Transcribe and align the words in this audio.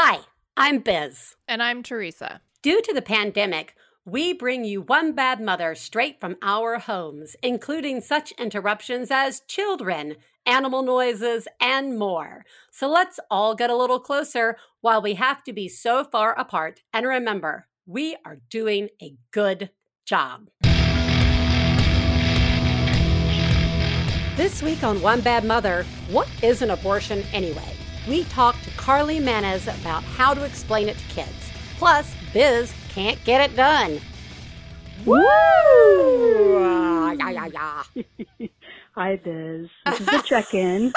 Hi, 0.00 0.20
I'm 0.56 0.78
Biz. 0.78 1.34
And 1.48 1.60
I'm 1.60 1.82
Theresa. 1.82 2.40
Due 2.62 2.80
to 2.82 2.94
the 2.94 3.02
pandemic, 3.02 3.74
we 4.04 4.32
bring 4.32 4.64
you 4.64 4.82
One 4.82 5.12
Bad 5.12 5.40
Mother 5.40 5.74
straight 5.74 6.20
from 6.20 6.36
our 6.40 6.78
homes, 6.78 7.34
including 7.42 8.00
such 8.00 8.30
interruptions 8.38 9.10
as 9.10 9.40
children, 9.48 10.14
animal 10.46 10.84
noises, 10.84 11.48
and 11.60 11.98
more. 11.98 12.44
So 12.70 12.88
let's 12.88 13.18
all 13.28 13.56
get 13.56 13.70
a 13.70 13.76
little 13.76 13.98
closer 13.98 14.56
while 14.82 15.02
we 15.02 15.14
have 15.14 15.42
to 15.42 15.52
be 15.52 15.68
so 15.68 16.04
far 16.04 16.32
apart. 16.38 16.82
And 16.92 17.04
remember, 17.04 17.66
we 17.84 18.16
are 18.24 18.38
doing 18.50 18.90
a 19.02 19.16
good 19.32 19.70
job. 20.06 20.48
This 24.36 24.62
week 24.62 24.84
on 24.84 25.02
One 25.02 25.22
Bad 25.22 25.44
Mother, 25.44 25.84
what 26.12 26.28
is 26.40 26.62
an 26.62 26.70
abortion 26.70 27.24
anyway? 27.32 27.74
We 28.08 28.22
talk 28.24 28.54
to 28.62 28.67
Carly 28.88 29.20
Manes 29.20 29.68
about 29.68 30.02
how 30.02 30.32
to 30.32 30.44
explain 30.44 30.88
it 30.88 30.96
to 30.96 31.04
kids. 31.08 31.50
Plus, 31.76 32.10
Biz 32.32 32.72
can't 32.88 33.22
get 33.22 33.42
it 33.42 33.54
done. 33.54 34.00
Woo! 35.04 36.58
Ah, 36.58 37.12
yeah, 37.18 37.28
yeah, 37.28 37.82
yeah. 38.38 38.48
Hi, 38.94 39.16
Biz. 39.16 39.68
This 39.84 40.00
is 40.00 40.06
the 40.06 40.22
check-in. 40.26 40.94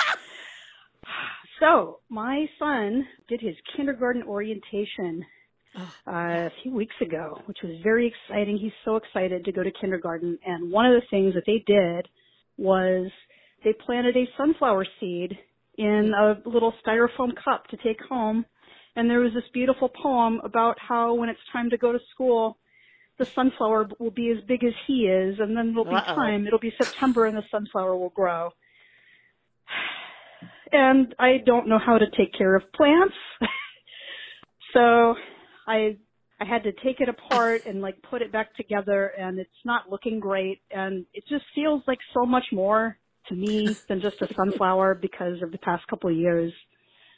so, 1.60 2.00
my 2.08 2.46
son 2.58 3.06
did 3.28 3.42
his 3.42 3.56
kindergarten 3.76 4.24
orientation 4.24 5.26
uh, 5.78 5.82
a 6.08 6.52
few 6.64 6.74
weeks 6.74 6.96
ago, 7.02 7.42
which 7.46 7.58
was 7.62 7.74
very 7.84 8.08
exciting. 8.08 8.58
He's 8.58 8.72
so 8.86 8.96
excited 8.96 9.44
to 9.44 9.52
go 9.52 9.64
to 9.64 9.72
kindergarten. 9.82 10.40
And 10.46 10.72
one 10.72 10.86
of 10.86 10.94
the 10.94 11.06
things 11.10 11.34
that 11.34 11.44
they 11.46 11.62
did 11.68 12.08
was 12.56 13.12
they 13.66 13.74
planted 13.86 14.16
a 14.16 14.30
sunflower 14.38 14.86
seed 15.02 15.38
in 15.82 16.14
a 16.14 16.38
little 16.48 16.74
styrofoam 16.86 17.32
cup 17.44 17.68
to 17.70 17.78
take 17.78 18.00
home. 18.08 18.46
And 18.96 19.10
there 19.10 19.20
was 19.20 19.34
this 19.34 19.44
beautiful 19.52 19.90
poem 19.90 20.40
about 20.44 20.78
how 20.80 21.16
when 21.16 21.30
it's 21.30 21.40
time 21.52 21.72
to 21.72 21.78
go 21.78 21.92
to 21.92 22.00
school, 22.14 22.58
the 23.18 23.26
sunflower 23.34 23.90
will 24.00 24.12
be 24.12 24.30
as 24.30 24.44
big 24.48 24.64
as 24.64 24.74
he 24.86 25.08
is, 25.08 25.40
and 25.40 25.58
then 25.58 25.70
it'll 25.70 25.86
be 25.86 25.96
Uh-oh. 25.96 26.16
time. 26.16 26.46
It'll 26.46 26.60
be 26.60 26.74
September, 26.78 27.26
and 27.26 27.36
the 27.36 27.44
sunflower 27.50 27.96
will 27.98 28.10
grow. 28.10 28.52
And 30.72 31.16
I 31.20 31.38
don't 31.46 31.68
know 31.68 31.80
how 31.80 31.98
to 31.98 32.06
take 32.16 32.34
care 32.34 32.56
of 32.56 32.64
plants, 32.74 33.16
so 34.74 35.16
I 35.68 35.98
I 36.40 36.46
had 36.46 36.64
to 36.64 36.72
take 36.84 37.02
it 37.02 37.10
apart 37.10 37.66
and 37.66 37.82
like 37.82 38.02
put 38.04 38.22
it 38.22 38.32
back 38.32 38.56
together, 38.56 39.12
and 39.18 39.40
it's 39.40 39.64
not 39.66 39.90
looking 39.90 40.20
great, 40.20 40.62
and 40.72 41.06
it 41.14 41.24
just 41.28 41.46
feels 41.54 41.84
like 41.88 42.00
so 42.14 42.26
much 42.26 42.46
more 42.52 42.98
to 43.30 43.36
me 43.36 43.76
than 43.88 44.02
just 44.02 44.22
a 44.22 44.34
sunflower 44.34 44.96
because 45.02 45.42
of 45.42 45.52
the 45.52 45.58
past 45.60 45.88
couple 45.88 46.10
of 46.10 46.16
years. 46.16 46.54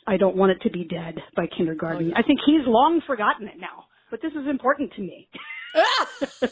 I 0.05 0.17
don't 0.17 0.35
want 0.35 0.51
it 0.51 0.61
to 0.63 0.69
be 0.69 0.83
dead 0.83 1.15
by 1.35 1.47
kindergarten. 1.55 2.07
Oh, 2.07 2.09
yeah. 2.09 2.17
I 2.17 2.23
think 2.23 2.39
he's 2.45 2.65
long 2.67 3.01
forgotten 3.07 3.47
it 3.47 3.57
now, 3.57 3.85
but 4.11 4.21
this 4.21 4.33
is 4.33 4.47
important 4.49 4.91
to 4.93 5.01
me. 5.01 5.29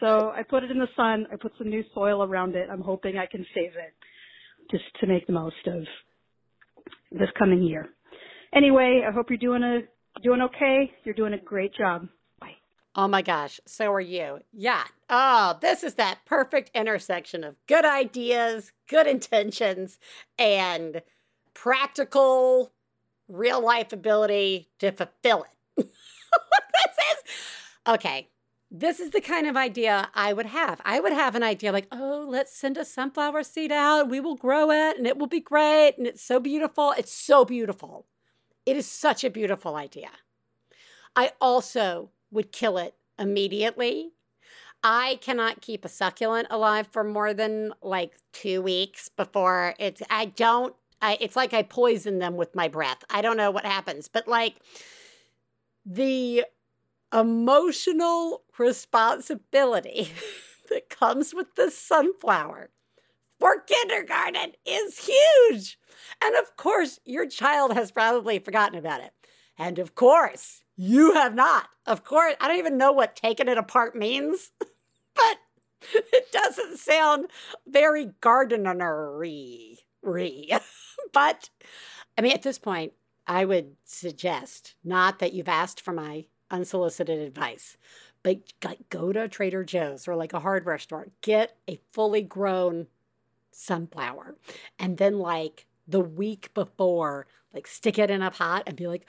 so 0.00 0.30
I 0.30 0.42
put 0.42 0.64
it 0.64 0.70
in 0.70 0.78
the 0.78 0.88
sun. 0.96 1.26
I 1.32 1.36
put 1.36 1.52
some 1.56 1.70
new 1.70 1.84
soil 1.94 2.22
around 2.22 2.56
it. 2.56 2.68
I'm 2.70 2.80
hoping 2.80 3.16
I 3.16 3.26
can 3.26 3.46
save 3.54 3.72
it 3.76 3.94
just 4.70 4.84
to 5.00 5.06
make 5.06 5.26
the 5.26 5.32
most 5.32 5.54
of 5.66 5.84
this 7.12 7.28
coming 7.38 7.62
year. 7.62 7.88
Anyway, 8.54 9.02
I 9.06 9.12
hope 9.12 9.26
you're 9.30 9.38
doing 9.38 9.62
a 9.62 9.80
doing 10.22 10.40
okay. 10.42 10.90
You're 11.04 11.14
doing 11.14 11.34
a 11.34 11.38
great 11.38 11.74
job. 11.74 12.08
Oh 12.98 13.06
my 13.06 13.20
gosh, 13.20 13.60
so 13.66 13.92
are 13.92 14.00
you. 14.00 14.40
Yeah. 14.54 14.84
Oh, 15.10 15.58
this 15.60 15.84
is 15.84 15.94
that 15.94 16.20
perfect 16.24 16.70
intersection 16.74 17.44
of 17.44 17.56
good 17.66 17.84
ideas, 17.84 18.72
good 18.88 19.06
intentions, 19.06 19.98
and 20.38 21.02
practical 21.52 22.72
real 23.28 23.62
life 23.62 23.92
ability 23.92 24.70
to 24.78 24.92
fulfill 24.92 25.44
it. 25.44 25.50
this 25.76 26.96
is 27.12 27.34
okay. 27.86 28.30
This 28.70 28.98
is 28.98 29.10
the 29.10 29.20
kind 29.20 29.46
of 29.46 29.58
idea 29.58 30.08
I 30.14 30.32
would 30.32 30.46
have. 30.46 30.80
I 30.82 30.98
would 30.98 31.12
have 31.12 31.34
an 31.34 31.42
idea 31.42 31.72
like, 31.72 31.88
oh, 31.92 32.26
let's 32.26 32.56
send 32.56 32.78
a 32.78 32.84
sunflower 32.84 33.42
seed 33.42 33.70
out. 33.70 34.08
We 34.08 34.20
will 34.20 34.36
grow 34.36 34.70
it 34.70 34.96
and 34.96 35.06
it 35.06 35.18
will 35.18 35.26
be 35.26 35.40
great. 35.40 35.94
And 35.98 36.06
it's 36.06 36.22
so 36.22 36.40
beautiful. 36.40 36.94
It's 36.96 37.12
so 37.12 37.44
beautiful. 37.44 38.06
It 38.64 38.74
is 38.74 38.86
such 38.86 39.22
a 39.22 39.30
beautiful 39.30 39.76
idea. 39.76 40.10
I 41.14 41.32
also 41.40 42.10
would 42.30 42.52
kill 42.52 42.78
it 42.78 42.94
immediately. 43.18 44.12
I 44.82 45.18
cannot 45.20 45.62
keep 45.62 45.84
a 45.84 45.88
succulent 45.88 46.48
alive 46.50 46.88
for 46.90 47.02
more 47.02 47.34
than 47.34 47.72
like 47.82 48.12
two 48.32 48.62
weeks 48.62 49.08
before 49.08 49.74
it's, 49.78 50.02
I 50.10 50.26
don't, 50.26 50.74
I, 51.02 51.18
it's 51.20 51.36
like 51.36 51.52
I 51.52 51.62
poison 51.62 52.18
them 52.18 52.36
with 52.36 52.54
my 52.54 52.68
breath. 52.68 53.04
I 53.10 53.20
don't 53.20 53.36
know 53.36 53.50
what 53.50 53.64
happens, 53.64 54.08
but 54.08 54.28
like 54.28 54.56
the 55.84 56.44
emotional 57.12 58.42
responsibility 58.58 60.10
that 60.68 60.88
comes 60.88 61.34
with 61.34 61.54
the 61.54 61.70
sunflower 61.70 62.70
for 63.38 63.60
kindergarten 63.60 64.52
is 64.64 65.06
huge. 65.06 65.78
And 66.22 66.34
of 66.36 66.56
course, 66.56 66.98
your 67.04 67.26
child 67.26 67.74
has 67.74 67.90
probably 67.90 68.38
forgotten 68.38 68.78
about 68.78 69.00
it. 69.00 69.12
And 69.58 69.78
of 69.78 69.94
course, 69.94 70.62
you 70.76 71.14
have 71.14 71.34
not. 71.34 71.68
Of 71.86 72.04
course, 72.04 72.34
I 72.40 72.48
don't 72.48 72.58
even 72.58 72.76
know 72.76 72.92
what 72.92 73.16
taking 73.16 73.48
it 73.48 73.58
apart 73.58 73.96
means, 73.96 74.50
but 74.60 75.38
it 75.94 76.30
doesn't 76.32 76.78
sound 76.78 77.26
very 77.66 78.12
gardenery. 78.20 79.78
but 81.12 81.50
I 82.16 82.22
mean, 82.22 82.32
at 82.32 82.42
this 82.42 82.58
point, 82.58 82.92
I 83.26 83.44
would 83.44 83.76
suggest 83.84 84.74
not 84.84 85.18
that 85.18 85.32
you've 85.32 85.48
asked 85.48 85.80
for 85.80 85.92
my 85.92 86.26
unsolicited 86.50 87.18
advice, 87.18 87.76
but 88.22 88.52
go 88.90 89.12
to 89.12 89.28
Trader 89.28 89.64
Joe's 89.64 90.06
or 90.06 90.14
like 90.14 90.32
a 90.32 90.40
hardware 90.40 90.78
store, 90.78 91.08
get 91.22 91.56
a 91.68 91.80
fully 91.92 92.22
grown 92.22 92.86
sunflower, 93.50 94.36
and 94.78 94.98
then 94.98 95.18
like 95.18 95.66
the 95.88 96.00
week 96.00 96.52
before, 96.54 97.26
like 97.52 97.66
stick 97.66 97.98
it 97.98 98.10
in 98.10 98.22
a 98.22 98.30
pot 98.30 98.64
and 98.66 98.76
be 98.76 98.86
like, 98.86 99.06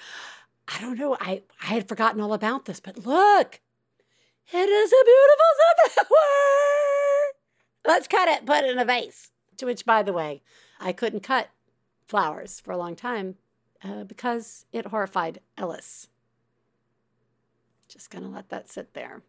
I 0.68 0.82
don't 0.82 0.98
know. 0.98 1.18
I, 1.20 1.44
I 1.62 1.68
had 1.68 1.88
forgotten 1.88 2.22
all 2.22 2.34
about 2.34 2.66
this, 2.66 2.80
but 2.80 3.06
look, 3.06 3.62
it 4.52 4.70
is 4.70 4.92
a 4.92 5.06
beautiful 5.06 5.96
sunflower. 5.96 6.18
Let's 7.86 8.08
cut 8.08 8.28
it, 8.28 8.46
put 8.46 8.64
it 8.64 8.72
in 8.72 8.80
a 8.80 8.86
vase. 8.86 9.32
To 9.58 9.66
which, 9.66 9.86
by 9.86 10.04
the 10.04 10.14
way, 10.14 10.44
I 10.80 10.92
couldn't 10.92 11.22
cut 11.22 11.50
flowers 12.08 12.60
for 12.60 12.72
a 12.72 12.78
long 12.78 12.96
time 12.96 13.36
uh, 13.84 14.04
because 14.04 14.66
it 14.72 14.88
horrified 14.88 15.40
Ellis. 15.58 16.08
Just 17.88 18.10
gonna 18.10 18.30
let 18.30 18.50
that 18.50 18.70
sit 18.70 18.94
there. 18.94 19.24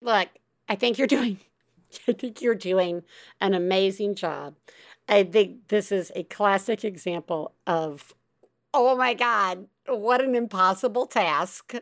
Look, 0.00 0.28
I 0.68 0.74
think 0.74 0.98
you're 0.98 1.06
doing, 1.06 1.38
I 2.08 2.12
think 2.12 2.40
you're 2.40 2.54
doing 2.54 3.02
an 3.40 3.54
amazing 3.54 4.14
job. 4.14 4.56
I 5.08 5.24
think 5.24 5.68
this 5.68 5.90
is 5.90 6.12
a 6.14 6.24
classic 6.24 6.84
example 6.84 7.54
of, 7.66 8.14
oh 8.78 8.96
my 8.96 9.12
God, 9.12 9.66
what 9.86 10.22
an 10.22 10.36
impossible 10.36 11.06
task 11.06 11.74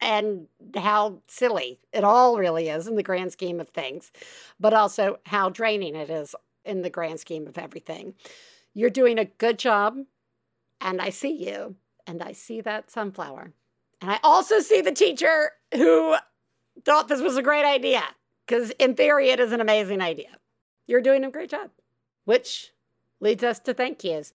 and 0.00 0.46
how 0.76 1.20
silly 1.26 1.80
it 1.92 2.04
all 2.04 2.38
really 2.38 2.68
is 2.68 2.86
in 2.86 2.96
the 2.96 3.02
grand 3.02 3.32
scheme 3.32 3.60
of 3.60 3.68
things, 3.68 4.10
but 4.58 4.72
also 4.72 5.18
how 5.26 5.50
draining 5.50 5.94
it 5.94 6.08
is 6.08 6.34
in 6.64 6.80
the 6.82 6.90
grand 6.90 7.20
scheme 7.20 7.46
of 7.46 7.58
everything. 7.58 8.14
You're 8.72 8.88
doing 8.88 9.18
a 9.18 9.26
good 9.26 9.58
job, 9.58 9.98
and 10.80 11.02
I 11.02 11.10
see 11.10 11.32
you, 11.32 11.76
and 12.06 12.22
I 12.22 12.32
see 12.32 12.60
that 12.62 12.90
sunflower. 12.90 13.52
And 14.00 14.10
I 14.10 14.18
also 14.22 14.60
see 14.60 14.80
the 14.80 14.92
teacher 14.92 15.50
who 15.74 16.16
thought 16.84 17.08
this 17.08 17.20
was 17.20 17.36
a 17.36 17.42
great 17.42 17.64
idea, 17.66 18.02
because 18.46 18.70
in 18.78 18.94
theory, 18.94 19.30
it 19.30 19.40
is 19.40 19.52
an 19.52 19.60
amazing 19.60 20.00
idea. 20.00 20.38
You're 20.86 21.02
doing 21.02 21.24
a 21.24 21.30
great 21.30 21.50
job, 21.50 21.70
which 22.24 22.72
leads 23.20 23.44
us 23.44 23.58
to 23.60 23.74
thank 23.74 24.02
yous. 24.04 24.32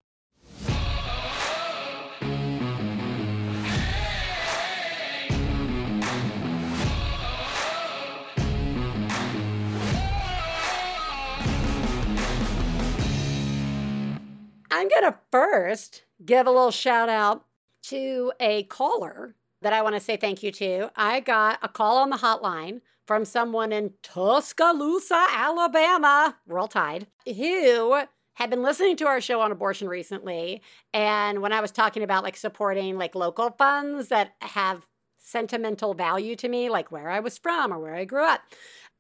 I'm 14.76 14.88
going 14.88 15.04
to 15.04 15.16
first 15.32 16.04
give 16.26 16.48
a 16.48 16.50
little 16.50 16.72
shout 16.72 17.08
out 17.08 17.46
to 17.84 18.34
a 18.40 18.64
caller 18.64 19.36
that 19.62 19.72
I 19.72 19.84
want 19.84 19.94
to 19.94 20.00
say 20.00 20.18
thank 20.18 20.42
you 20.42 20.52
to. 20.52 20.90
I 20.96 21.20
got 21.20 21.60
a 21.62 21.68
call 21.68 21.98
on 21.98 22.10
the 22.10 22.18
hotline 22.18 22.82
from 23.06 23.24
someone 23.24 23.72
in 23.72 23.94
Tuscaloosa, 24.02 25.28
Alabama, 25.30 26.38
Roll 26.48 26.68
Tide, 26.68 27.06
who 27.28 28.02
had 28.34 28.50
been 28.50 28.64
listening 28.64 28.98
to 28.98 29.06
our 29.06 29.22
show 29.22 29.42
on 29.42 29.52
abortion 29.52 29.88
recently. 29.88 30.64
And 30.92 31.44
when 31.44 31.54
I 31.54 31.62
was 31.62 31.70
talking 31.70 32.02
about 32.02 32.24
like 32.24 32.36
supporting 32.36 32.98
like 32.98 33.14
local 33.14 33.52
funds 33.52 34.08
that 34.08 34.34
have 34.42 34.88
sentimental 35.20 35.94
value 35.94 36.36
to 36.38 36.50
me, 36.50 36.72
like 36.72 36.92
where 36.92 37.12
I 37.12 37.20
was 37.20 37.38
from 37.38 37.72
or 37.72 37.78
where 37.78 37.94
I 37.94 38.06
grew 38.06 38.26
up. 38.26 38.42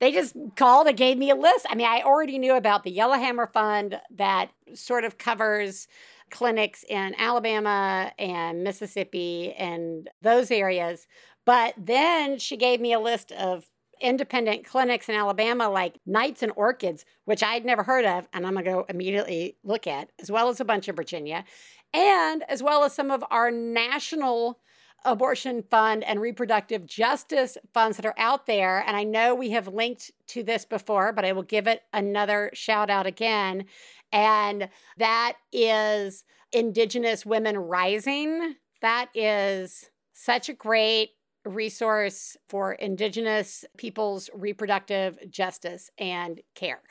They 0.04 0.12
just 0.12 0.36
called 0.58 0.88
and 0.88 0.98
gave 0.98 1.18
me 1.18 1.30
a 1.30 1.36
list. 1.36 1.66
I 1.70 1.76
mean, 1.76 1.88
I 1.88 2.02
already 2.02 2.38
knew 2.38 2.56
about 2.56 2.84
the 2.84 2.92
Yellowhammer 2.92 3.48
Fund 3.48 4.02
that 4.14 4.52
sort 4.74 5.06
of 5.06 5.18
covers 5.18 5.88
clinics 6.30 6.84
in 6.90 7.16
Alabama 7.18 8.12
and 8.20 8.66
Mississippi 8.66 9.54
and 9.54 10.10
those 10.22 10.52
areas. 10.52 11.08
But 11.46 11.76
then 11.78 12.38
she 12.38 12.58
gave 12.58 12.82
me 12.82 12.92
a 12.92 13.00
list 13.00 13.32
of 13.32 13.70
independent 14.02 14.66
clinics 14.66 15.08
in 15.08 15.16
Alabama 15.16 15.70
like 15.70 16.02
Knights 16.06 16.44
and 16.44 16.52
Orchids, 16.58 17.06
which 17.24 17.42
I'd 17.42 17.64
never 17.64 17.84
heard 17.84 18.04
of, 18.04 18.28
and 18.34 18.46
I'm 18.46 18.58
to 18.58 18.62
go 18.62 18.86
immediately 18.90 19.56
look 19.64 19.88
at, 19.88 20.10
as 20.20 20.30
well 20.30 20.50
as 20.50 20.60
a 20.60 20.66
bunch 20.66 20.90
of 20.90 20.98
Virginia, 20.98 21.46
and 21.94 22.44
as 22.50 22.62
well 22.62 22.84
as 22.84 22.92
some 22.92 23.10
of 23.10 23.24
our 23.32 23.52
national 23.52 24.60
abortion 25.06 25.64
fund 25.70 26.04
and 26.04 26.22
reproductive 26.22 26.86
justice 26.86 27.58
funds 27.74 27.98
that 27.98 28.06
are 28.06 28.16
out 28.18 28.46
there. 28.46 28.84
And 28.86 28.96
I 28.96 29.04
know 29.04 29.36
we 29.36 29.52
have 29.52 29.68
linked 29.68 30.12
to 30.28 30.44
this 30.44 30.66
before, 30.66 31.14
but 31.14 31.26
I 31.26 31.32
will 31.32 31.44
give 31.44 31.68
it 31.68 31.84
another 31.92 32.50
shout 32.54 32.90
out 32.90 33.06
again. 33.06 33.66
And 34.12 34.70
that 34.98 35.34
is 35.52 36.24
Indigenous 36.52 37.26
Women 37.26 37.58
Rising. 37.58 38.56
That 38.82 39.10
is 39.14 39.90
such 40.14 40.50
a 40.50 40.54
great 40.54 41.12
resource 41.46 42.38
for 42.48 42.74
Indigenous 42.74 43.66
people's 43.78 44.30
reproductive 44.34 45.18
justice 45.30 45.90
and 45.98 46.42
care. 46.56 46.82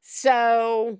So 0.00 0.98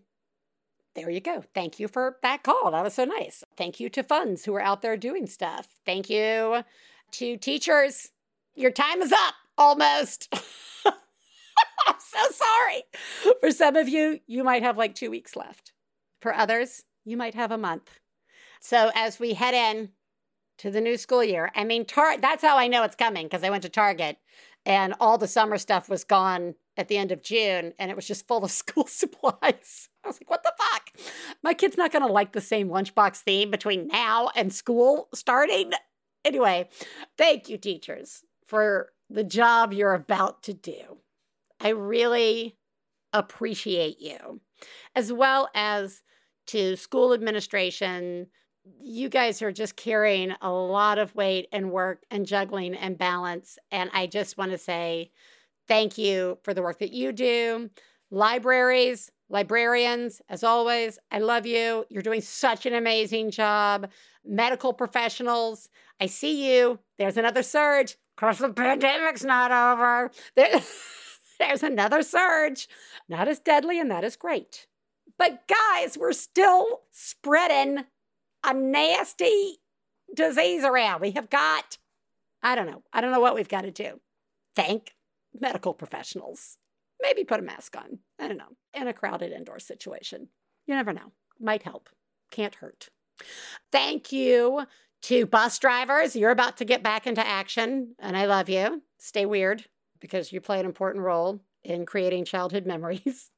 there 0.94 1.10
you 1.10 1.20
go. 1.20 1.42
Thank 1.54 1.80
you 1.80 1.88
for 1.88 2.18
that 2.22 2.42
call. 2.42 2.70
That 2.70 2.84
was 2.84 2.94
so 2.94 3.04
nice. 3.04 3.44
Thank 3.56 3.80
you 3.80 3.88
to 3.90 4.02
funds 4.02 4.44
who 4.44 4.54
are 4.54 4.60
out 4.60 4.82
there 4.82 4.96
doing 4.96 5.26
stuff. 5.26 5.68
Thank 5.86 6.10
you 6.10 6.64
to 7.12 7.36
teachers. 7.36 8.10
Your 8.54 8.70
time 8.70 9.00
is 9.00 9.12
up 9.12 9.34
almost. 9.56 10.32
I'm 10.84 11.94
so 11.98 12.30
sorry. 12.30 12.82
For 13.40 13.50
some 13.50 13.76
of 13.76 13.88
you, 13.88 14.20
you 14.26 14.44
might 14.44 14.62
have 14.62 14.76
like 14.76 14.94
two 14.94 15.10
weeks 15.10 15.36
left. 15.36 15.72
For 16.20 16.34
others, 16.34 16.84
you 17.04 17.16
might 17.16 17.34
have 17.34 17.50
a 17.50 17.58
month. 17.58 17.98
So 18.60 18.90
as 18.94 19.18
we 19.18 19.34
head 19.34 19.54
in 19.54 19.90
to 20.58 20.70
the 20.70 20.80
new 20.80 20.96
school 20.96 21.24
year, 21.24 21.50
I 21.54 21.64
mean, 21.64 21.84
tar- 21.84 22.18
that's 22.18 22.42
how 22.42 22.56
I 22.58 22.68
know 22.68 22.84
it's 22.84 22.94
coming 22.94 23.26
because 23.26 23.42
I 23.42 23.50
went 23.50 23.62
to 23.64 23.68
Target 23.68 24.18
and 24.64 24.94
all 25.00 25.18
the 25.18 25.26
summer 25.26 25.58
stuff 25.58 25.88
was 25.88 26.04
gone 26.04 26.54
at 26.76 26.88
the 26.88 26.96
end 26.96 27.10
of 27.10 27.22
June 27.22 27.72
and 27.78 27.90
it 27.90 27.96
was 27.96 28.06
just 28.06 28.28
full 28.28 28.44
of 28.44 28.50
school 28.52 28.86
supplies. 28.86 29.88
I 30.04 30.08
was 30.08 30.20
like, 30.20 30.30
what 30.30 30.42
the 30.42 30.52
fuck? 30.58 31.12
My 31.42 31.54
kid's 31.54 31.76
not 31.76 31.92
going 31.92 32.06
to 32.06 32.12
like 32.12 32.32
the 32.32 32.40
same 32.40 32.68
lunchbox 32.68 33.18
theme 33.18 33.50
between 33.50 33.88
now 33.88 34.30
and 34.34 34.52
school 34.52 35.08
starting. 35.14 35.72
Anyway, 36.24 36.68
thank 37.16 37.48
you, 37.48 37.56
teachers, 37.56 38.22
for 38.46 38.90
the 39.08 39.24
job 39.24 39.72
you're 39.72 39.94
about 39.94 40.42
to 40.44 40.52
do. 40.52 40.98
I 41.60 41.68
really 41.70 42.56
appreciate 43.12 44.00
you, 44.00 44.40
as 44.94 45.12
well 45.12 45.48
as 45.54 46.02
to 46.48 46.76
school 46.76 47.12
administration. 47.12 48.26
You 48.80 49.08
guys 49.08 49.42
are 49.42 49.52
just 49.52 49.76
carrying 49.76 50.34
a 50.40 50.50
lot 50.50 50.98
of 50.98 51.14
weight 51.14 51.48
and 51.52 51.70
work 51.70 52.04
and 52.10 52.26
juggling 52.26 52.74
and 52.74 52.98
balance. 52.98 53.58
And 53.70 53.90
I 53.92 54.06
just 54.06 54.38
want 54.38 54.52
to 54.52 54.58
say, 54.58 55.10
Thank 55.68 55.96
you 55.96 56.38
for 56.42 56.54
the 56.54 56.62
work 56.62 56.80
that 56.80 56.92
you 56.92 57.12
do. 57.12 57.70
Libraries, 58.12 59.10
librarians, 59.30 60.20
as 60.28 60.44
always, 60.44 60.98
I 61.10 61.18
love 61.18 61.46
you. 61.46 61.86
You're 61.88 62.02
doing 62.02 62.20
such 62.20 62.66
an 62.66 62.74
amazing 62.74 63.30
job. 63.30 63.88
Medical 64.22 64.74
professionals, 64.74 65.70
I 65.98 66.06
see 66.06 66.52
you. 66.54 66.78
There's 66.98 67.16
another 67.16 67.42
surge. 67.42 67.96
Because 68.14 68.36
the 68.36 68.50
pandemic's 68.50 69.24
not 69.24 69.50
over. 69.50 70.10
There, 70.36 70.60
there's 71.38 71.62
another 71.62 72.02
surge. 72.02 72.68
Not 73.08 73.28
as 73.28 73.38
deadly, 73.38 73.80
and 73.80 73.90
that 73.90 74.04
is 74.04 74.14
great. 74.14 74.66
But 75.16 75.48
guys, 75.48 75.96
we're 75.96 76.12
still 76.12 76.82
spreading 76.90 77.86
a 78.44 78.52
nasty 78.52 79.56
disease 80.14 80.64
around. 80.64 81.00
We 81.00 81.12
have 81.12 81.30
got, 81.30 81.78
I 82.42 82.56
don't 82.56 82.66
know, 82.66 82.82
I 82.92 83.00
don't 83.00 83.10
know 83.10 83.20
what 83.20 83.34
we've 83.34 83.48
got 83.48 83.62
to 83.62 83.70
do. 83.70 84.00
Thank 84.54 84.92
medical 85.40 85.72
professionals. 85.72 86.58
Maybe 87.02 87.24
put 87.24 87.40
a 87.40 87.42
mask 87.42 87.76
on. 87.76 87.98
I 88.18 88.28
don't 88.28 88.38
know. 88.38 88.56
In 88.72 88.88
a 88.88 88.92
crowded 88.92 89.32
indoor 89.32 89.58
situation. 89.58 90.28
You 90.66 90.74
never 90.74 90.92
know. 90.92 91.12
Might 91.40 91.64
help. 91.64 91.88
Can't 92.30 92.54
hurt. 92.54 92.88
Thank 93.70 94.12
you 94.12 94.66
to 95.02 95.26
bus 95.26 95.58
drivers. 95.58 96.14
You're 96.16 96.30
about 96.30 96.56
to 96.58 96.64
get 96.64 96.82
back 96.82 97.06
into 97.06 97.26
action, 97.26 97.94
and 97.98 98.16
I 98.16 98.26
love 98.26 98.48
you. 98.48 98.82
Stay 98.98 99.26
weird 99.26 99.66
because 100.00 100.32
you 100.32 100.40
play 100.40 100.60
an 100.60 100.66
important 100.66 101.04
role 101.04 101.40
in 101.64 101.86
creating 101.86 102.24
childhood 102.24 102.66
memories. 102.66 103.30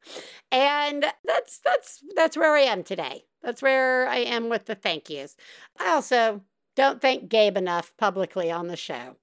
And 0.53 1.07
that's 1.25 1.61
that's 1.65 2.03
that's 2.15 2.37
where 2.37 2.55
I 2.55 2.61
am 2.61 2.83
today. 2.83 3.25
That's 3.43 3.63
where 3.63 4.07
I 4.07 4.19
am 4.19 4.49
with 4.49 4.67
the 4.67 4.75
thank 4.75 5.11
yous. 5.11 5.37
I 5.79 5.91
also 5.91 6.43
don't 6.77 7.01
thank 7.01 7.29
Gabe 7.29 7.57
enough 7.57 7.95
publicly 7.99 8.51
on 8.51 8.69
the 8.69 8.77
show. 8.77 9.17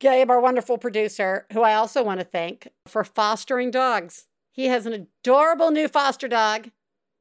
Gabe, 0.00 0.30
our 0.30 0.40
wonderful 0.40 0.78
producer, 0.78 1.46
who 1.52 1.62
I 1.62 1.74
also 1.74 2.02
want 2.02 2.20
to 2.20 2.24
thank 2.24 2.68
for 2.86 3.04
fostering 3.04 3.70
dogs. 3.70 4.26
He 4.52 4.66
has 4.66 4.86
an 4.86 4.92
adorable 4.92 5.70
new 5.70 5.88
foster 5.88 6.28
dog 6.28 6.70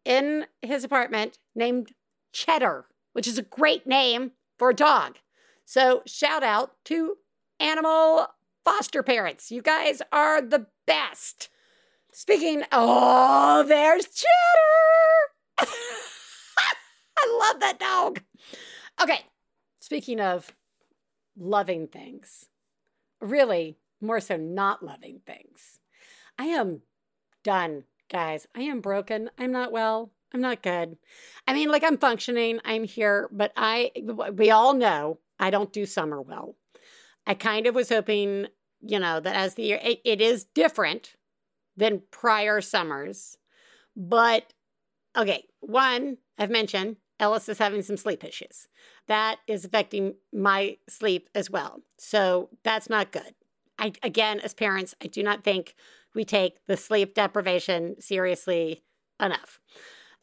in 0.06 0.48
his 0.62 0.84
apartment 0.84 1.40
named 1.56 1.94
Cheddar, 2.32 2.86
which 3.14 3.28
is 3.28 3.38
a 3.38 3.44
great 3.44 3.88
name 3.88 4.32
for 4.58 4.70
a 4.70 4.76
dog. 4.76 5.18
So, 5.66 6.04
shout 6.06 6.44
out 6.44 6.74
to 6.86 7.18
animal 7.60 8.28
foster 8.64 9.02
parents. 9.02 9.52
You 9.52 9.62
guys 9.62 10.02
are 10.12 10.42
the 10.42 10.68
best. 10.86 11.50
Speaking, 12.12 12.64
oh, 12.72 13.64
there's 13.68 14.06
Cheddar. 14.06 15.70
I 17.18 17.40
love 17.40 17.60
that 17.62 17.80
dog. 17.80 18.22
Okay, 19.02 19.22
speaking 19.80 20.20
of 20.20 20.54
loving 21.38 21.88
things, 21.88 22.50
really 23.24 23.78
more 24.02 24.20
so 24.20 24.38
not 24.38 24.84
loving 24.84 25.22
things. 25.26 25.80
I 26.38 26.46
am 26.46 26.82
done, 27.44 27.84
guys. 28.12 28.48
I 28.56 28.62
am 28.62 28.82
broken. 28.82 29.30
I'm 29.38 29.52
not 29.52 29.72
well. 29.72 30.12
I'm 30.34 30.42
not 30.42 30.64
good. 30.64 30.98
I 31.48 31.54
mean, 31.54 31.70
like 31.70 31.84
I'm 31.84 31.98
functioning, 31.98 32.60
I'm 32.66 32.86
here, 32.86 33.30
but 33.32 33.54
I, 33.56 33.92
we 34.34 34.50
all 34.50 34.74
know 34.74 35.20
I 35.40 35.52
don't 35.52 35.72
do 35.72 35.86
summer 35.86 36.22
well. 36.22 36.56
I 37.28 37.36
kind 37.36 37.68
of 37.68 37.76
was 37.76 37.90
hoping, 37.90 38.48
you 38.82 39.00
know, 39.00 39.20
that 39.20 39.36
as 39.36 39.54
the 39.54 39.64
year, 39.64 39.80
it, 39.84 40.02
it 40.04 40.22
is 40.22 40.46
different 40.46 41.16
than 41.78 42.02
prior 42.12 42.62
summers. 42.62 43.38
But 43.96 44.54
okay, 45.16 45.46
one, 45.60 46.18
I've 46.38 46.50
mentioned 46.50 46.98
Ellis 47.24 47.48
is 47.48 47.58
having 47.58 47.82
some 47.82 47.96
sleep 47.96 48.22
issues. 48.24 48.68
That 49.08 49.38
is 49.48 49.64
affecting 49.64 50.16
my 50.34 50.78
sleep 50.90 51.30
as 51.34 51.50
well. 51.50 51.82
So 51.98 52.50
that's 52.64 52.90
not 52.90 53.14
good. 53.14 53.34
I 53.80 53.94
again, 54.04 54.42
as 54.42 54.54
parents, 54.54 54.94
I 55.02 55.08
do 55.08 55.24
not 55.24 55.44
think 55.44 55.74
we 56.14 56.26
take 56.26 56.66
the 56.68 56.76
sleep 56.76 57.16
deprivation 57.16 58.00
seriously 58.02 58.84
enough. 59.22 59.62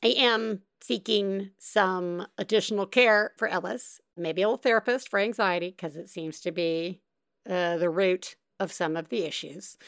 I 0.04 0.09
am 0.09 0.61
seeking 0.83 1.50
some 1.59 2.26
additional 2.37 2.85
care 2.85 3.33
for 3.38 3.49
Ellis, 3.49 4.00
maybe 4.16 4.42
a 4.42 4.49
little 4.49 4.59
therapist 4.59 5.09
for 5.09 5.19
anxiety, 5.19 5.71
because 5.71 5.97
it 5.97 6.09
seems 6.09 6.38
to 6.40 6.52
be 6.52 7.00
uh, 7.49 7.78
the 7.78 7.90
root 7.90 8.37
of 8.59 8.73
some 8.73 8.95
of 8.95 9.09
the 9.09 9.25
issues. 9.25 9.78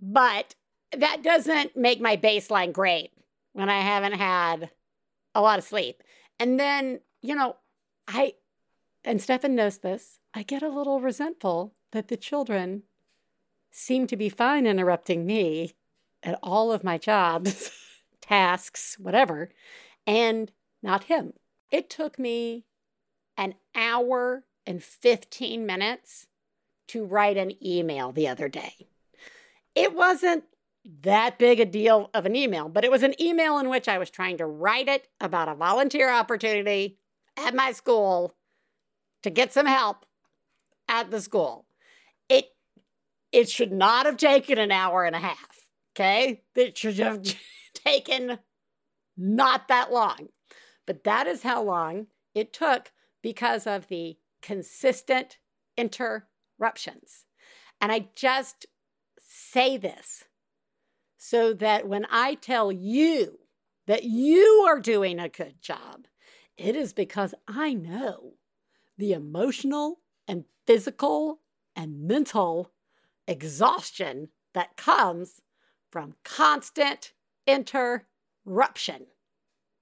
But 0.00 0.54
that 0.96 1.22
doesn't 1.22 1.76
make 1.76 2.00
my 2.00 2.16
baseline 2.16 2.72
great 2.72 3.12
when 3.52 3.68
I 3.68 3.80
haven't 3.80 4.14
had 4.14 4.70
a 5.34 5.42
lot 5.42 5.58
of 5.58 5.64
sleep. 5.64 6.02
And 6.42 6.58
then, 6.58 6.98
you 7.20 7.36
know, 7.36 7.54
I, 8.08 8.34
and 9.04 9.22
Stefan 9.22 9.54
knows 9.54 9.78
this, 9.78 10.18
I 10.34 10.42
get 10.42 10.60
a 10.60 10.68
little 10.68 11.00
resentful 11.00 11.72
that 11.92 12.08
the 12.08 12.16
children 12.16 12.82
seem 13.70 14.08
to 14.08 14.16
be 14.16 14.28
fine 14.28 14.66
interrupting 14.66 15.24
me 15.24 15.74
at 16.20 16.40
all 16.42 16.72
of 16.72 16.82
my 16.82 16.98
jobs, 16.98 17.70
tasks, 18.20 18.96
whatever, 18.98 19.50
and 20.04 20.50
not 20.82 21.04
him. 21.04 21.34
It 21.70 21.88
took 21.88 22.18
me 22.18 22.64
an 23.36 23.54
hour 23.76 24.42
and 24.66 24.82
15 24.82 25.64
minutes 25.64 26.26
to 26.88 27.04
write 27.04 27.36
an 27.36 27.52
email 27.64 28.10
the 28.10 28.26
other 28.26 28.48
day. 28.48 28.88
It 29.76 29.94
wasn't 29.94 30.42
that 31.02 31.38
big 31.38 31.60
a 31.60 31.64
deal 31.64 32.10
of 32.12 32.26
an 32.26 32.34
email, 32.34 32.68
but 32.68 32.84
it 32.84 32.90
was 32.90 33.02
an 33.02 33.20
email 33.20 33.58
in 33.58 33.68
which 33.68 33.88
I 33.88 33.98
was 33.98 34.10
trying 34.10 34.38
to 34.38 34.46
write 34.46 34.88
it 34.88 35.08
about 35.20 35.48
a 35.48 35.54
volunteer 35.54 36.10
opportunity 36.10 36.98
at 37.36 37.54
my 37.54 37.72
school 37.72 38.34
to 39.22 39.30
get 39.30 39.52
some 39.52 39.66
help 39.66 40.04
at 40.88 41.10
the 41.10 41.20
school. 41.20 41.66
It 42.28 42.50
it 43.30 43.48
should 43.48 43.72
not 43.72 44.06
have 44.06 44.16
taken 44.16 44.58
an 44.58 44.72
hour 44.72 45.04
and 45.04 45.16
a 45.16 45.20
half. 45.20 45.68
Okay. 45.94 46.42
It 46.54 46.76
should 46.76 46.98
have 46.98 47.22
taken 47.74 48.38
not 49.16 49.68
that 49.68 49.92
long. 49.92 50.28
But 50.86 51.04
that 51.04 51.26
is 51.26 51.42
how 51.42 51.62
long 51.62 52.08
it 52.34 52.52
took 52.52 52.92
because 53.22 53.66
of 53.66 53.88
the 53.88 54.16
consistent 54.40 55.38
interruptions. 55.76 57.26
And 57.80 57.92
I 57.92 58.08
just 58.14 58.66
say 59.18 59.76
this 59.76 60.24
so 61.24 61.52
that 61.52 61.86
when 61.86 62.04
I 62.10 62.34
tell 62.34 62.72
you 62.72 63.38
that 63.86 64.02
you 64.02 64.64
are 64.66 64.80
doing 64.80 65.20
a 65.20 65.28
good 65.28 65.62
job, 65.62 66.08
it 66.56 66.74
is 66.74 66.92
because 66.92 67.32
I 67.46 67.74
know 67.74 68.32
the 68.98 69.12
emotional 69.12 70.00
and 70.26 70.46
physical 70.66 71.38
and 71.76 72.02
mental 72.08 72.72
exhaustion 73.28 74.30
that 74.52 74.76
comes 74.76 75.42
from 75.92 76.16
constant 76.24 77.12
interruption. 77.46 79.06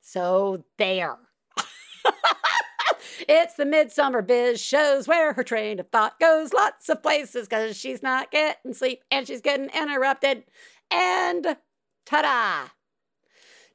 So, 0.02 0.64
there. 0.76 1.16
it's 3.28 3.54
the 3.54 3.64
Midsummer 3.64 4.20
Biz 4.20 4.60
shows 4.60 5.08
where 5.08 5.32
her 5.32 5.42
train 5.42 5.80
of 5.80 5.88
thought 5.88 6.20
goes 6.20 6.52
lots 6.52 6.90
of 6.90 7.02
places 7.02 7.48
because 7.48 7.78
she's 7.78 8.02
not 8.02 8.30
getting 8.30 8.74
sleep 8.74 9.04
and 9.10 9.26
she's 9.26 9.40
getting 9.40 9.70
interrupted. 9.70 10.44
And 10.90 11.56
ta 12.04 12.22
da! 12.22 12.68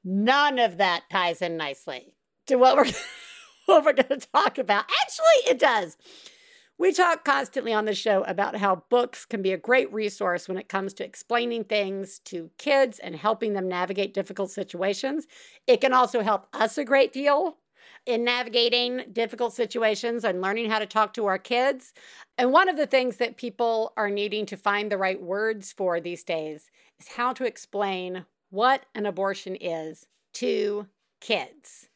None 0.04 0.60
of 0.60 0.78
that 0.78 1.04
ties 1.10 1.42
in 1.42 1.58
nicely 1.58 2.14
to 2.48 2.58
what 2.58 2.76
we're, 2.76 2.86
what 3.66 3.86
we're 3.86 3.94
going 3.94 4.20
to 4.20 4.28
talk 4.28 4.58
about. 4.58 4.86
Actually, 5.02 5.52
it 5.52 5.60
does. 5.60 5.98
We 6.78 6.92
talk 6.92 7.24
constantly 7.24 7.74
on 7.74 7.86
the 7.86 7.96
show 7.96 8.24
about 8.24 8.58
how 8.58 8.84
books 8.90 9.26
can 9.26 9.42
be 9.42 9.54
a 9.54 9.58
great 9.58 9.92
resource 9.94 10.50
when 10.50 10.58
it 10.58 10.68
comes 10.68 10.94
to 10.96 11.06
explaining 11.06 11.64
things 11.64 12.20
to 12.26 12.50
kids 12.58 13.00
and 13.00 13.16
helping 13.16 13.54
them 13.54 13.70
navigate 13.70 14.14
difficult 14.14 14.52
situations. 14.52 15.26
It 15.68 15.80
can 15.80 15.94
also 15.94 16.22
help 16.22 16.48
us 16.54 16.78
a 16.78 16.84
great 16.84 17.14
deal 17.14 17.58
in 18.06 18.26
navigating 18.26 19.06
difficult 19.12 19.54
situations 19.54 20.26
and 20.26 20.42
learning 20.42 20.70
how 20.70 20.80
to 20.80 20.86
talk 20.86 21.14
to 21.14 21.26
our 21.28 21.40
kids. 21.40 21.94
And 22.38 22.52
one 22.52 22.68
of 22.68 22.76
the 22.76 22.88
things 22.88 23.18
that 23.18 23.38
people 23.38 23.94
are 23.96 24.10
needing 24.10 24.46
to 24.48 24.58
find 24.58 24.92
the 24.92 24.98
right 24.98 25.22
words 25.22 25.72
for 25.72 26.02
these 26.02 26.24
days 26.24 26.70
how 27.16 27.34
to 27.34 27.46
explain 27.46 28.26
what 28.50 28.86
an 28.96 29.06
abortion 29.06 29.56
is 29.56 30.06
to 30.34 30.88
kids. 31.22 31.90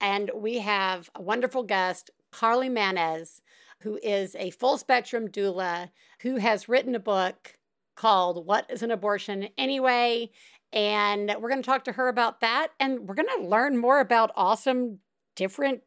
And 0.00 0.30
we 0.34 0.58
have 0.58 1.10
a 1.14 1.22
wonderful 1.22 1.64
guest, 1.64 2.10
Carly 2.30 2.68
Manes 2.68 3.42
who 3.80 3.98
is 4.02 4.34
a 4.36 4.50
full 4.50 4.78
spectrum 4.78 5.28
doula 5.28 5.90
who 6.22 6.36
has 6.36 6.68
written 6.68 6.94
a 6.94 7.00
book 7.00 7.56
called 7.96 8.46
What 8.46 8.66
is 8.68 8.82
an 8.82 8.90
Abortion 8.90 9.48
Anyway? 9.56 10.30
And 10.72 11.34
we're 11.40 11.48
going 11.48 11.62
to 11.62 11.66
talk 11.66 11.84
to 11.84 11.92
her 11.92 12.08
about 12.08 12.40
that. 12.40 12.68
And 12.78 13.08
we're 13.08 13.14
going 13.14 13.28
to 13.38 13.48
learn 13.48 13.78
more 13.78 14.00
about 14.00 14.32
awesome 14.36 14.98
different 15.34 15.82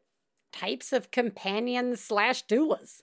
types 0.52 0.92
of 0.92 1.10
companions 1.10 2.00
slash 2.00 2.44
doulas. 2.46 3.02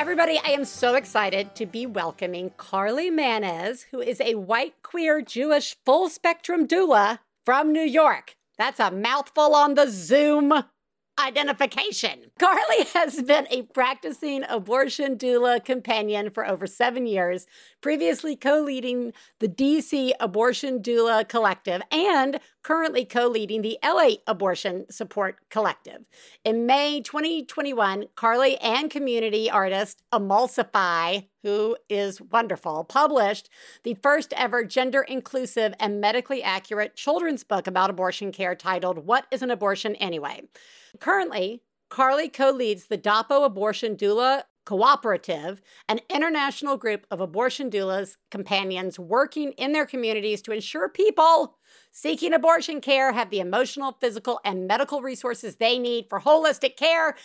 Everybody, 0.00 0.40
I 0.42 0.52
am 0.52 0.64
so 0.64 0.94
excited 0.94 1.54
to 1.56 1.66
be 1.66 1.84
welcoming 1.84 2.52
Carly 2.56 3.10
Manes, 3.10 3.82
who 3.90 4.00
is 4.00 4.18
a 4.22 4.34
white, 4.36 4.82
queer, 4.82 5.20
Jewish, 5.20 5.76
full 5.84 6.08
spectrum 6.08 6.66
doula 6.66 7.18
from 7.44 7.70
New 7.70 7.82
York. 7.82 8.34
That's 8.56 8.80
a 8.80 8.90
mouthful 8.90 9.54
on 9.54 9.74
the 9.74 9.90
Zoom 9.90 10.54
identification. 11.22 12.30
Carly 12.38 12.84
has 12.94 13.20
been 13.20 13.46
a 13.50 13.60
practicing 13.60 14.42
abortion 14.48 15.18
doula 15.18 15.62
companion 15.62 16.30
for 16.30 16.46
over 16.46 16.66
seven 16.66 17.06
years, 17.06 17.46
previously 17.80 18.36
co 18.36 18.60
leading 18.60 19.12
the 19.38 19.48
DC 19.48 20.12
Abortion 20.20 20.82
Doula 20.82 21.28
Collective 21.28 21.82
and 21.90 22.40
currently 22.62 23.04
co 23.04 23.26
leading 23.26 23.62
the 23.62 23.78
LA 23.84 24.16
Abortion 24.26 24.86
Support 24.90 25.36
Collective. 25.50 26.08
In 26.44 26.66
May 26.66 27.00
2021, 27.00 28.06
Carly 28.14 28.56
and 28.58 28.90
community 28.90 29.50
artist 29.50 30.02
Emulsify, 30.12 31.26
who 31.42 31.76
is 31.88 32.20
wonderful, 32.20 32.84
published 32.84 33.48
the 33.82 33.96
first 34.02 34.32
ever 34.36 34.64
gender 34.64 35.02
inclusive 35.02 35.74
and 35.80 36.00
medically 36.00 36.42
accurate 36.42 36.96
children's 36.96 37.44
book 37.44 37.66
about 37.66 37.90
abortion 37.90 38.32
care 38.32 38.54
titled 38.54 39.06
What 39.06 39.26
is 39.30 39.42
an 39.42 39.50
Abortion 39.50 39.96
Anyway? 39.96 40.42
Currently, 40.98 41.62
Carly 41.88 42.28
co 42.28 42.50
leads 42.50 42.86
the 42.86 42.96
Dopo 42.96 43.44
Abortion 43.44 43.96
Doula 43.96 44.44
Cooperative, 44.70 45.60
an 45.88 45.98
international 46.08 46.76
group 46.76 47.04
of 47.10 47.20
abortion 47.20 47.72
doulas 47.72 48.18
companions 48.30 49.00
working 49.00 49.50
in 49.54 49.72
their 49.72 49.84
communities 49.84 50.40
to 50.42 50.52
ensure 50.52 50.88
people 50.88 51.56
seeking 51.90 52.32
abortion 52.32 52.80
care 52.80 53.10
have 53.10 53.30
the 53.30 53.40
emotional, 53.40 53.96
physical, 54.00 54.38
and 54.44 54.68
medical 54.68 55.02
resources 55.02 55.56
they 55.56 55.76
need 55.76 56.06
for 56.08 56.20
holistic 56.20 56.76
care. 56.76 57.16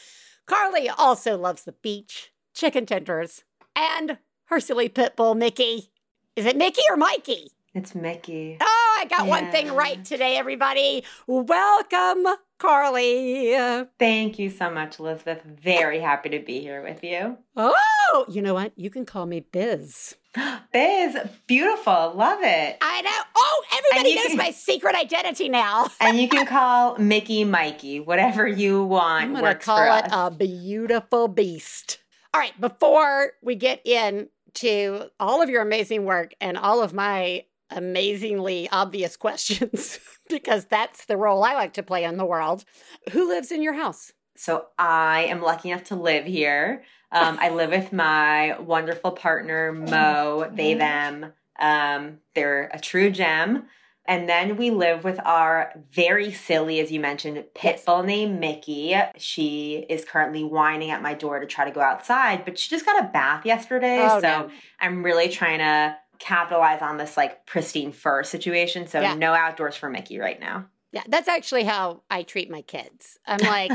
Carly 0.48 0.90
also 0.90 1.38
loves 1.38 1.66
the 1.66 1.74
beach, 1.74 2.32
chicken 2.56 2.88
tenders, 2.88 3.44
and 3.76 4.18
her 4.46 4.60
silly 4.60 4.90
pit 4.90 5.16
bull, 5.16 5.36
Mickey. 5.36 5.92
Is 6.36 6.48
it 6.48 6.58
Mickey 6.58 6.82
or 6.90 6.98
Mikey? 6.98 7.52
It's 7.76 7.94
Mickey. 7.94 8.58
Oh, 8.60 8.98
I 9.00 9.06
got 9.06 9.26
yeah. 9.26 9.30
one 9.30 9.52
thing 9.52 9.72
right 9.76 10.04
today, 10.04 10.36
everybody. 10.38 11.04
Welcome, 11.28 12.26
Carly. 12.58 13.56
Thank 14.00 14.40
you 14.40 14.50
so 14.50 14.70
much, 14.70 15.00
Elizabeth. 15.00 15.44
Very 15.44 16.00
happy 16.00 16.30
to 16.30 16.40
be 16.40 16.60
here 16.60 16.82
with 16.84 17.04
you. 17.04 17.38
Oh, 17.56 18.26
you 18.30 18.42
know 18.42 18.54
what? 18.54 18.74
You 18.76 18.90
can 18.90 19.06
call 19.06 19.26
me 19.26 19.42
Biz. 19.42 20.16
Biz, 20.74 21.18
beautiful. 21.48 22.14
Love 22.16 22.40
it. 22.42 22.78
I 22.82 23.02
know. 23.02 23.12
Oh, 23.36 23.64
everybody 23.78 24.16
knows 24.16 24.28
can, 24.28 24.38
my 24.38 24.52
secret 24.52 24.96
identity 24.96 25.50
now. 25.50 25.88
and 26.00 26.18
you 26.18 26.28
can 26.28 26.46
call 26.46 26.98
Mickey 26.98 27.44
Mikey, 27.44 28.00
whatever 28.00 28.48
you 28.48 28.84
want. 28.84 29.24
I'm 29.24 29.34
going 29.34 29.46
to 29.46 29.56
call 29.56 29.80
it 29.98 30.06
us. 30.06 30.12
a 30.12 30.32
beautiful 30.32 31.28
beast. 31.28 32.00
All 32.34 32.42
right, 32.42 32.60
before 32.60 33.32
we 33.42 33.56
get 33.56 33.82
in 33.86 34.30
to 34.56 35.10
all 35.20 35.42
of 35.42 35.50
your 35.50 35.62
amazing 35.62 36.06
work 36.06 36.34
and 36.42 36.58
all 36.58 36.82
of 36.82 36.94
my 36.94 37.46
amazingly 37.70 38.70
obvious 38.72 39.18
questions 39.18 40.00
because 40.30 40.66
that's 40.66 41.06
the 41.06 41.18
role 41.18 41.44
I 41.44 41.54
like 41.54 41.74
to 41.74 41.84
play 41.84 42.04
in 42.04 42.18
the 42.18 42.26
world. 42.26 42.66
Who 43.12 43.28
lives 43.28 43.52
in 43.52 43.62
your 43.62 43.74
house? 43.74 44.14
So 44.36 44.68
I 44.78 45.26
am 45.26 45.42
lucky 45.42 45.72
enough 45.72 45.86
to 45.86 45.96
live 45.96 46.26
here. 46.26 46.84
Um, 47.12 47.38
I 47.40 47.50
live 47.50 47.70
with 47.70 47.94
my 47.94 48.60
wonderful 48.60 49.12
partner, 49.12 49.72
Mo, 49.72 50.52
they, 50.54 50.74
them. 50.74 51.32
Um, 51.58 52.20
they're 52.34 52.70
a 52.74 52.80
true 52.80 53.10
gem. 53.10 53.68
And 54.08 54.30
then 54.30 54.58
we 54.58 54.70
live 54.70 55.04
with 55.04 55.20
our 55.26 55.74
very 55.92 56.32
silly, 56.32 56.80
as 56.80 56.92
you 56.92 57.00
mentioned, 57.00 57.44
pit 57.56 57.82
bull 57.86 58.04
named 58.04 58.40
Mickey. 58.40 58.96
She 59.18 59.86
is 59.90 60.06
currently 60.06 60.44
whining 60.44 60.92
at 60.92 61.02
my 61.02 61.16
door 61.16 61.40
to 61.40 61.48
try 61.48 61.66
to 61.66 61.72
go 61.72 61.82
outside, 61.82 62.46
but 62.46 62.60
she 62.60 62.70
just 62.70 62.86
got 62.86 63.04
a 63.04 63.08
bath 63.08 63.46
yesterday. 63.46 64.08
Oh, 64.08 64.22
so 64.22 64.28
no. 64.28 64.50
I'm 64.80 65.04
really 65.04 65.30
trying 65.30 65.58
to 65.60 65.98
capitalize 66.20 66.82
on 66.82 66.98
this 66.98 67.18
like 67.18 67.46
pristine 67.46 67.92
fur 67.92 68.24
situation. 68.24 68.88
So 68.88 69.02
yeah. 69.02 69.16
no 69.16 69.34
outdoors 69.34 69.76
for 69.76 69.90
Mickey 69.90 70.20
right 70.20 70.40
now. 70.40 70.66
Yeah, 70.92 71.04
that's 71.10 71.28
actually 71.28 71.66
how 71.66 72.04
I 72.10 72.24
treat 72.24 72.50
my 72.50 72.62
kids. 72.62 73.20
I'm 73.28 73.40
like, 73.40 73.72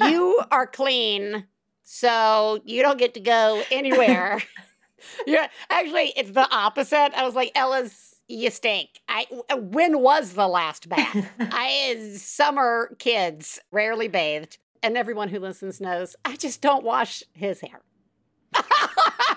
you 0.00 0.42
are 0.50 0.66
clean, 0.66 1.46
so 1.84 2.60
you 2.64 2.82
don't 2.82 2.98
get 2.98 3.14
to 3.14 3.20
go 3.20 3.62
anywhere. 3.70 4.42
yeah, 5.26 5.46
actually, 5.70 6.12
it's 6.16 6.32
the 6.32 6.52
opposite. 6.52 7.12
I 7.14 7.24
was 7.24 7.34
like, 7.34 7.52
Ellis, 7.54 8.16
you 8.26 8.50
stink. 8.50 8.88
I 9.08 9.26
when 9.54 10.00
was 10.00 10.32
the 10.32 10.48
last 10.48 10.88
bath? 10.88 11.30
I 11.38 11.90
is 11.90 12.22
summer 12.22 12.96
kids 12.98 13.60
rarely 13.70 14.08
bathed, 14.08 14.58
and 14.82 14.96
everyone 14.96 15.28
who 15.28 15.38
listens 15.38 15.80
knows 15.80 16.16
I 16.24 16.34
just 16.36 16.60
don't 16.60 16.84
wash 16.84 17.22
his 17.34 17.60
hair. 17.60 17.82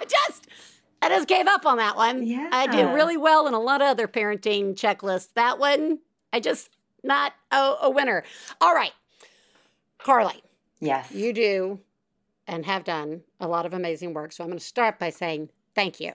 just 0.07 0.47
I 1.11 1.15
just 1.15 1.27
gave 1.27 1.47
up 1.47 1.65
on 1.65 1.77
that 1.77 1.95
one. 1.95 2.25
Yeah. 2.25 2.49
I 2.51 2.67
did 2.67 2.85
really 2.93 3.17
well 3.17 3.47
in 3.47 3.53
a 3.53 3.59
lot 3.59 3.81
of 3.81 3.87
other 3.87 4.07
parenting 4.07 4.75
checklists. 4.75 5.33
That 5.33 5.59
one, 5.59 5.99
I 6.31 6.39
just 6.39 6.69
not 7.03 7.33
a, 7.51 7.75
a 7.83 7.89
winner. 7.89 8.23
All 8.61 8.73
right. 8.73 8.93
Carly. 9.97 10.41
Yes. 10.79 11.11
You 11.11 11.33
do 11.33 11.79
and 12.47 12.65
have 12.65 12.83
done 12.83 13.21
a 13.39 13.47
lot 13.47 13.65
of 13.65 13.73
amazing 13.73 14.13
work. 14.13 14.31
So 14.31 14.43
I'm 14.43 14.49
going 14.49 14.59
to 14.59 14.63
start 14.63 14.99
by 14.99 15.09
saying 15.09 15.49
thank 15.75 15.99
you 15.99 16.13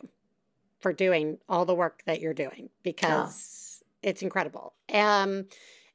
for 0.81 0.93
doing 0.93 1.39
all 1.49 1.65
the 1.65 1.75
work 1.75 2.03
that 2.07 2.21
you're 2.21 2.35
doing 2.35 2.71
because 2.83 3.83
oh. 3.83 3.87
it's 4.03 4.23
incredible. 4.23 4.75
Um, 4.93 5.47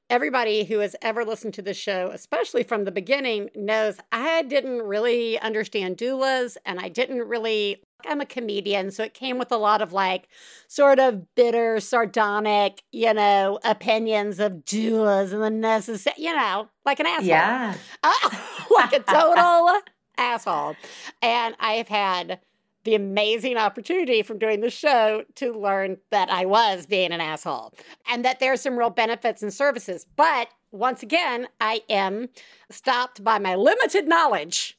everybody 0.10 0.64
who 0.64 0.80
has 0.80 0.96
ever 1.02 1.26
listened 1.26 1.54
to 1.56 1.62
the 1.62 1.74
show, 1.74 2.10
especially 2.14 2.64
from 2.64 2.86
the 2.86 2.92
beginning, 2.92 3.50
knows 3.56 3.98
I 4.12 4.44
didn't 4.44 4.82
really 4.82 5.40
understand 5.40 5.98
doulas 5.98 6.58
and 6.66 6.80
I 6.80 6.90
didn't 6.90 7.28
really. 7.28 7.84
I'm 8.06 8.22
a 8.22 8.28
comedian, 8.28 8.92
so 8.92 9.04
it 9.04 9.16
came 9.16 9.40
with 9.40 9.52
a 9.52 9.58
lot 9.58 9.82
of 9.82 9.92
like 9.92 10.28
sort 10.68 11.00
of 11.00 11.34
bitter, 11.34 11.80
sardonic, 11.80 12.84
you 12.92 13.12
know, 13.12 13.60
opinions 13.64 14.40
of 14.40 14.66
doulas 14.66 15.34
and 15.34 15.42
the 15.42 15.50
necessary, 15.50 16.16
you 16.20 16.36
know, 16.36 16.70
like 16.86 17.00
an 17.00 17.08
asshole. 17.08 17.28
Yeah. 17.28 17.74
Uh, 18.04 18.14
like 18.72 18.94
a 18.94 19.00
total 19.00 19.80
asshole. 20.18 20.76
And 21.24 21.56
I 21.60 21.74
have 21.74 21.88
had 21.88 22.40
the 22.88 22.96
amazing 22.96 23.58
opportunity 23.58 24.22
from 24.22 24.40
doing 24.40 24.62
the 24.62 24.70
show 24.70 25.26
to 25.36 25.52
learn 25.52 25.98
that 26.10 26.30
I 26.30 26.46
was 26.46 26.86
being 26.86 27.12
an 27.12 27.20
asshole 27.20 27.74
and 28.10 28.24
that 28.24 28.40
there 28.40 28.54
are 28.54 28.58
some 28.58 28.80
real 28.80 28.90
benefits 28.90 29.44
and 29.44 29.54
services. 29.54 30.06
But 30.16 30.48
once 30.72 31.04
again, 31.04 31.50
I 31.60 31.82
am 31.90 32.30
stopped 32.70 33.26
by 33.26 33.40
my 33.40 33.56
limited 33.56 34.08
knowledge 34.08 34.78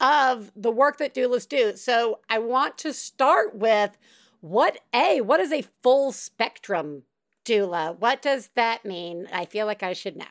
of 0.00 0.50
the 0.56 0.70
work 0.70 0.96
that 0.96 1.14
doulas 1.14 1.46
do. 1.46 1.76
So 1.76 2.20
I 2.30 2.38
want 2.38 2.78
to 2.78 2.94
start 2.94 3.54
with 3.54 3.98
what 4.40 4.80
a 4.94 5.20
what 5.20 5.38
is 5.38 5.52
a 5.52 5.60
full 5.82 6.12
spectrum 6.12 7.02
doula? 7.44 7.98
What 7.98 8.22
does 8.22 8.48
that 8.54 8.86
mean? 8.86 9.28
I 9.30 9.44
feel 9.44 9.66
like 9.66 9.82
I 9.82 9.92
should 9.92 10.16
know. 10.16 10.24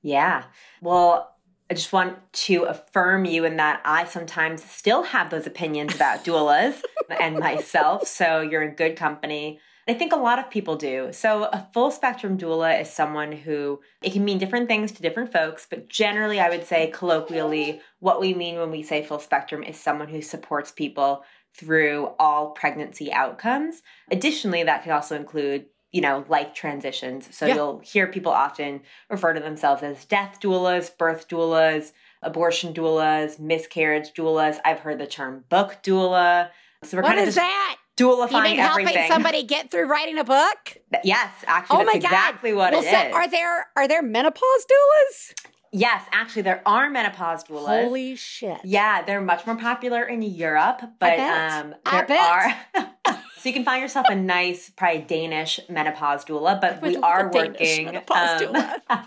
Yeah. 0.00 0.44
Well, 0.80 1.36
I 1.70 1.74
just 1.74 1.92
want 1.92 2.16
to 2.32 2.64
affirm 2.64 3.24
you 3.24 3.44
in 3.44 3.56
that 3.56 3.82
I 3.84 4.04
sometimes 4.04 4.64
still 4.64 5.02
have 5.02 5.30
those 5.30 5.46
opinions 5.46 5.94
about 5.94 6.24
doulas 6.24 6.80
and 7.20 7.38
myself. 7.38 8.06
So 8.06 8.40
you're 8.40 8.62
in 8.62 8.74
good 8.74 8.96
company. 8.96 9.60
I 9.86 9.94
think 9.94 10.12
a 10.12 10.16
lot 10.16 10.38
of 10.38 10.50
people 10.50 10.76
do. 10.76 11.08
So 11.12 11.44
a 11.44 11.66
full 11.72 11.90
spectrum 11.90 12.36
doula 12.36 12.78
is 12.80 12.90
someone 12.90 13.32
who 13.32 13.80
it 14.02 14.12
can 14.12 14.24
mean 14.24 14.36
different 14.36 14.68
things 14.68 14.92
to 14.92 15.02
different 15.02 15.32
folks, 15.32 15.66
but 15.68 15.88
generally 15.88 16.40
I 16.40 16.50
would 16.50 16.66
say 16.66 16.90
colloquially 16.94 17.80
what 18.00 18.20
we 18.20 18.34
mean 18.34 18.58
when 18.58 18.70
we 18.70 18.82
say 18.82 19.02
full 19.02 19.18
spectrum 19.18 19.62
is 19.62 19.80
someone 19.80 20.08
who 20.08 20.20
supports 20.20 20.70
people 20.70 21.24
through 21.54 22.12
all 22.18 22.50
pregnancy 22.50 23.10
outcomes. 23.12 23.82
Additionally, 24.10 24.62
that 24.62 24.82
could 24.82 24.92
also 24.92 25.16
include 25.16 25.66
you 25.92 26.00
know, 26.00 26.24
life 26.28 26.52
transitions. 26.54 27.34
So 27.34 27.46
yeah. 27.46 27.54
you'll 27.54 27.78
hear 27.80 28.06
people 28.06 28.32
often 28.32 28.82
refer 29.08 29.32
to 29.32 29.40
themselves 29.40 29.82
as 29.82 30.04
death 30.04 30.38
doulas, 30.40 30.96
birth 30.96 31.28
doulas, 31.28 31.92
abortion 32.22 32.74
doulas, 32.74 33.38
miscarriage 33.38 34.12
doulas. 34.12 34.58
I've 34.64 34.80
heard 34.80 34.98
the 34.98 35.06
term 35.06 35.44
book 35.48 35.78
doula. 35.82 36.50
So 36.84 36.96
we're 36.96 37.02
what 37.02 37.10
kind 37.10 37.20
of 37.20 37.28
is 37.28 37.34
that? 37.36 37.76
You 37.98 38.22
everything. 38.22 38.58
helping 38.58 39.08
somebody 39.08 39.42
get 39.42 39.70
through 39.72 39.86
writing 39.86 40.18
a 40.18 40.24
book? 40.24 40.76
Yes, 41.02 41.32
actually, 41.46 41.80
oh 41.80 41.84
that's 41.84 41.96
exactly 41.96 42.52
what 42.52 42.72
well, 42.72 42.82
it 42.82 42.90
so 42.90 43.08
is. 43.08 43.14
Are 43.14 43.28
there 43.28 43.66
are 43.76 43.88
there 43.88 44.02
menopause 44.02 44.66
doulas? 44.70 45.48
Yes, 45.72 46.04
actually, 46.12 46.42
there 46.42 46.62
are 46.66 46.88
menopause 46.90 47.44
doulas. 47.44 47.84
Holy 47.84 48.16
shit! 48.16 48.58
Yeah, 48.64 49.02
they're 49.02 49.20
much 49.20 49.46
more 49.46 49.56
popular 49.56 50.04
in 50.04 50.22
Europe, 50.22 50.82
but 50.98 51.18
um, 51.18 51.74
there 51.84 52.20
are. 52.20 52.56
So 53.38 53.48
you 53.48 53.52
can 53.52 53.64
find 53.64 53.80
yourself 53.80 54.06
a 54.10 54.16
nice, 54.16 54.70
probably 54.70 55.02
Danish 55.02 55.60
menopause 55.68 56.24
doula, 56.24 56.60
but 56.60 56.82
we 56.82 56.96
are 56.96 57.30
working. 57.30 57.96
Um, 58.10 58.56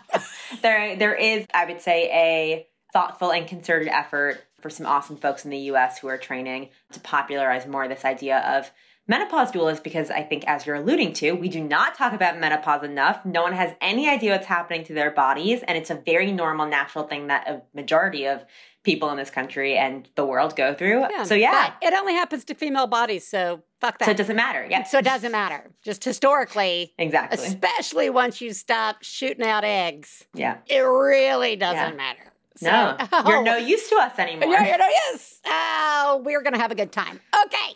there, 0.61 0.95
there 0.95 1.15
is, 1.15 1.45
I 1.53 1.65
would 1.65 1.81
say, 1.81 2.09
a 2.13 2.67
thoughtful 2.93 3.33
and 3.33 3.45
concerted 3.45 3.89
effort 3.89 4.41
for 4.61 4.69
some 4.69 4.85
awesome 4.85 5.17
folks 5.17 5.43
in 5.43 5.51
the 5.51 5.57
U.S. 5.57 5.99
who 5.99 6.07
are 6.07 6.17
training 6.17 6.69
to 6.93 7.01
popularize 7.01 7.67
more 7.67 7.89
this 7.89 8.05
idea 8.05 8.37
of 8.39 8.71
menopause 9.07 9.51
doulas 9.51 9.81
because 9.81 10.09
I 10.09 10.23
think, 10.23 10.45
as 10.47 10.65
you're 10.65 10.75
alluding 10.75 11.13
to, 11.13 11.31
we 11.33 11.49
do 11.49 11.61
not 11.61 11.95
talk 11.95 12.13
about 12.13 12.39
menopause 12.39 12.83
enough. 12.83 13.25
No 13.25 13.43
one 13.43 13.53
has 13.53 13.73
any 13.81 14.07
idea 14.09 14.31
what's 14.31 14.45
happening 14.45 14.83
to 14.85 14.93
their 14.93 15.11
bodies, 15.11 15.61
and 15.63 15.77
it's 15.77 15.89
a 15.89 15.95
very 15.95 16.31
normal, 16.31 16.67
natural 16.67 17.05
thing 17.05 17.27
that 17.27 17.47
a 17.47 17.61
majority 17.73 18.25
of 18.25 18.45
people 18.83 19.09
in 19.11 19.17
this 19.17 19.29
country 19.29 19.77
and 19.77 20.09
the 20.15 20.25
world 20.25 20.55
go 20.55 20.73
through. 20.73 21.01
Yeah, 21.01 21.23
so 21.23 21.35
yeah, 21.35 21.73
it 21.81 21.93
only 21.93 22.13
happens 22.13 22.43
to 22.45 22.55
female 22.55 22.87
bodies, 22.87 23.27
so 23.27 23.63
fuck 23.79 23.99
that. 23.99 24.05
So 24.05 24.11
it 24.11 24.17
doesn't 24.17 24.35
matter. 24.35 24.65
Yeah. 24.69 24.83
So 24.83 24.99
it 24.99 25.05
doesn't 25.05 25.31
matter. 25.31 25.71
Just 25.83 26.03
historically, 26.03 26.93
exactly. 26.97 27.43
Especially 27.43 28.09
once 28.09 28.41
you 28.41 28.53
stop 28.53 29.03
shooting 29.03 29.45
out 29.45 29.63
eggs. 29.63 30.25
Yeah. 30.33 30.57
It 30.67 30.79
really 30.79 31.55
doesn't 31.55 31.77
yeah. 31.77 31.95
matter. 31.95 32.31
So, 32.57 32.69
no, 32.69 32.97
oh, 33.11 33.29
you're 33.29 33.43
no 33.43 33.57
use 33.57 33.89
to 33.89 33.95
us 33.95 34.17
anymore. 34.19 34.49
You're, 34.49 34.77
no 34.77 34.89
use. 35.11 35.39
Oh, 35.45 36.21
we're 36.23 36.41
gonna 36.41 36.59
have 36.59 36.71
a 36.71 36.75
good 36.75 36.91
time. 36.91 37.19
Okay. 37.45 37.75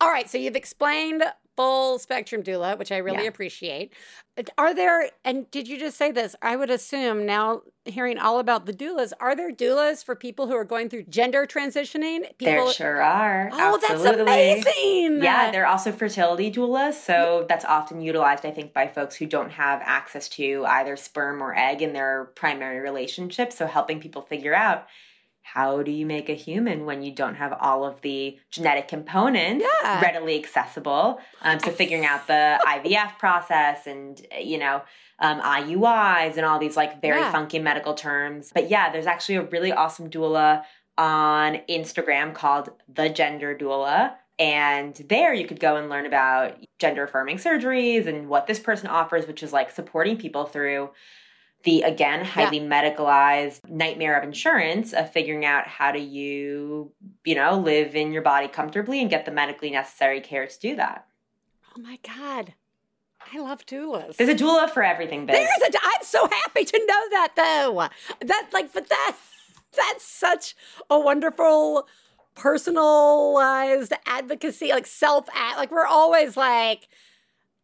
All 0.00 0.10
right. 0.10 0.28
So 0.28 0.38
you've 0.38 0.56
explained 0.56 1.22
full 1.56 1.98
spectrum 2.00 2.42
doula, 2.42 2.76
which 2.76 2.90
I 2.90 2.96
really 2.96 3.22
yeah. 3.22 3.28
appreciate. 3.28 3.92
Are 4.58 4.74
there, 4.74 5.10
and 5.24 5.48
did 5.52 5.68
you 5.68 5.78
just 5.78 5.96
say 5.96 6.10
this? 6.10 6.34
I 6.42 6.56
would 6.56 6.70
assume 6.70 7.24
now, 7.24 7.62
hearing 7.84 8.18
all 8.18 8.40
about 8.40 8.66
the 8.66 8.72
doulas, 8.72 9.12
are 9.20 9.36
there 9.36 9.52
doulas 9.52 10.04
for 10.04 10.16
people 10.16 10.48
who 10.48 10.56
are 10.56 10.64
going 10.64 10.88
through 10.88 11.04
gender 11.04 11.46
transitioning? 11.46 12.22
People, 12.38 12.64
there 12.64 12.72
sure 12.72 13.00
are. 13.00 13.50
Oh, 13.52 13.78
Absolutely. 13.88 14.24
that's 14.24 14.66
amazing. 14.66 15.22
Yeah, 15.22 15.52
they're 15.52 15.66
also 15.66 15.92
fertility 15.92 16.50
doulas. 16.50 16.94
So 16.94 17.46
that's 17.48 17.64
often 17.64 18.00
utilized, 18.00 18.44
I 18.44 18.50
think, 18.50 18.72
by 18.72 18.88
folks 18.88 19.14
who 19.14 19.26
don't 19.26 19.52
have 19.52 19.80
access 19.84 20.28
to 20.30 20.64
either 20.66 20.96
sperm 20.96 21.40
or 21.40 21.54
egg 21.56 21.82
in 21.82 21.92
their 21.92 22.32
primary 22.34 22.80
relationship. 22.80 23.52
So 23.52 23.68
helping 23.68 24.00
people 24.00 24.22
figure 24.22 24.54
out 24.54 24.88
how 25.44 25.82
do 25.82 25.90
you 25.90 26.06
make 26.06 26.30
a 26.30 26.34
human 26.34 26.86
when 26.86 27.02
you 27.02 27.12
don't 27.12 27.34
have 27.34 27.52
all 27.60 27.84
of 27.84 28.00
the 28.00 28.38
genetic 28.50 28.88
components 28.88 29.64
yeah. 29.82 30.00
readily 30.00 30.36
accessible? 30.38 31.20
Um, 31.42 31.60
so 31.60 31.70
figuring 31.70 32.06
out 32.06 32.26
the 32.26 32.58
IVF 32.66 33.18
process 33.18 33.86
and 33.86 34.20
you 34.40 34.58
know 34.58 34.82
um, 35.20 35.40
IUIs 35.40 36.36
and 36.36 36.46
all 36.46 36.58
these 36.58 36.76
like 36.76 37.00
very 37.00 37.20
yeah. 37.20 37.30
funky 37.30 37.58
medical 37.58 37.94
terms. 37.94 38.50
But 38.54 38.70
yeah, 38.70 38.90
there's 38.90 39.06
actually 39.06 39.36
a 39.36 39.42
really 39.42 39.70
awesome 39.70 40.10
doula 40.10 40.64
on 40.96 41.60
Instagram 41.68 42.34
called 42.34 42.70
the 42.92 43.08
Gender 43.08 43.56
Doula. 43.56 44.14
And 44.38 44.94
there 45.08 45.32
you 45.32 45.46
could 45.46 45.60
go 45.60 45.76
and 45.76 45.88
learn 45.88 46.06
about 46.06 46.56
gender 46.80 47.04
affirming 47.04 47.36
surgeries 47.36 48.06
and 48.06 48.28
what 48.28 48.46
this 48.46 48.58
person 48.58 48.88
offers, 48.88 49.26
which 49.26 49.42
is 49.42 49.52
like 49.52 49.70
supporting 49.70 50.16
people 50.16 50.46
through 50.46 50.90
the 51.64 51.82
again 51.82 52.24
highly 52.24 52.58
yeah. 52.58 52.64
medicalized 52.64 53.68
nightmare 53.68 54.16
of 54.18 54.24
insurance 54.24 54.92
of 54.92 55.10
figuring 55.10 55.44
out 55.44 55.66
how 55.66 55.90
do 55.90 56.00
you 56.00 56.92
you 57.24 57.34
know 57.34 57.58
live 57.58 57.94
in 57.94 58.12
your 58.12 58.22
body 58.22 58.48
comfortably 58.48 59.00
and 59.00 59.10
get 59.10 59.24
the 59.24 59.32
medically 59.32 59.70
necessary 59.70 60.20
care 60.20 60.46
to 60.46 60.58
do 60.60 60.76
that 60.76 61.06
oh 61.76 61.80
my 61.80 61.98
god 62.02 62.54
I 63.32 63.38
love 63.38 63.64
doulas. 63.64 64.16
There's 64.16 64.28
a 64.28 64.34
doula 64.34 64.68
for 64.68 64.82
everything, 64.82 65.24
Biz. 65.26 65.34
There's 65.34 65.74
a. 65.74 65.78
I'm 65.82 66.02
so 66.02 66.28
happy 66.28 66.64
to 66.64 66.78
know 66.78 67.08
that, 67.10 67.32
though. 67.34 67.88
That 68.26 68.50
like, 68.52 68.72
but 68.72 68.88
that 68.88 69.16
that's 69.74 70.04
such 70.04 70.54
a 70.90 70.98
wonderful 71.00 71.88
personalized 72.34 73.92
advocacy, 74.06 74.70
like 74.70 74.86
self. 74.86 75.28
Like 75.56 75.70
we're 75.70 75.86
always 75.86 76.36
like, 76.36 76.88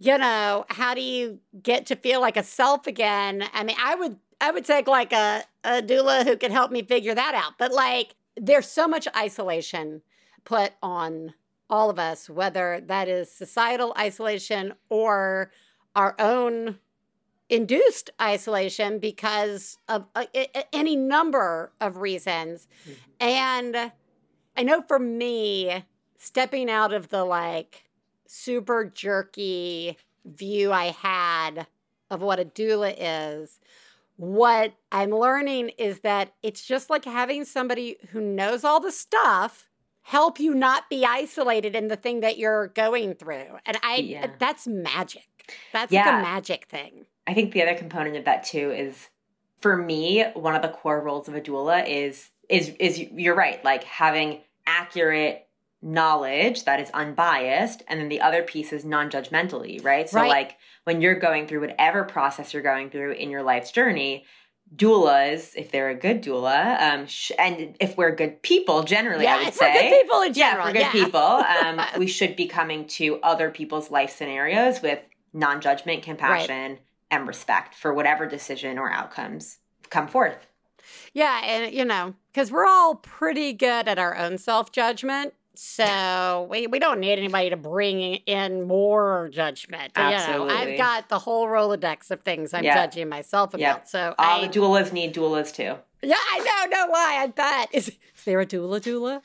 you 0.00 0.16
know, 0.16 0.64
how 0.70 0.94
do 0.94 1.02
you 1.02 1.40
get 1.62 1.84
to 1.86 1.96
feel 1.96 2.22
like 2.22 2.38
a 2.38 2.42
self 2.42 2.86
again? 2.86 3.44
I 3.52 3.62
mean, 3.62 3.76
I 3.80 3.94
would 3.94 4.16
I 4.40 4.50
would 4.50 4.64
take 4.64 4.88
like 4.88 5.12
a, 5.12 5.44
a 5.62 5.82
doula 5.82 6.24
who 6.24 6.38
could 6.38 6.50
help 6.50 6.72
me 6.72 6.82
figure 6.82 7.14
that 7.14 7.34
out. 7.34 7.58
But 7.58 7.72
like 7.72 8.16
there's 8.34 8.66
so 8.66 8.88
much 8.88 9.06
isolation 9.14 10.00
put 10.44 10.72
on 10.82 11.34
all 11.68 11.90
of 11.90 11.98
us, 11.98 12.30
whether 12.30 12.82
that 12.86 13.08
is 13.08 13.30
societal 13.30 13.94
isolation 13.96 14.72
or 14.88 15.50
our 15.94 16.16
own 16.18 16.78
induced 17.50 18.08
isolation 18.20 18.98
because 18.98 19.76
of 19.86 20.06
uh, 20.14 20.24
any 20.72 20.96
number 20.96 21.72
of 21.78 21.98
reasons. 21.98 22.68
Mm-hmm. 22.82 22.92
And 23.20 23.92
I 24.56 24.62
know 24.62 24.80
for 24.80 24.98
me, 24.98 25.84
stepping 26.16 26.70
out 26.70 26.94
of 26.94 27.10
the 27.10 27.24
like 27.24 27.84
super 28.30 28.84
jerky 28.84 29.96
view 30.24 30.72
I 30.72 30.86
had 30.86 31.66
of 32.10 32.22
what 32.22 32.38
a 32.38 32.44
doula 32.44 32.94
is, 32.96 33.58
what 34.16 34.74
I'm 34.92 35.10
learning 35.10 35.70
is 35.78 36.00
that 36.00 36.34
it's 36.42 36.64
just 36.64 36.90
like 36.90 37.04
having 37.04 37.44
somebody 37.44 37.96
who 38.10 38.20
knows 38.20 38.64
all 38.64 38.80
the 38.80 38.92
stuff 38.92 39.68
help 40.02 40.38
you 40.38 40.54
not 40.54 40.88
be 40.88 41.04
isolated 41.04 41.74
in 41.74 41.88
the 41.88 41.96
thing 41.96 42.20
that 42.20 42.38
you're 42.38 42.68
going 42.68 43.14
through. 43.14 43.58
And 43.66 43.78
I 43.82 43.96
yeah. 43.96 44.26
that's 44.38 44.66
magic. 44.66 45.26
That's 45.72 45.92
yeah. 45.92 46.04
like 46.04 46.20
a 46.20 46.22
magic 46.22 46.66
thing. 46.66 47.06
I 47.26 47.34
think 47.34 47.52
the 47.52 47.62
other 47.62 47.74
component 47.74 48.16
of 48.16 48.24
that 48.26 48.44
too 48.44 48.70
is 48.70 49.08
for 49.60 49.76
me, 49.76 50.24
one 50.34 50.54
of 50.54 50.62
the 50.62 50.68
core 50.68 51.00
roles 51.00 51.28
of 51.28 51.34
a 51.34 51.40
doula 51.40 51.88
is 51.88 52.30
is 52.48 52.70
is 52.78 52.98
you're 52.98 53.34
right, 53.34 53.64
like 53.64 53.84
having 53.84 54.42
accurate 54.66 55.46
knowledge 55.82 56.64
that 56.64 56.80
is 56.80 56.90
unbiased 56.90 57.82
and 57.88 58.00
then 58.00 58.08
the 58.08 58.20
other 58.20 58.42
piece 58.42 58.72
is 58.72 58.84
non-judgmentally 58.84 59.82
right 59.84 60.08
so 60.08 60.20
right. 60.20 60.28
like 60.28 60.56
when 60.84 61.00
you're 61.00 61.18
going 61.18 61.46
through 61.46 61.60
whatever 61.60 62.04
process 62.04 62.52
you're 62.52 62.62
going 62.62 62.90
through 62.90 63.12
in 63.12 63.30
your 63.30 63.42
life's 63.42 63.70
journey 63.70 64.24
doulas 64.76 65.52
if 65.56 65.72
they're 65.72 65.88
a 65.88 65.94
good 65.94 66.22
doula 66.22 66.80
um 66.80 67.06
sh- 67.06 67.32
and 67.38 67.76
if 67.80 67.96
we're 67.96 68.14
good 68.14 68.42
people 68.42 68.82
generally 68.82 69.24
yeah, 69.24 69.36
i 69.36 69.44
would 69.44 69.54
say 69.54 69.90
good 69.90 70.00
people 70.02 70.20
in 70.20 70.32
general 70.32 70.66
yeah 70.66 70.66
we're 70.66 70.72
good 70.72 70.80
yeah. 70.80 70.92
people 70.92 71.20
um 71.20 71.80
we 71.98 72.06
should 72.06 72.36
be 72.36 72.46
coming 72.46 72.86
to 72.86 73.18
other 73.22 73.50
people's 73.50 73.90
life 73.90 74.10
scenarios 74.10 74.82
with 74.82 75.00
non-judgment 75.32 76.02
compassion 76.02 76.72
right. 76.72 76.80
and 77.10 77.26
respect 77.26 77.74
for 77.74 77.92
whatever 77.92 78.26
decision 78.26 78.78
or 78.78 78.90
outcomes 78.90 79.58
come 79.90 80.08
forth. 80.08 80.46
Yeah, 81.12 81.40
and 81.44 81.74
you 81.74 81.84
know, 81.84 82.14
because 82.32 82.50
we're 82.50 82.66
all 82.66 82.96
pretty 82.96 83.52
good 83.52 83.86
at 83.86 83.98
our 83.98 84.16
own 84.16 84.38
self 84.38 84.72
judgment. 84.72 85.34
So 85.54 86.46
we, 86.50 86.66
we 86.66 86.78
don't 86.78 87.00
need 87.00 87.18
anybody 87.18 87.50
to 87.50 87.56
bring 87.56 88.00
in 88.00 88.66
more 88.66 89.28
judgment. 89.32 89.92
Absolutely. 89.96 90.54
You 90.54 90.64
know, 90.66 90.72
I've 90.72 90.78
got 90.78 91.08
the 91.08 91.18
whole 91.18 91.46
Rolodex 91.46 92.10
of 92.10 92.20
things 92.20 92.54
I'm 92.54 92.64
Yeah. 92.64 92.74
judging 92.74 93.08
myself 93.08 93.50
about. 93.54 93.60
Yep. 93.60 93.88
So 93.88 94.14
All 94.18 94.42
I, 94.42 94.46
the 94.46 94.52
doulas 94.58 94.92
need 94.92 95.14
doulas 95.14 95.52
too. 95.54 95.76
yeah, 96.02 96.16
I 96.16 96.38
know, 96.70 96.76
no 96.86 96.92
lie. 96.92 97.18
I 97.20 97.26
bet. 97.26 97.68
Is, 97.72 97.88
is 97.88 98.24
there 98.24 98.40
a 98.40 98.46
doula 98.46 98.80
doula? 98.80 99.20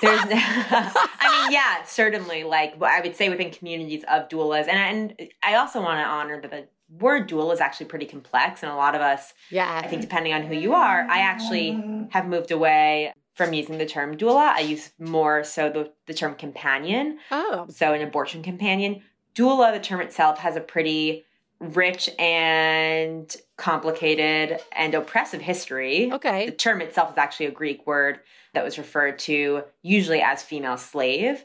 There's, 0.00 0.20
I 0.30 1.42
mean, 1.42 1.52
yeah, 1.58 1.82
certainly. 1.84 2.44
Like 2.44 2.80
I 2.82 3.00
would 3.00 3.16
say 3.16 3.28
within 3.28 3.50
communities 3.50 4.04
of 4.10 4.28
doulas, 4.28 4.68
and 4.68 4.70
and 5.18 5.28
I 5.42 5.54
also 5.56 5.80
want 5.82 5.98
to 5.98 6.04
honor 6.04 6.40
that 6.40 6.50
the 6.50 6.68
word 7.00 7.28
doula 7.28 7.52
is 7.54 7.60
actually 7.60 7.86
pretty 7.86 8.06
complex, 8.06 8.62
and 8.62 8.70
a 8.70 8.76
lot 8.76 8.94
of 8.94 9.00
us, 9.00 9.34
Yeah. 9.50 9.80
I 9.82 9.88
think, 9.88 10.02
depending 10.02 10.34
on 10.34 10.42
who 10.44 10.54
you 10.54 10.74
are, 10.74 11.00
I 11.10 11.18
actually 11.20 12.06
have 12.10 12.26
moved 12.26 12.52
away 12.52 13.12
from 13.34 13.52
using 13.52 13.78
the 13.78 13.86
term 13.86 14.16
doula. 14.16 14.52
I 14.54 14.60
use 14.60 14.90
more 14.98 15.44
so 15.44 15.70
the 15.70 15.92
the 16.06 16.14
term 16.14 16.34
companion. 16.34 17.18
Oh, 17.30 17.66
So 17.70 17.92
an 17.92 18.02
abortion 18.02 18.42
companion. 18.42 19.02
Doula, 19.34 19.72
the 19.72 19.80
term 19.80 20.00
itself, 20.00 20.38
has 20.38 20.56
a 20.56 20.60
pretty 20.60 21.24
rich 21.58 22.10
and 22.18 23.34
complicated 23.56 24.60
and 24.72 24.94
oppressive 24.94 25.40
history. 25.40 26.12
Okay. 26.12 26.46
The 26.46 26.52
term 26.52 26.82
itself 26.82 27.12
is 27.12 27.18
actually 27.18 27.46
a 27.46 27.50
Greek 27.52 27.86
word 27.86 28.20
that 28.52 28.64
was 28.64 28.76
referred 28.78 29.18
to 29.20 29.62
usually 29.80 30.20
as 30.20 30.42
female 30.42 30.76
slave. 30.76 31.44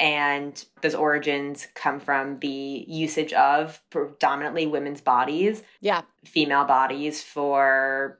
And 0.00 0.64
those 0.80 0.94
origins 0.94 1.68
come 1.74 2.00
from 2.00 2.38
the 2.40 2.48
usage 2.88 3.34
of 3.34 3.82
predominantly 3.90 4.66
women's 4.66 5.02
bodies, 5.02 5.62
Yeah. 5.80 6.02
female 6.24 6.64
bodies 6.64 7.22
for 7.22 8.18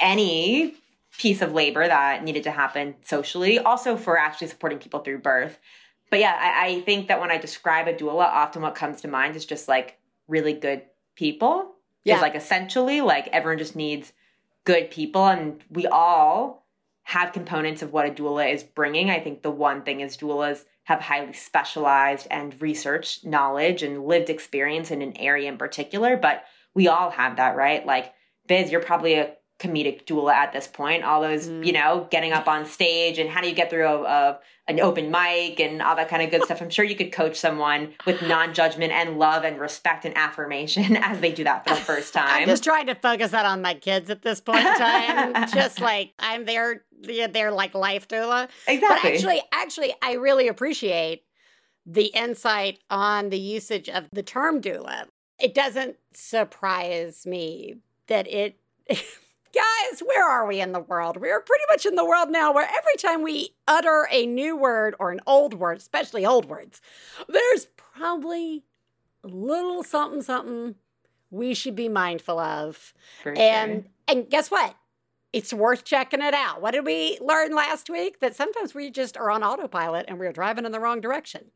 any 0.00 0.74
piece 1.18 1.42
of 1.42 1.52
labor 1.52 1.86
that 1.86 2.24
needed 2.24 2.44
to 2.44 2.50
happen 2.50 2.94
socially, 3.02 3.58
also 3.58 3.96
for 3.96 4.18
actually 4.18 4.48
supporting 4.48 4.78
people 4.78 5.00
through 5.00 5.18
birth. 5.18 5.58
But 6.10 6.20
yeah, 6.20 6.36
I, 6.38 6.66
I 6.66 6.80
think 6.82 7.08
that 7.08 7.20
when 7.20 7.30
I 7.30 7.38
describe 7.38 7.88
a 7.88 7.94
doula, 7.94 8.24
often 8.24 8.62
what 8.62 8.74
comes 8.74 9.00
to 9.00 9.08
mind 9.08 9.36
is 9.36 9.46
just 9.46 9.68
like 9.68 9.98
really 10.28 10.52
good 10.52 10.82
people. 11.16 11.72
Yeah. 12.04 12.16
Is 12.16 12.22
like 12.22 12.34
essentially 12.34 13.00
like 13.00 13.28
everyone 13.28 13.58
just 13.58 13.76
needs 13.76 14.12
good 14.64 14.90
people, 14.90 15.26
and 15.26 15.62
we 15.70 15.86
all 15.86 16.66
have 17.04 17.32
components 17.32 17.82
of 17.82 17.92
what 17.92 18.06
a 18.06 18.10
doula 18.10 18.52
is 18.52 18.62
bringing. 18.62 19.10
I 19.10 19.20
think 19.20 19.42
the 19.42 19.50
one 19.50 19.82
thing 19.82 20.00
is 20.00 20.16
doulas 20.16 20.64
have 20.84 21.00
highly 21.00 21.32
specialized 21.32 22.26
and 22.30 22.60
researched 22.60 23.24
knowledge 23.24 23.82
and 23.82 24.04
lived 24.04 24.28
experience 24.28 24.90
in 24.90 25.00
an 25.00 25.16
area 25.16 25.48
in 25.48 25.56
particular, 25.56 26.16
but 26.16 26.44
we 26.74 26.88
all 26.88 27.10
have 27.10 27.36
that, 27.36 27.56
right? 27.56 27.86
Like, 27.86 28.12
Biz, 28.46 28.70
you're 28.70 28.82
probably 28.82 29.14
a 29.14 29.32
comedic 29.68 30.04
doula 30.04 30.32
at 30.32 30.52
this 30.52 30.66
point. 30.66 31.04
All 31.04 31.20
those, 31.20 31.48
Mm. 31.48 31.64
you 31.66 31.72
know, 31.72 32.06
getting 32.10 32.32
up 32.32 32.46
on 32.48 32.66
stage 32.66 33.18
and 33.18 33.28
how 33.30 33.40
do 33.40 33.48
you 33.48 33.54
get 33.54 33.70
through 33.70 33.86
a, 33.86 34.02
a 34.02 34.38
an 34.66 34.80
open 34.80 35.10
mic 35.10 35.60
and 35.60 35.82
all 35.82 35.94
that 35.94 36.08
kind 36.08 36.22
of 36.22 36.30
good 36.30 36.42
stuff. 36.44 36.62
I'm 36.62 36.70
sure 36.70 36.86
you 36.86 36.96
could 36.96 37.12
coach 37.12 37.36
someone 37.36 37.92
with 38.06 38.22
non-judgment 38.22 38.92
and 38.92 39.18
love 39.18 39.44
and 39.44 39.60
respect 39.60 40.06
and 40.06 40.16
affirmation 40.16 40.96
as 41.02 41.20
they 41.20 41.32
do 41.32 41.44
that 41.44 41.64
for 41.68 41.74
the 41.74 41.80
first 41.80 42.14
time. 42.20 42.28
I'm 42.30 42.48
just 42.48 42.64
trying 42.64 42.86
to 42.86 42.94
focus 42.94 43.32
that 43.32 43.44
on 43.44 43.60
my 43.60 43.74
kids 43.74 44.08
at 44.08 44.22
this 44.22 44.40
point 44.40 44.64
in 44.64 44.74
time. 44.76 45.48
just 45.54 45.80
like 45.80 46.12
I'm 46.18 46.46
their 46.46 46.82
their 47.02 47.50
like 47.52 47.74
life 47.74 48.08
doula. 48.08 48.48
exactly. 48.66 49.10
But 49.10 49.14
actually, 49.14 49.42
actually, 49.52 49.94
I 50.00 50.14
really 50.14 50.48
appreciate 50.48 51.24
the 51.84 52.06
insight 52.06 52.78
on 52.88 53.28
the 53.28 53.38
usage 53.38 53.90
of 53.90 54.08
the 54.12 54.22
term 54.22 54.62
doula. 54.62 55.08
It 55.38 55.52
doesn't 55.54 55.96
surprise 56.14 57.26
me 57.26 57.76
that 58.06 58.26
it. 58.28 58.56
Guys, 59.54 60.00
where 60.00 60.28
are 60.28 60.46
we 60.46 60.60
in 60.60 60.72
the 60.72 60.80
world? 60.80 61.16
We're 61.16 61.40
pretty 61.40 61.64
much 61.70 61.86
in 61.86 61.94
the 61.94 62.04
world 62.04 62.30
now 62.30 62.52
where 62.52 62.66
every 62.68 62.94
time 62.98 63.22
we 63.22 63.50
utter 63.68 64.08
a 64.10 64.26
new 64.26 64.56
word 64.56 64.94
or 64.98 65.10
an 65.12 65.20
old 65.26 65.54
word, 65.54 65.78
especially 65.78 66.26
old 66.26 66.46
words, 66.46 66.80
there's 67.28 67.66
probably 67.76 68.64
a 69.22 69.28
little 69.28 69.82
something, 69.84 70.22
something 70.22 70.74
we 71.30 71.54
should 71.54 71.76
be 71.76 71.88
mindful 71.88 72.38
of. 72.38 72.92
For 73.22 73.32
And 73.36 73.84
sure. 73.84 73.90
and 74.08 74.30
guess 74.30 74.50
what? 74.50 74.74
It's 75.32 75.52
worth 75.52 75.84
checking 75.84 76.22
it 76.22 76.34
out. 76.34 76.62
What 76.62 76.72
did 76.72 76.84
we 76.86 77.18
learn 77.20 77.54
last 77.54 77.90
week? 77.90 78.20
That 78.20 78.36
sometimes 78.36 78.74
we 78.74 78.90
just 78.90 79.16
are 79.16 79.30
on 79.30 79.42
autopilot 79.42 80.04
and 80.08 80.18
we're 80.18 80.32
driving 80.32 80.64
in 80.64 80.72
the 80.72 80.78
wrong 80.80 81.00
direction. 81.00 81.46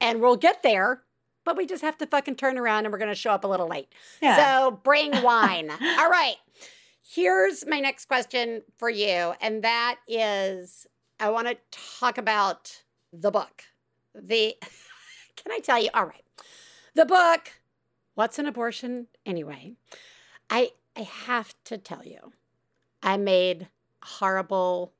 And 0.00 0.20
we'll 0.20 0.36
get 0.36 0.62
there, 0.62 1.02
but 1.44 1.56
we 1.56 1.66
just 1.66 1.82
have 1.82 1.98
to 1.98 2.06
fucking 2.06 2.36
turn 2.36 2.58
around 2.58 2.84
and 2.84 2.92
we're 2.92 2.98
going 2.98 3.10
to 3.10 3.14
show 3.16 3.30
up 3.32 3.42
a 3.44 3.48
little 3.48 3.68
late. 3.68 3.88
yeah. 4.22 4.36
So 4.36 4.70
bring 4.84 5.20
wine. 5.22 5.68
All 5.98 6.10
right. 6.10 6.36
Here's 7.06 7.66
my 7.66 7.80
next 7.80 8.06
question 8.06 8.62
for 8.78 8.88
you. 8.88 9.34
And 9.40 9.62
that 9.62 9.98
is 10.08 10.86
I 11.20 11.28
want 11.30 11.48
to 11.48 11.56
talk 11.70 12.18
about 12.18 12.82
the 13.12 13.30
book. 13.30 13.64
The, 14.14 14.56
can 15.36 15.52
I 15.52 15.60
tell 15.60 15.80
you? 15.80 15.90
All 15.92 16.06
right. 16.06 16.24
The 16.94 17.04
book, 17.04 17.60
What's 18.14 18.38
an 18.38 18.46
Abortion 18.46 19.08
Anyway? 19.26 19.72
I, 20.48 20.70
I 20.96 21.02
have 21.02 21.54
to 21.64 21.78
tell 21.78 22.04
you, 22.04 22.32
I 23.02 23.16
made 23.16 23.68
a 24.02 24.06
horrible 24.06 24.92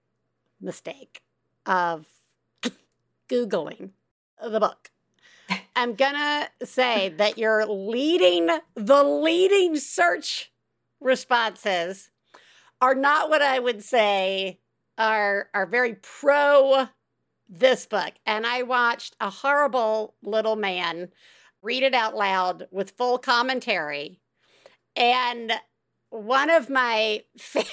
mistake 0.61 1.23
of 1.65 2.07
Googling 3.29 3.91
the 4.43 4.61
book. 4.61 4.91
I'm 5.77 5.95
gonna 5.95 6.49
say 6.63 7.11
that 7.17 7.39
you're 7.39 7.67
leading, 7.67 8.49
the 8.75 9.05
leading 9.05 9.77
search 9.77 10.51
responses 11.01 12.11
are 12.81 12.95
not 12.95 13.31
what 13.31 13.43
I 13.43 13.59
would 13.59 13.83
say 13.83 14.61
are 14.99 15.49
are 15.55 15.67
very 15.67 15.95
pro 15.95 16.89
this 17.49 17.87
book. 17.87 18.13
And 18.27 18.47
I 18.47 18.63
watched 18.63 19.17
a 19.21 19.31
horrible 19.31 20.15
little 20.23 20.57
man 20.57 21.09
read 21.63 21.83
it 21.83 21.95
out 21.95 22.15
loud 22.15 22.69
with 22.71 22.93
full 22.93 23.19
commentary. 23.19 24.21
And 24.97 25.53
one 26.11 26.51
of 26.51 26.71
my 26.71 27.23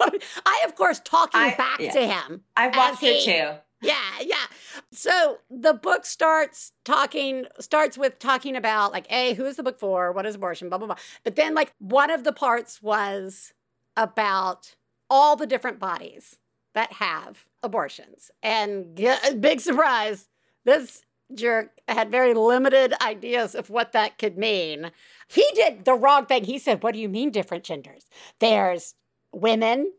I 0.00 0.62
of 0.66 0.74
course 0.74 1.00
talking 1.04 1.40
I- 1.40 1.54
back 1.56 1.80
yeah. 1.80 1.92
to 1.92 2.06
him 2.06 2.42
I've 2.56 2.76
watched 2.76 3.02
as 3.02 3.24
it 3.24 3.24
too. 3.24 3.58
Yeah, 3.82 4.20
yeah. 4.20 4.46
So 4.92 5.38
the 5.50 5.74
book 5.74 6.04
starts 6.04 6.72
talking, 6.84 7.46
starts 7.58 7.96
with 7.96 8.18
talking 8.18 8.56
about 8.56 8.92
like, 8.92 9.06
A, 9.10 9.34
who 9.34 9.44
is 9.44 9.56
the 9.56 9.62
book 9.62 9.78
for? 9.78 10.12
What 10.12 10.26
is 10.26 10.34
abortion? 10.34 10.68
Blah, 10.68 10.78
blah, 10.78 10.86
blah. 10.88 10.96
But 11.24 11.36
then, 11.36 11.54
like, 11.54 11.72
one 11.78 12.10
of 12.10 12.24
the 12.24 12.32
parts 12.32 12.82
was 12.82 13.52
about 13.96 14.74
all 15.08 15.36
the 15.36 15.46
different 15.46 15.78
bodies 15.78 16.36
that 16.74 16.94
have 16.94 17.46
abortions. 17.62 18.30
And 18.42 18.94
big 19.40 19.60
surprise, 19.60 20.28
this 20.64 21.04
jerk 21.34 21.72
had 21.88 22.10
very 22.10 22.34
limited 22.34 22.94
ideas 23.02 23.54
of 23.54 23.70
what 23.70 23.92
that 23.92 24.18
could 24.18 24.36
mean. 24.36 24.90
He 25.28 25.44
did 25.54 25.84
the 25.84 25.94
wrong 25.94 26.26
thing. 26.26 26.44
He 26.44 26.58
said, 26.58 26.82
What 26.82 26.94
do 26.94 27.00
you 27.00 27.08
mean 27.08 27.30
different 27.30 27.64
genders? 27.64 28.06
There's 28.38 28.94
women, 29.32 29.92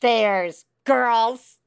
there's 0.00 0.64
girls, 0.84 1.58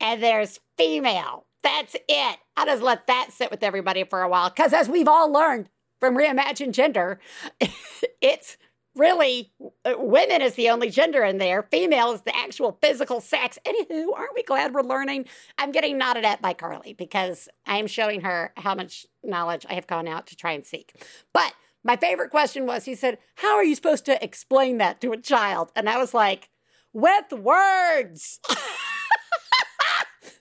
and 0.00 0.22
there's 0.22 0.60
female. 0.76 1.46
That's 1.62 1.94
it. 2.08 2.38
I 2.56 2.64
just 2.64 2.82
let 2.82 3.06
that 3.06 3.28
sit 3.32 3.50
with 3.50 3.62
everybody 3.62 4.04
for 4.04 4.22
a 4.22 4.28
while. 4.28 4.48
Because 4.48 4.72
as 4.72 4.88
we've 4.88 5.08
all 5.08 5.30
learned 5.30 5.68
from 5.98 6.16
Reimagine 6.16 6.72
Gender, 6.72 7.20
it's 8.20 8.56
really 8.96 9.52
uh, 9.84 9.94
women 9.96 10.42
is 10.42 10.54
the 10.54 10.70
only 10.70 10.90
gender 10.90 11.22
in 11.22 11.38
there. 11.38 11.62
Female 11.70 12.12
is 12.12 12.22
the 12.22 12.36
actual 12.36 12.78
physical 12.80 13.20
sex. 13.20 13.58
Anywho, 13.66 14.12
aren't 14.16 14.34
we 14.34 14.42
glad 14.42 14.74
we're 14.74 14.82
learning? 14.82 15.26
I'm 15.58 15.72
getting 15.72 15.98
nodded 15.98 16.24
at 16.24 16.42
by 16.42 16.54
Carly 16.54 16.94
because 16.94 17.48
I'm 17.66 17.86
showing 17.86 18.22
her 18.22 18.52
how 18.56 18.74
much 18.74 19.06
knowledge 19.22 19.66
I 19.68 19.74
have 19.74 19.86
gone 19.86 20.08
out 20.08 20.26
to 20.28 20.36
try 20.36 20.52
and 20.52 20.64
seek. 20.64 20.94
But 21.32 21.54
my 21.84 21.96
favorite 21.96 22.30
question 22.30 22.66
was 22.66 22.84
he 22.84 22.94
said, 22.94 23.18
How 23.36 23.54
are 23.54 23.64
you 23.64 23.74
supposed 23.74 24.04
to 24.06 24.22
explain 24.22 24.78
that 24.78 25.00
to 25.02 25.12
a 25.12 25.20
child? 25.20 25.70
And 25.76 25.88
I 25.88 25.98
was 25.98 26.14
like, 26.14 26.48
With 26.92 27.32
words. 27.32 28.40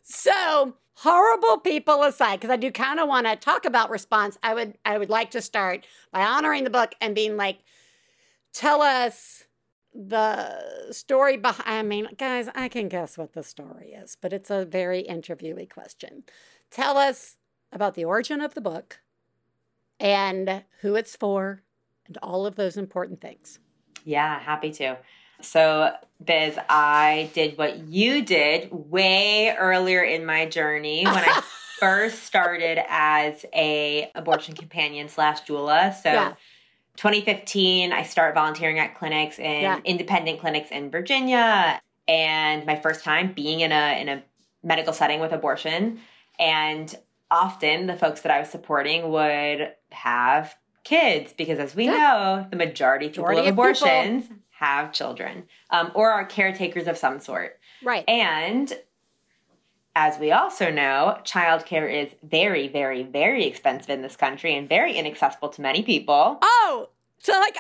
So 0.10 0.74
horrible 0.96 1.60
people 1.60 2.04
aside, 2.04 2.38
because 2.38 2.50
I 2.50 2.58
do 2.58 2.72
kind 2.72 3.00
of 3.00 3.08
want 3.08 3.28
to 3.28 3.36
talk 3.36 3.64
about 3.64 3.92
response. 3.92 4.38
I 4.42 4.54
would 4.56 4.78
I 4.84 4.98
would 4.98 5.10
like 5.10 5.32
to 5.32 5.42
start 5.42 5.86
by 6.12 6.22
honoring 6.22 6.64
the 6.64 6.70
book 6.70 6.94
and 7.00 7.14
being 7.14 7.38
like, 7.38 7.60
tell 8.52 8.82
us 8.82 9.46
the 9.94 10.92
story 10.92 11.38
behind. 11.38 11.68
I 11.68 11.82
mean, 11.84 12.08
guys, 12.18 12.50
I 12.56 12.70
can 12.70 12.90
guess 12.90 13.18
what 13.18 13.34
the 13.34 13.44
story 13.44 13.90
is, 13.90 14.18
but 14.20 14.34
it's 14.34 14.50
a 14.50 14.66
very 14.66 15.04
interviewee 15.04 15.70
question. 15.70 16.24
Tell 16.72 16.98
us 16.98 17.38
about 17.72 17.94
the 17.94 18.06
origin 18.06 18.42
of 18.42 18.56
the 18.56 18.62
book 18.62 19.00
and 20.00 20.64
who 20.82 20.96
it's 20.96 21.16
for 21.16 21.62
and 22.08 22.18
all 22.24 22.48
of 22.48 22.56
those 22.56 22.78
important 22.78 23.22
things. 23.22 23.60
Yeah, 24.06 24.40
happy 24.40 24.72
to. 24.72 24.98
So, 25.42 25.92
Biz, 26.24 26.58
I 26.70 27.30
did 27.34 27.58
what 27.58 27.80
you 27.88 28.24
did 28.24 28.70
way 28.72 29.56
earlier 29.58 30.04
in 30.04 30.26
my 30.26 30.46
journey 30.46 31.06
when 31.06 31.16
I 31.24 31.42
first 31.80 32.24
started 32.24 32.80
as 32.90 33.46
a 33.54 34.12
abortion 34.16 34.56
companion 34.56 35.08
slash 35.10 35.42
doula. 35.44 35.94
So, 35.96 36.12
Yeah. 36.12 36.34
2015, 36.98 37.94
I 37.94 38.04
start 38.04 38.36
volunteering 38.36 38.78
at 38.80 38.96
clinics 38.96 39.40
in 39.40 39.62
Yeah. 39.62 39.80
independent 39.86 40.42
clinics 40.42 40.70
in 40.70 40.92
Virginia, 40.92 41.82
and 42.10 42.66
my 42.66 42.76
first 42.76 43.06
time 43.06 43.32
being 43.32 43.62
in 43.62 43.72
a 43.72 44.02
in 44.02 44.10
a 44.10 44.24
medical 44.64 44.92
setting 44.92 45.22
with 45.22 45.32
abortion. 45.32 46.02
And 46.38 46.94
often 47.32 47.88
the 47.88 47.96
folks 47.96 48.22
that 48.22 48.32
I 48.32 48.40
was 48.40 48.50
supporting 48.50 49.10
would 49.12 49.74
have 49.92 50.56
kids 50.84 51.32
because, 51.32 51.60
as 51.60 51.74
we 51.76 51.86
Yeah. 51.86 51.92
know, 51.92 52.48
the 52.50 52.58
majority 52.58 53.08
Majority 53.08 53.48
of 53.48 53.56
people. 53.56 53.64
Have 54.60 54.92
children 54.92 55.44
um, 55.70 55.92
or 55.96 56.12
are 56.12 56.26
caretakers 56.26 56.88
of 56.88 56.98
some 56.98 57.20
sort. 57.20 57.60
Right. 57.84 58.04
And 58.10 58.72
as 59.96 60.20
we 60.20 60.32
also 60.32 60.70
know, 60.70 61.18
childcare 61.24 61.92
is 61.92 62.10
very, 62.24 62.68
very, 62.68 63.04
very 63.04 63.46
expensive 63.46 63.90
in 63.90 64.02
this 64.02 64.16
country 64.16 64.56
and 64.56 64.68
very 64.70 64.94
inaccessible 64.98 65.50
to 65.50 65.62
many 65.62 65.82
people. 65.84 66.38
oh, 66.42 66.90
so 67.20 67.34
like 67.40 67.58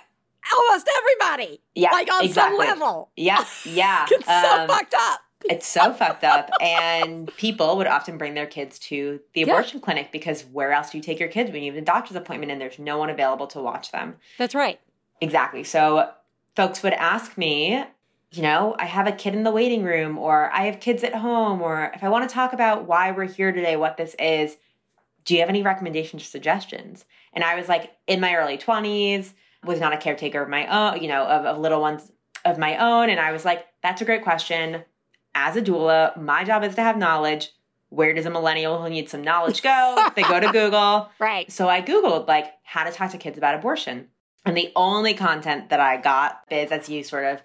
almost 0.58 0.90
everybody. 0.98 1.62
Yeah, 1.76 1.92
like 1.92 2.12
on 2.14 2.24
exactly. 2.26 2.66
some 2.66 2.80
level. 2.80 3.10
Yeah, 3.16 3.44
yeah. 3.66 4.06
It's 4.12 4.26
so 4.26 4.62
Um, 4.62 4.68
fucked 4.68 4.94
up. 4.98 5.20
It's 5.50 5.66
so 5.68 5.94
fucked 5.94 6.24
up. 6.26 6.50
And 6.62 7.34
people 7.38 7.78
would 7.78 7.88
often 7.88 8.18
bring 8.18 8.34
their 8.34 8.46
kids 8.46 8.78
to 8.80 9.20
the 9.34 9.42
Yeah. 9.42 9.48
abortion 9.48 9.80
clinic 9.80 10.12
because 10.12 10.44
where 10.52 10.72
else 10.74 10.90
do 10.92 10.98
you 10.98 11.04
take 11.04 11.20
your 11.20 11.30
kids 11.30 11.52
when 11.52 11.64
you 11.64 11.72
have 11.72 11.82
a 11.82 11.86
doctor's 11.86 12.18
appointment 12.18 12.52
and 12.52 12.60
there's 12.60 12.78
no 12.80 12.98
one 12.98 13.10
available 13.10 13.48
to 13.48 13.62
watch 13.62 13.92
them? 13.92 14.16
That's 14.38 14.54
right. 14.56 14.80
Exactly. 15.22 15.64
So 15.64 16.10
folks 16.56 16.84
would 16.84 16.94
ask 16.94 17.38
me, 17.38 17.84
you 18.32 18.42
know, 18.42 18.76
I 18.78 18.86
have 18.86 19.08
a 19.08 19.12
kid 19.12 19.34
in 19.34 19.44
the 19.44 19.52
waiting 19.52 19.84
room, 19.84 20.18
or 20.18 20.52
I 20.52 20.66
have 20.66 20.80
kids 20.80 21.04
at 21.04 21.16
home, 21.16 21.62
or 21.62 21.92
if 21.96 22.04
I 22.04 22.10
want 22.10 22.30
to 22.30 22.34
talk 22.34 22.54
about 22.54 22.86
why 22.86 23.12
we're 23.12 23.26
here 23.26 23.52
today, 23.52 23.76
what 23.76 23.98
this 23.98 24.16
is, 24.20 24.58
do 25.26 25.34
you 25.34 25.40
have 25.40 25.50
any 25.50 25.64
recommendations 25.64 26.24
or 26.24 26.26
suggestions? 26.26 27.06
And 27.34 27.44
I 27.44 27.56
was 27.56 27.68
like, 27.68 27.92
in 28.08 28.20
my 28.20 28.36
early 28.36 28.58
20s, 28.58 29.34
was 29.64 29.80
not 29.80 29.94
a 29.94 29.98
caretaker 29.98 30.42
of 30.42 30.50
my 30.50 30.68
own, 30.68 31.02
you 31.02 31.08
know, 31.08 31.24
of, 31.24 31.46
of 31.46 31.58
little 31.60 31.82
ones 31.82 32.12
of 32.46 32.58
my 32.58 32.78
own. 32.78 33.10
And 33.10 33.20
I 33.20 33.32
was 33.32 33.46
like, 33.46 33.66
that's 33.84 34.02
a 34.02 34.06
great 34.06 34.24
question. 34.24 34.84
As 35.36 35.56
a 35.56 35.62
doula, 35.62 36.16
my 36.18 36.44
job 36.44 36.64
is 36.64 36.76
to 36.76 36.82
have 36.82 36.98
knowledge. 36.98 37.52
Where 37.90 38.14
does 38.14 38.26
a 38.26 38.30
millennial 38.30 38.82
who 38.82 38.90
needs 38.90 39.12
some 39.12 39.24
knowledge 39.24 39.62
go? 39.62 40.10
they 40.16 40.22
go 40.24 40.40
to 40.40 40.48
Google. 40.52 41.10
Right. 41.20 41.52
So 41.52 41.68
I 41.68 41.82
Googled 41.82 42.28
like 42.28 42.54
how 42.64 42.84
to 42.84 42.92
talk 42.92 43.12
to 43.12 43.18
kids 43.18 43.38
about 43.38 43.56
abortion. 43.56 44.08
And 44.46 44.56
the 44.58 44.72
only 44.76 45.14
content 45.14 45.70
that 45.70 45.80
I 45.80 45.98
got 45.98 46.40
is 46.50 46.72
as 46.72 46.90
you 46.90 47.04
sort 47.04 47.26
of 47.26 47.42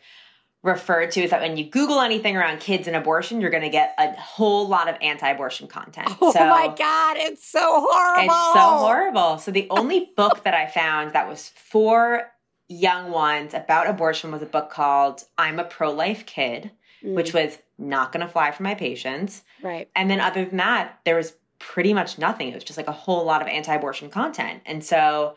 referred 0.62 1.10
to 1.12 1.22
is 1.22 1.30
that 1.30 1.42
when 1.42 1.56
you 1.58 1.64
Google 1.64 2.00
anything 2.00 2.36
around 2.36 2.60
kids 2.60 2.86
and 2.86 2.96
abortion, 2.96 3.40
you're 3.40 3.50
gonna 3.50 3.68
get 3.68 3.94
a 3.98 4.12
whole 4.18 4.66
lot 4.66 4.88
of 4.88 4.96
anti-abortion 5.02 5.68
content. 5.68 6.08
Oh 6.22 6.32
so 6.32 6.40
my 6.48 6.68
god, 6.68 7.16
it's 7.18 7.46
so 7.46 7.60
horrible. 7.86 8.24
it's 8.24 8.54
so 8.54 8.60
horrible. 8.78 9.38
So 9.38 9.50
the 9.50 9.66
only 9.70 10.10
book 10.16 10.44
that 10.44 10.54
I 10.54 10.66
found 10.66 11.12
that 11.12 11.28
was 11.28 11.50
for 11.50 12.30
young 12.68 13.10
ones 13.10 13.52
about 13.52 13.88
abortion 13.90 14.32
was 14.32 14.40
a 14.40 14.46
book 14.46 14.70
called 14.70 15.24
I'm 15.36 15.58
a 15.58 15.64
Pro-Life 15.64 16.24
Kid, 16.26 16.70
Mm, 17.04 17.14
which 17.16 17.34
was 17.34 17.58
not 17.76 18.12
gonna 18.12 18.28
fly 18.28 18.50
for 18.52 18.62
my 18.62 18.74
patients. 18.74 19.42
right. 19.62 19.90
And 19.94 20.10
then 20.10 20.20
other 20.20 20.46
than 20.46 20.56
that, 20.56 21.00
there 21.04 21.16
was 21.16 21.34
pretty 21.58 21.92
much 21.92 22.18
nothing. 22.18 22.48
It 22.48 22.54
was 22.54 22.64
just 22.64 22.78
like 22.78 22.88
a 22.88 22.92
whole 22.92 23.24
lot 23.26 23.42
of 23.42 23.48
anti-abortion 23.48 24.08
content. 24.08 24.62
And 24.64 24.82
so, 24.82 25.36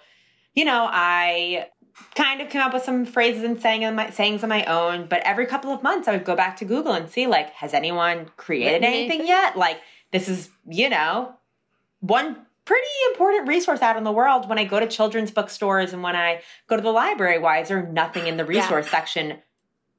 you 0.58 0.66
know, 0.66 0.90
I 0.92 1.68
kind 2.16 2.42
of 2.42 2.50
came 2.50 2.62
up 2.62 2.74
with 2.74 2.84
some 2.84 3.06
phrases 3.06 3.44
and 3.44 3.62
saying 3.62 3.94
my 3.96 4.10
sayings 4.10 4.42
on 4.42 4.50
my 4.50 4.66
own, 4.66 5.06
but 5.08 5.22
every 5.22 5.46
couple 5.46 5.72
of 5.72 5.84
months 5.84 6.08
I 6.08 6.14
would 6.14 6.26
go 6.26 6.36
back 6.36 6.58
to 6.58 6.66
Google 6.66 6.94
and 6.94 7.08
see 7.12 7.28
like, 7.28 7.52
has 7.52 7.76
anyone 7.76 8.32
created 8.38 8.84
anything 8.84 9.10
anything? 9.12 9.28
yet? 9.28 9.56
Like 9.56 9.78
this 10.12 10.28
is, 10.28 10.50
you 10.68 10.90
know, 10.90 11.36
one 12.00 12.38
pretty 12.66 12.88
important 13.12 13.48
resource 13.48 13.84
out 13.84 13.98
in 13.98 14.04
the 14.04 14.12
world 14.12 14.50
when 14.50 14.58
I 14.58 14.64
go 14.64 14.80
to 14.80 14.88
children's 14.88 15.30
bookstores 15.30 15.94
and 15.94 16.02
when 16.02 16.16
I 16.16 16.42
go 16.68 16.76
to 16.76 16.82
the 16.82 16.92
library. 16.92 17.38
Why 17.38 17.60
is 17.60 17.68
there 17.68 17.84
nothing 17.86 18.26
in 18.26 18.38
the 18.38 18.44
Yeah. 18.52 18.62
resource 18.64 18.90
section 18.90 19.38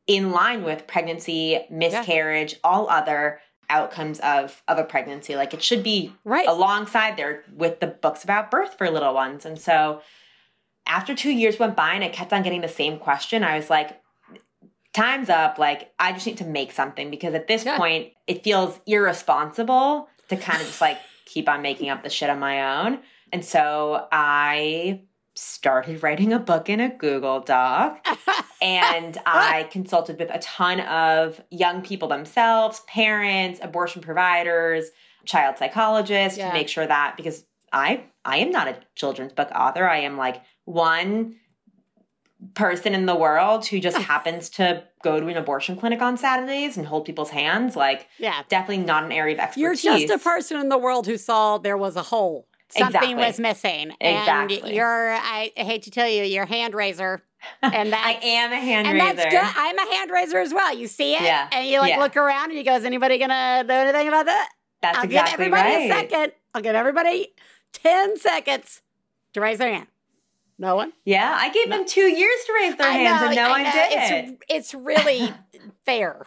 in 0.09 0.33
line 0.33 0.65
with 0.65 0.89
pregnancy, 0.89 1.65
miscarriage, 1.71 2.57
all 2.65 2.91
other 2.91 3.41
outcomes 3.71 4.19
of 4.21 4.61
of 4.67 4.77
a 4.79 4.85
pregnancy? 4.85 5.37
Like 5.37 5.55
it 5.55 5.63
should 5.63 5.85
be 5.85 6.13
Right. 6.25 6.49
alongside 6.49 7.17
there 7.17 7.45
with 7.55 7.79
the 7.79 7.87
books 7.87 8.25
about 8.25 8.51
birth 8.51 8.77
for 8.77 8.91
little 8.91 9.15
ones. 9.15 9.47
And 9.47 9.57
so 9.61 10.03
after 10.89 11.15
two 11.15 11.31
years 11.31 11.59
went 11.59 11.77
by 11.77 11.93
and 11.95 12.03
I 12.03 12.09
kept 12.09 12.33
on 12.33 12.43
getting 12.43 12.63
the 12.63 12.69
same 12.69 12.99
question, 12.99 13.45
I 13.45 13.57
was 13.57 13.69
like, 13.71 14.01
time's 14.95 15.29
up. 15.29 15.59
Like, 15.59 15.93
I 15.99 16.13
just 16.13 16.27
need 16.27 16.39
to 16.39 16.45
make 16.45 16.73
something 16.73 17.11
because 17.11 17.35
at 17.35 17.47
this 17.47 17.65
Yeah. 17.65 17.77
point, 17.77 18.13
it 18.27 18.43
feels 18.43 18.81
irresponsible 18.87 20.09
to 20.29 20.37
kind 20.37 20.61
of 20.61 20.67
just 20.67 20.81
like 20.81 20.99
keep 21.27 21.49
on 21.49 21.63
making 21.63 21.91
up 21.91 22.03
the 22.03 22.11
shit 22.11 22.31
on 22.31 22.39
my 22.39 22.85
own. 22.87 23.01
And 23.33 23.45
so 23.45 24.09
I 24.11 25.03
started 25.35 26.03
writing 26.03 26.33
a 26.33 26.39
book 26.39 26.69
in 26.69 26.81
a 26.81 26.89
Google 26.89 27.41
Doc 27.41 28.05
and 28.63 29.17
I 29.25 29.69
consulted 29.71 30.19
with 30.19 30.31
a 30.31 30.39
ton 30.41 30.81
of 30.81 31.41
young 31.51 31.83
people 31.83 32.09
themselves, 32.09 32.81
parents, 32.89 33.61
abortion 33.63 34.03
providers, 34.03 34.87
child 35.27 35.59
psychologists 35.59 36.39
Yeah. 36.39 36.49
to 36.49 36.55
make 36.55 36.69
sure 36.69 36.87
that 36.87 37.17
because 37.17 37.45
I 37.73 38.05
I 38.25 38.39
am 38.39 38.51
not 38.51 38.67
a 38.69 38.79
children's 38.97 39.33
book 39.35 39.51
author. 39.55 39.87
I 39.87 39.99
am 39.99 40.17
like 40.17 40.41
one 40.69 41.37
person 42.55 42.95
in 42.95 43.07
the 43.07 43.17
world 43.17 43.67
who 43.67 43.81
just 43.81 43.97
happens 44.13 44.49
to 44.51 44.85
go 45.03 45.19
to 45.19 45.27
an 45.27 45.37
abortion 45.37 45.77
clinic 45.77 46.01
on 46.03 46.17
Saturdays 46.17 46.77
and 46.77 46.87
hold 46.87 47.05
people's 47.05 47.31
hands. 47.31 47.75
Like 47.75 48.09
yeah. 48.19 48.43
definitely 48.49 48.85
not 48.85 49.05
an 49.05 49.13
area 49.13 49.35
of 49.35 49.41
expertise. 49.41 49.85
You're 49.85 49.99
just 49.99 50.13
a 50.13 50.19
person 50.19 50.59
in 50.61 50.69
the 50.69 50.79
world 50.79 51.07
who 51.07 51.17
saw 51.17 51.59
there 51.59 51.77
was 51.77 51.97
a 51.97 52.03
hole. 52.03 52.47
Something 52.71 52.97
Exactly. 52.97 53.15
was 53.15 53.41
missing. 53.41 53.93
Exactly. 54.01 54.61
And 54.61 54.75
you're 54.75 55.15
I 55.15 55.53
hate 55.57 55.83
to 55.85 55.91
tell 55.91 56.09
you, 56.09 56.23
you're 56.25 56.45
a 56.45 56.49
hand 56.49 56.75
raiser. 56.75 57.23
And 57.63 57.93
that's 57.93 58.07
I 58.07 58.19
am 58.23 58.53
a 58.53 58.57
hand 58.57 58.87
and 58.89 58.99
raiser. 58.99 59.17
that's 59.17 59.31
good. 59.35 59.55
I'm 59.57 59.79
a 59.79 59.95
hand 59.95 60.11
raiser 60.11 60.39
as 60.39 60.53
well. 60.53 60.77
You 60.77 60.87
see 60.87 61.15
it, 61.15 61.23
Yeah. 61.23 61.49
and 61.51 61.67
you 61.67 61.79
like 61.81 61.91
Yeah. 61.91 62.01
look 62.01 62.17
around, 62.17 62.51
and 62.51 62.59
you 62.59 62.65
go, 62.65 62.75
"Is 62.75 62.85
anybody 62.85 63.17
gonna 63.17 63.65
do 63.67 63.73
anything 63.73 64.09
about 64.09 64.27
that?" 64.27 64.49
That's 64.83 64.99
I'll 64.99 65.05
exactly 65.05 65.31
give 65.31 65.41
everybody 65.55 65.77
right. 65.77 65.91
a 65.91 65.95
second. 65.95 66.33
I'll 66.55 66.61
give 66.63 66.75
everybody 66.75 67.29
ten 67.73 68.17
seconds 68.19 68.83
to 69.33 69.41
raise 69.41 69.59
their 69.59 69.73
hand. 69.73 69.87
No 70.59 70.75
one. 70.77 70.93
Yeah, 71.05 71.37
I 71.39 71.51
gave 71.51 71.69
them 71.71 71.85
two 71.87 72.01
years 72.01 72.41
to 72.47 72.53
raise 72.53 72.77
their 72.77 72.89
I 72.89 72.93
hands, 72.93 73.21
know, 73.21 73.27
and 73.29 73.37
no 73.37 73.43
I 73.45 73.51
one 73.51 73.63
know. 73.63 73.71
did 73.73 73.93
it's, 73.93 74.31
it. 74.31 74.39
It's 74.49 74.75
really 74.75 75.33
fair. 75.87 76.27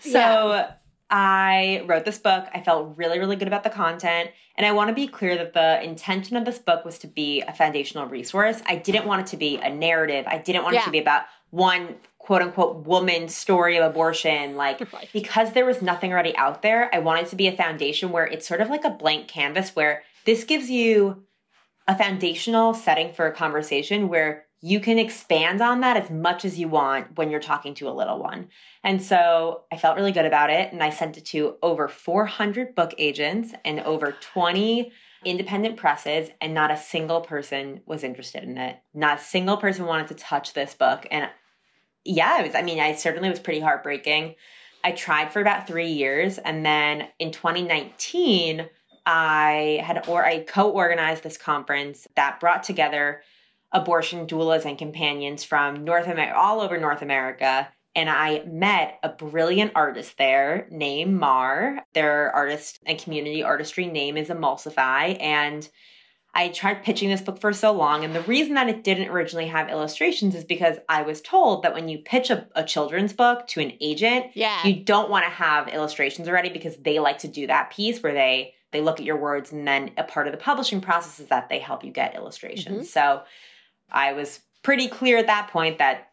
So 0.00 0.08
Yeah. 0.18 0.72
I 1.12 1.82
wrote 1.86 2.04
this 2.04 2.18
book. 2.18 2.46
I 2.54 2.60
felt 2.60 2.96
really, 2.96 3.18
really 3.18 3.36
good 3.36 3.48
about 3.48 3.64
the 3.64 3.70
content. 3.70 4.30
And 4.56 4.64
I 4.66 4.72
want 4.72 4.88
to 4.88 4.94
be 4.94 5.08
clear 5.08 5.36
that 5.38 5.54
the 5.54 5.82
intention 5.82 6.36
of 6.36 6.44
this 6.44 6.58
book 6.58 6.84
was 6.84 6.98
to 7.00 7.08
be 7.08 7.40
a 7.40 7.52
foundational 7.52 8.06
resource. 8.06 8.62
I 8.66 8.76
didn't 8.76 9.06
want 9.06 9.22
it 9.22 9.26
to 9.28 9.36
be 9.36 9.56
a 9.56 9.70
narrative. 9.74 10.24
I 10.28 10.38
didn't 10.38 10.62
want 10.62 10.76
it 10.76 10.84
to 10.84 10.90
be 10.90 11.00
about 11.00 11.22
one 11.50 11.96
quote 12.18 12.42
unquote 12.42 12.86
woman's 12.86 13.34
story 13.34 13.76
of 13.76 13.84
abortion. 13.90 14.54
Like, 14.56 14.92
Right. 14.92 15.08
because 15.12 15.52
there 15.52 15.64
was 15.66 15.82
nothing 15.82 16.12
already 16.12 16.36
out 16.36 16.62
there, 16.62 16.94
I 16.94 16.98
wanted 17.00 17.26
to 17.28 17.36
be 17.36 17.48
a 17.48 17.52
foundation 17.56 18.12
where 18.12 18.26
it's 18.26 18.46
sort 18.46 18.60
of 18.60 18.68
like 18.70 18.84
a 18.84 18.90
blank 18.90 19.26
canvas 19.26 19.74
where 19.74 20.04
this 20.26 20.44
gives 20.44 20.70
you 20.70 21.24
a 21.90 21.98
foundational 21.98 22.72
setting 22.72 23.12
for 23.12 23.26
a 23.26 23.34
conversation 23.34 24.08
where 24.08 24.44
you 24.60 24.78
can 24.78 24.96
expand 24.96 25.60
on 25.60 25.80
that 25.80 25.96
as 25.96 26.08
much 26.08 26.44
as 26.44 26.56
you 26.56 26.68
want 26.68 27.18
when 27.18 27.30
you're 27.30 27.40
talking 27.40 27.74
to 27.74 27.88
a 27.88 27.90
little 27.90 28.20
one. 28.20 28.48
And 28.84 29.02
so 29.02 29.64
I 29.72 29.76
felt 29.76 29.96
really 29.96 30.12
good 30.12 30.24
about 30.24 30.50
it. 30.50 30.72
And 30.72 30.84
I 30.84 30.90
sent 30.90 31.18
it 31.18 31.24
to 31.26 31.56
over 31.64 31.88
400 31.88 32.76
book 32.76 32.94
agents 32.96 33.54
and 33.64 33.80
over 33.80 34.14
20 34.20 34.92
independent 35.24 35.76
presses, 35.76 36.30
and 36.40 36.54
not 36.54 36.70
a 36.70 36.76
single 36.76 37.22
person 37.22 37.80
was 37.86 38.04
interested 38.04 38.44
in 38.44 38.56
it. 38.56 38.78
Not 38.94 39.18
a 39.18 39.22
single 39.22 39.56
person 39.56 39.84
wanted 39.84 40.06
to 40.08 40.14
touch 40.14 40.54
this 40.54 40.74
book. 40.74 41.06
And 41.10 41.28
yeah, 42.04 42.40
it 42.40 42.46
was, 42.46 42.54
I 42.54 42.62
mean, 42.62 42.78
I 42.78 42.94
certainly 42.94 43.30
was 43.30 43.40
pretty 43.40 43.60
heartbreaking. 43.60 44.36
I 44.84 44.92
tried 44.92 45.32
for 45.32 45.40
about 45.40 45.66
three 45.66 45.90
years. 45.90 46.38
And 46.38 46.64
then 46.64 47.08
in 47.18 47.32
2019, 47.32 48.68
I 49.12 49.82
had 49.84 50.06
or 50.06 50.24
I 50.24 50.44
co-organized 50.44 51.24
this 51.24 51.36
conference 51.36 52.06
that 52.14 52.38
brought 52.38 52.62
together 52.62 53.22
abortion 53.72 54.28
doulas 54.28 54.64
and 54.64 54.78
companions 54.78 55.42
from 55.42 55.84
North 55.84 56.06
America, 56.06 56.38
all 56.38 56.60
over 56.60 56.78
North 56.78 57.02
America. 57.02 57.68
And 57.96 58.08
I 58.08 58.44
met 58.46 59.00
a 59.02 59.08
brilliant 59.08 59.72
artist 59.74 60.16
there 60.16 60.68
named 60.70 61.18
Mar. 61.18 61.84
Their 61.92 62.30
artist 62.30 62.78
and 62.86 63.00
community 63.00 63.42
artistry 63.42 63.86
name 63.86 64.16
is 64.16 64.28
Emulsify. 64.28 65.20
And 65.20 65.68
I 66.32 66.50
tried 66.50 66.84
pitching 66.84 67.08
this 67.08 67.20
book 67.20 67.40
for 67.40 67.52
so 67.52 67.72
long. 67.72 68.04
And 68.04 68.14
the 68.14 68.22
reason 68.22 68.54
that 68.54 68.68
it 68.68 68.84
didn't 68.84 69.08
originally 69.08 69.48
have 69.48 69.68
illustrations 69.68 70.36
is 70.36 70.44
because 70.44 70.76
I 70.88 71.02
was 71.02 71.20
told 71.20 71.64
that 71.64 71.74
when 71.74 71.88
you 71.88 71.98
pitch 71.98 72.30
a, 72.30 72.46
a 72.54 72.62
children's 72.62 73.12
book 73.12 73.48
to 73.48 73.60
an 73.60 73.72
agent, 73.80 74.26
yeah. 74.34 74.64
you 74.64 74.84
don't 74.84 75.10
want 75.10 75.24
to 75.24 75.30
have 75.30 75.66
illustrations 75.66 76.28
already 76.28 76.50
because 76.50 76.76
they 76.76 77.00
like 77.00 77.18
to 77.18 77.28
do 77.28 77.48
that 77.48 77.72
piece 77.72 78.00
where 78.04 78.14
they 78.14 78.54
they 78.72 78.80
look 78.80 79.00
at 79.00 79.06
your 79.06 79.16
words 79.16 79.52
and 79.52 79.66
then 79.66 79.90
a 79.96 80.04
part 80.04 80.26
of 80.26 80.32
the 80.32 80.38
publishing 80.38 80.80
process 80.80 81.18
is 81.20 81.26
that 81.26 81.48
they 81.48 81.58
help 81.58 81.84
you 81.84 81.90
get 81.90 82.14
illustrations. 82.14 82.76
Mm-hmm. 82.76 82.84
So 82.84 83.22
I 83.90 84.12
was 84.12 84.40
pretty 84.62 84.88
clear 84.88 85.18
at 85.18 85.26
that 85.26 85.48
point 85.48 85.78
that 85.78 86.10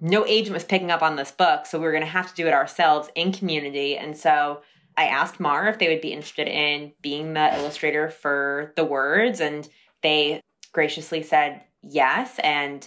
no 0.00 0.26
agent 0.26 0.52
was 0.52 0.64
picking 0.64 0.90
up 0.90 1.02
on 1.02 1.16
this 1.16 1.30
book, 1.30 1.66
so 1.66 1.78
we 1.78 1.84
were 1.84 1.92
going 1.92 2.02
to 2.02 2.08
have 2.08 2.28
to 2.28 2.34
do 2.34 2.46
it 2.46 2.52
ourselves 2.52 3.08
in 3.14 3.32
community. 3.32 3.96
And 3.96 4.16
so 4.16 4.60
I 4.96 5.06
asked 5.06 5.40
Mar 5.40 5.68
if 5.68 5.78
they 5.78 5.88
would 5.88 6.00
be 6.00 6.12
interested 6.12 6.48
in 6.48 6.92
being 7.00 7.32
the 7.32 7.56
illustrator 7.58 8.10
for 8.10 8.72
the 8.76 8.84
words, 8.84 9.40
and 9.40 9.68
they 10.02 10.40
graciously 10.72 11.22
said 11.22 11.62
yes. 11.82 12.38
And 12.42 12.86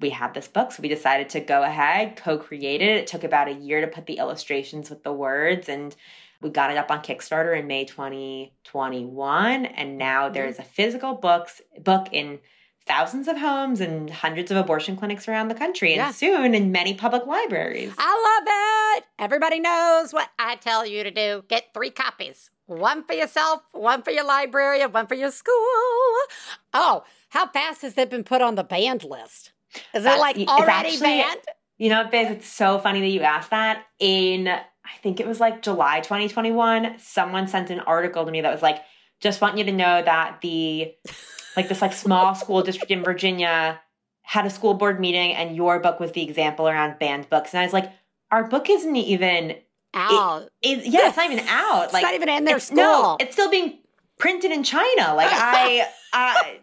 we 0.00 0.10
had 0.10 0.34
this 0.34 0.48
book, 0.48 0.72
so 0.72 0.82
we 0.82 0.88
decided 0.88 1.28
to 1.30 1.40
go 1.40 1.62
ahead, 1.62 2.16
co 2.16 2.38
create 2.38 2.82
it. 2.82 2.96
It 2.96 3.06
took 3.06 3.24
about 3.24 3.48
a 3.48 3.54
year 3.54 3.80
to 3.80 3.86
put 3.86 4.06
the 4.06 4.18
illustrations 4.18 4.90
with 4.90 5.02
the 5.02 5.12
words, 5.12 5.68
and 5.68 5.94
we 6.40 6.50
got 6.50 6.70
it 6.70 6.76
up 6.76 6.90
on 6.90 7.02
Kickstarter 7.02 7.58
in 7.58 7.66
May 7.66 7.84
2021. 7.84 9.66
And 9.66 9.98
now 9.98 10.24
mm-hmm. 10.24 10.34
there's 10.34 10.58
a 10.58 10.62
physical 10.62 11.14
books 11.14 11.60
book 11.80 12.08
in 12.12 12.38
thousands 12.86 13.28
of 13.28 13.36
homes 13.36 13.80
and 13.80 14.08
hundreds 14.08 14.50
of 14.50 14.56
abortion 14.56 14.96
clinics 14.96 15.28
around 15.28 15.48
the 15.48 15.54
country, 15.54 15.92
and 15.92 15.98
yeah. 15.98 16.10
soon 16.10 16.54
in 16.54 16.72
many 16.72 16.94
public 16.94 17.26
libraries. 17.26 17.92
I 17.98 18.96
love 18.96 19.02
it. 19.02 19.04
Everybody 19.22 19.60
knows 19.60 20.12
what 20.12 20.30
I 20.38 20.56
tell 20.56 20.86
you 20.86 21.04
to 21.04 21.10
do 21.10 21.44
get 21.48 21.74
three 21.74 21.90
copies 21.90 22.50
one 22.66 23.04
for 23.04 23.14
yourself, 23.14 23.62
one 23.72 24.02
for 24.02 24.10
your 24.10 24.24
library, 24.24 24.82
and 24.82 24.92
one 24.92 25.06
for 25.06 25.14
your 25.14 25.30
school. 25.30 25.54
Oh, 26.74 27.04
how 27.30 27.46
fast 27.48 27.82
has 27.82 27.96
it 27.96 28.10
been 28.10 28.24
put 28.24 28.42
on 28.42 28.54
the 28.54 28.64
banned 28.64 29.04
list? 29.04 29.52
Is 29.94 30.04
That's, 30.04 30.16
it 30.16 30.20
like 30.20 30.36
already 30.48 30.88
actually, 30.88 31.00
banned? 31.00 31.40
You 31.78 31.90
know, 31.90 32.08
Biz, 32.10 32.30
it's 32.30 32.48
so 32.48 32.78
funny 32.78 33.00
that 33.00 33.08
you 33.08 33.20
asked 33.20 33.50
that. 33.50 33.84
In, 33.98 34.48
I 34.92 34.98
think 34.98 35.20
it 35.20 35.26
was 35.26 35.40
like 35.40 35.62
July 35.62 36.00
2021, 36.00 36.98
someone 36.98 37.46
sent 37.48 37.70
an 37.70 37.80
article 37.80 38.24
to 38.24 38.30
me 38.30 38.40
that 38.40 38.52
was 38.52 38.62
like, 38.62 38.82
just 39.20 39.40
want 39.40 39.58
you 39.58 39.64
to 39.64 39.72
know 39.72 40.02
that 40.02 40.40
the 40.40 40.94
like 41.56 41.68
this 41.68 41.82
like 41.82 41.92
small 41.92 42.34
school 42.34 42.62
district 42.62 42.90
in 42.90 43.02
Virginia 43.02 43.80
had 44.22 44.46
a 44.46 44.50
school 44.50 44.74
board 44.74 45.00
meeting 45.00 45.32
and 45.32 45.56
your 45.56 45.80
book 45.80 45.98
was 45.98 46.12
the 46.12 46.22
example 46.22 46.68
around 46.68 46.98
banned 46.98 47.28
books. 47.28 47.52
And 47.52 47.60
I 47.60 47.64
was 47.64 47.72
like, 47.72 47.90
our 48.30 48.46
book 48.46 48.68
isn't 48.70 48.96
even 48.96 49.56
out. 49.94 50.48
It, 50.62 50.78
it, 50.78 50.86
yeah, 50.86 51.08
it's 51.08 51.16
not 51.16 51.30
even 51.30 51.44
out. 51.48 51.84
it's 51.84 51.92
like 51.92 52.02
not 52.02 52.14
even 52.14 52.28
in 52.28 52.44
their 52.44 52.60
school. 52.60 52.76
No, 52.76 53.16
it's 53.20 53.32
still 53.32 53.50
being 53.50 53.78
printed 54.18 54.52
in 54.52 54.62
China. 54.62 55.14
Like 55.14 55.28
I, 55.32 55.86
I 56.12 56.60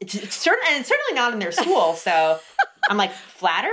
it's, 0.00 0.14
it's 0.14 0.34
certain, 0.34 0.64
and 0.68 0.80
it's 0.80 0.88
certainly 0.88 1.14
not 1.14 1.32
in 1.32 1.38
their 1.38 1.52
school. 1.52 1.94
So 1.94 2.38
I'm 2.88 2.96
like 2.96 3.12
flattered. 3.12 3.72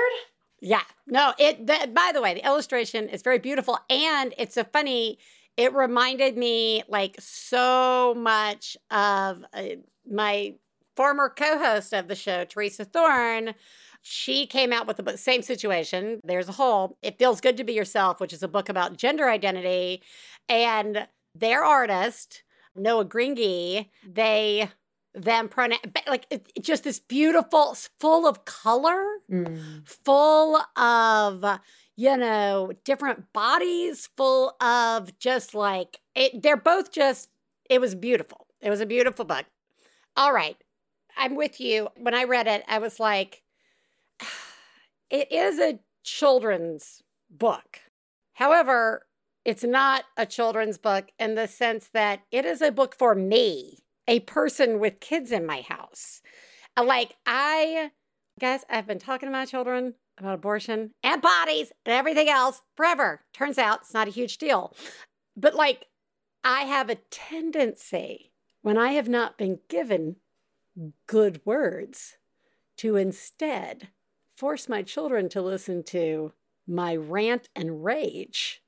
Yeah. 0.62 0.84
No. 1.08 1.34
It. 1.40 1.66
The, 1.68 1.90
by 1.94 2.12
the 2.14 2.22
way, 2.22 2.36
the 2.36 2.46
illustration 2.46 3.10
is 3.10 3.24
very 3.24 3.40
beautiful, 3.40 3.80
and 3.90 4.34
it's 4.38 4.58
a 4.58 4.64
funny. 4.64 5.18
It 5.58 5.74
reminded 5.74 6.38
me 6.38 6.84
like 6.88 7.18
so 7.20 8.14
much 8.18 8.78
of 8.90 9.44
uh, 9.54 9.64
my 10.10 10.54
former 10.96 11.30
co-host 11.30 11.94
of 11.94 12.08
the 12.08 12.16
show, 12.16 12.46
Theresa 12.46 12.86
Thorne. 12.86 13.56
She 14.04 14.48
came 14.48 14.72
out 14.72 14.88
with 14.88 14.98
the 14.98 15.04
book, 15.04 15.18
same 15.18 15.42
situation. 15.42 16.22
There's 16.24 16.50
a 16.50 16.54
hole. 16.54 16.98
It 17.02 17.20
feels 17.20 17.42
good 17.42 17.58
to 17.58 17.64
be 17.64 17.74
yourself, 17.74 18.20
which 18.20 18.34
is 18.34 18.42
a 18.42 18.48
book 18.48 18.70
about 18.70 18.98
gender 18.98 19.30
identity, 19.30 20.02
and 20.48 21.08
their 21.36 21.64
artist 21.64 22.44
Noah 22.76 23.06
Grigni. 23.06 23.90
They 24.08 24.70
them 25.14 25.50
pronoun 25.50 25.80
like 26.08 26.26
it, 26.30 26.50
just 26.62 26.84
this 26.84 27.00
beautiful 27.00 27.76
full 28.00 28.26
of 28.26 28.46
color 28.46 29.04
mm. 29.30 29.88
full 29.88 30.62
of 30.78 31.60
you 31.98 32.16
know 32.16 32.72
different 32.86 33.32
bodies 33.34 34.10
full 34.16 34.56
of 34.62 35.18
just 35.20 35.54
like 35.54 36.00
it 36.16 36.42
they're 36.42 36.58
both 36.58 36.92
just 36.92 37.30
it 37.70 37.80
was 37.80 37.96
beautiful. 37.96 38.48
It 38.60 38.70
was 38.70 38.82
a 38.82 38.86
beautiful 38.86 39.24
book. 39.24 39.46
All 40.18 40.34
right. 40.34 40.58
I'm 41.16 41.36
with 41.36 41.62
you. 41.62 41.88
When 41.96 42.14
i 42.14 42.24
read 42.24 42.48
it 42.48 42.64
i 42.68 42.80
was 42.80 43.00
like 43.00 43.44
it 45.10 45.32
is 45.32 45.60
a 45.60 45.80
children's 46.04 47.04
book. 47.30 47.80
However 48.34 49.06
it's 49.44 49.64
not 49.64 50.06
a 50.18 50.26
children's 50.26 50.78
book 50.78 51.12
in 51.20 51.36
the 51.36 51.48
sense 51.48 51.90
that 51.94 52.22
it 52.32 52.46
is 52.46 52.62
a 52.62 52.72
book 52.72 52.96
for 52.96 53.16
me 53.16 53.80
a 54.08 54.22
person 54.22 54.80
with 54.80 55.00
kids 55.00 55.32
in 55.32 55.46
my 55.46 55.62
house. 55.62 56.22
Like, 56.82 57.16
I 57.26 57.92
guess 58.40 58.66
I've 58.70 58.88
been 58.88 59.00
talking 59.00 59.28
to 59.28 59.32
my 59.34 59.46
children 59.46 59.96
about 60.18 60.36
abortion 60.36 60.92
and 61.04 61.22
bodies 61.22 61.72
and 61.86 61.94
everything 61.94 62.30
else 62.30 62.62
forever. 62.76 63.22
Turns 63.34 63.58
out 63.58 63.82
it's 63.82 63.94
not 63.94 64.08
a 64.08 64.12
huge 64.12 64.38
deal. 64.38 64.76
But, 65.36 65.56
like, 65.56 65.88
I 66.44 66.62
have 66.62 66.90
a 66.90 66.96
tendency 67.10 68.32
when 68.62 68.78
I 68.78 68.94
have 68.94 69.08
not 69.08 69.38
been 69.38 69.60
given 69.70 70.18
good 71.08 71.42
words 71.46 72.18
to 72.78 72.96
instead 72.96 73.90
force 74.36 74.68
my 74.68 74.82
children 74.82 75.30
to 75.30 75.42
listen 75.42 75.84
to 75.84 76.34
my 76.68 76.96
rant 76.96 77.50
and 77.56 77.84
rage 77.84 78.62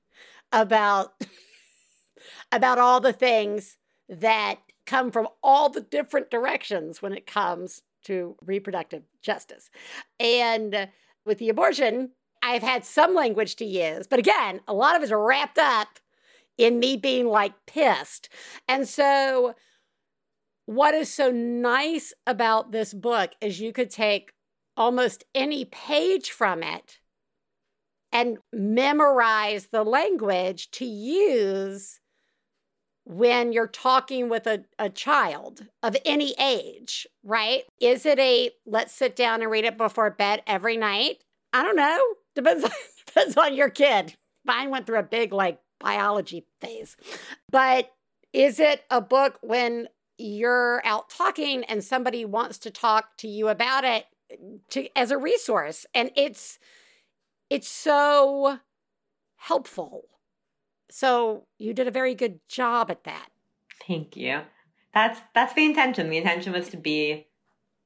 about 0.52 1.13
about 2.52 2.78
all 2.78 3.00
the 3.00 3.13
things 3.13 3.78
that 4.08 4.60
come 4.86 5.12
from 5.12 5.28
all 5.41 5.69
the 5.69 5.82
different 5.82 6.30
directions 6.30 7.02
when 7.02 7.13
it 7.13 7.26
comes 7.28 7.82
to 8.06 8.36
reproductive 8.46 9.04
justice. 9.22 9.69
And 10.19 10.89
with 11.26 11.38
the 11.38 11.50
abortion, 11.50 12.12
I've 12.41 12.63
had 12.63 12.86
some 12.86 13.15
language 13.15 13.56
to 13.58 13.65
use, 13.65 14.08
but 14.08 14.19
again, 14.19 14.62
a 14.67 14.74
lot 14.74 14.96
of 14.96 15.02
it 15.02 15.06
is 15.06 15.12
wrapped 15.12 15.58
up 15.58 16.00
in 16.58 16.80
me 16.80 16.98
being 16.98 17.28
like 17.28 17.54
pissed. 17.65 18.30
And 18.67 18.88
so, 18.88 19.56
what 20.65 20.93
is 20.93 21.12
so 21.12 21.32
nice 21.32 22.13
about 22.26 22.72
this 22.72 22.93
book 22.93 23.32
is 23.41 23.60
you 23.60 23.74
could 23.74 23.89
take 23.89 24.34
almost 24.78 25.24
any 25.36 25.65
page 25.65 26.32
from 26.32 26.63
it 26.63 27.00
and 28.12 28.38
memorize 28.52 29.67
the 29.67 29.84
language 29.84 30.69
to 30.72 30.86
use 30.86 32.00
when 33.06 33.52
you're 33.52 33.68
talking 33.68 34.30
with 34.30 34.48
a, 34.48 34.63
a 34.80 34.89
child 34.89 35.68
of 35.82 35.98
any 36.06 36.34
age, 36.39 37.06
right? 37.24 37.63
Is 37.80 38.06
it 38.06 38.20
a 38.20 38.52
let's 38.66 38.94
sit 38.94 39.16
down 39.16 39.42
and 39.42 39.52
read 39.52 39.66
it 39.66 39.78
before 39.78 40.10
bed 40.10 40.42
every 40.48 40.78
night? 40.78 41.24
I 41.52 41.63
don't 41.63 41.76
know. 41.76 42.00
Depends 42.36 42.63
on, 42.63 42.72
depends 43.06 43.38
on 43.38 43.54
your 43.54 43.70
kid. 43.70 44.16
Mine 44.44 44.72
went 44.72 44.88
through 44.88 45.00
a 45.00 45.04
big 45.04 45.32
like 45.32 45.60
biology 45.80 46.48
phase. 46.60 46.98
But 47.52 47.92
is 48.32 48.60
it 48.60 48.84
a 48.89 49.02
book 49.02 49.38
when 49.42 49.88
you're 50.18 50.82
out 50.84 51.10
talking 51.10 51.63
and 51.66 51.84
somebody 51.84 52.26
wants 52.26 52.58
to 52.60 52.72
talk 52.72 53.18
to 53.18 53.28
you 53.28 53.50
about 53.50 53.84
it 53.84 54.06
to 54.70 54.88
as 54.98 55.12
a 55.12 55.18
resource 55.18 55.86
and 55.94 56.10
it's 56.16 56.58
it's 57.50 57.68
so 57.68 58.60
helpful 59.36 60.06
so 60.95 61.47
you 61.58 61.73
did 61.73 61.88
a 61.88 61.91
very 61.91 62.13
good 62.13 62.39
job 62.47 62.91
at 62.91 63.03
that. 63.06 63.29
Thank 63.88 64.15
you. 64.15 64.41
That's 64.93 65.19
that's 65.34 65.56
the 65.56 65.65
intention. 65.65 66.12
The 66.12 66.17
intention 66.17 66.53
was 66.53 66.69
to 66.69 66.77
be 66.77 67.25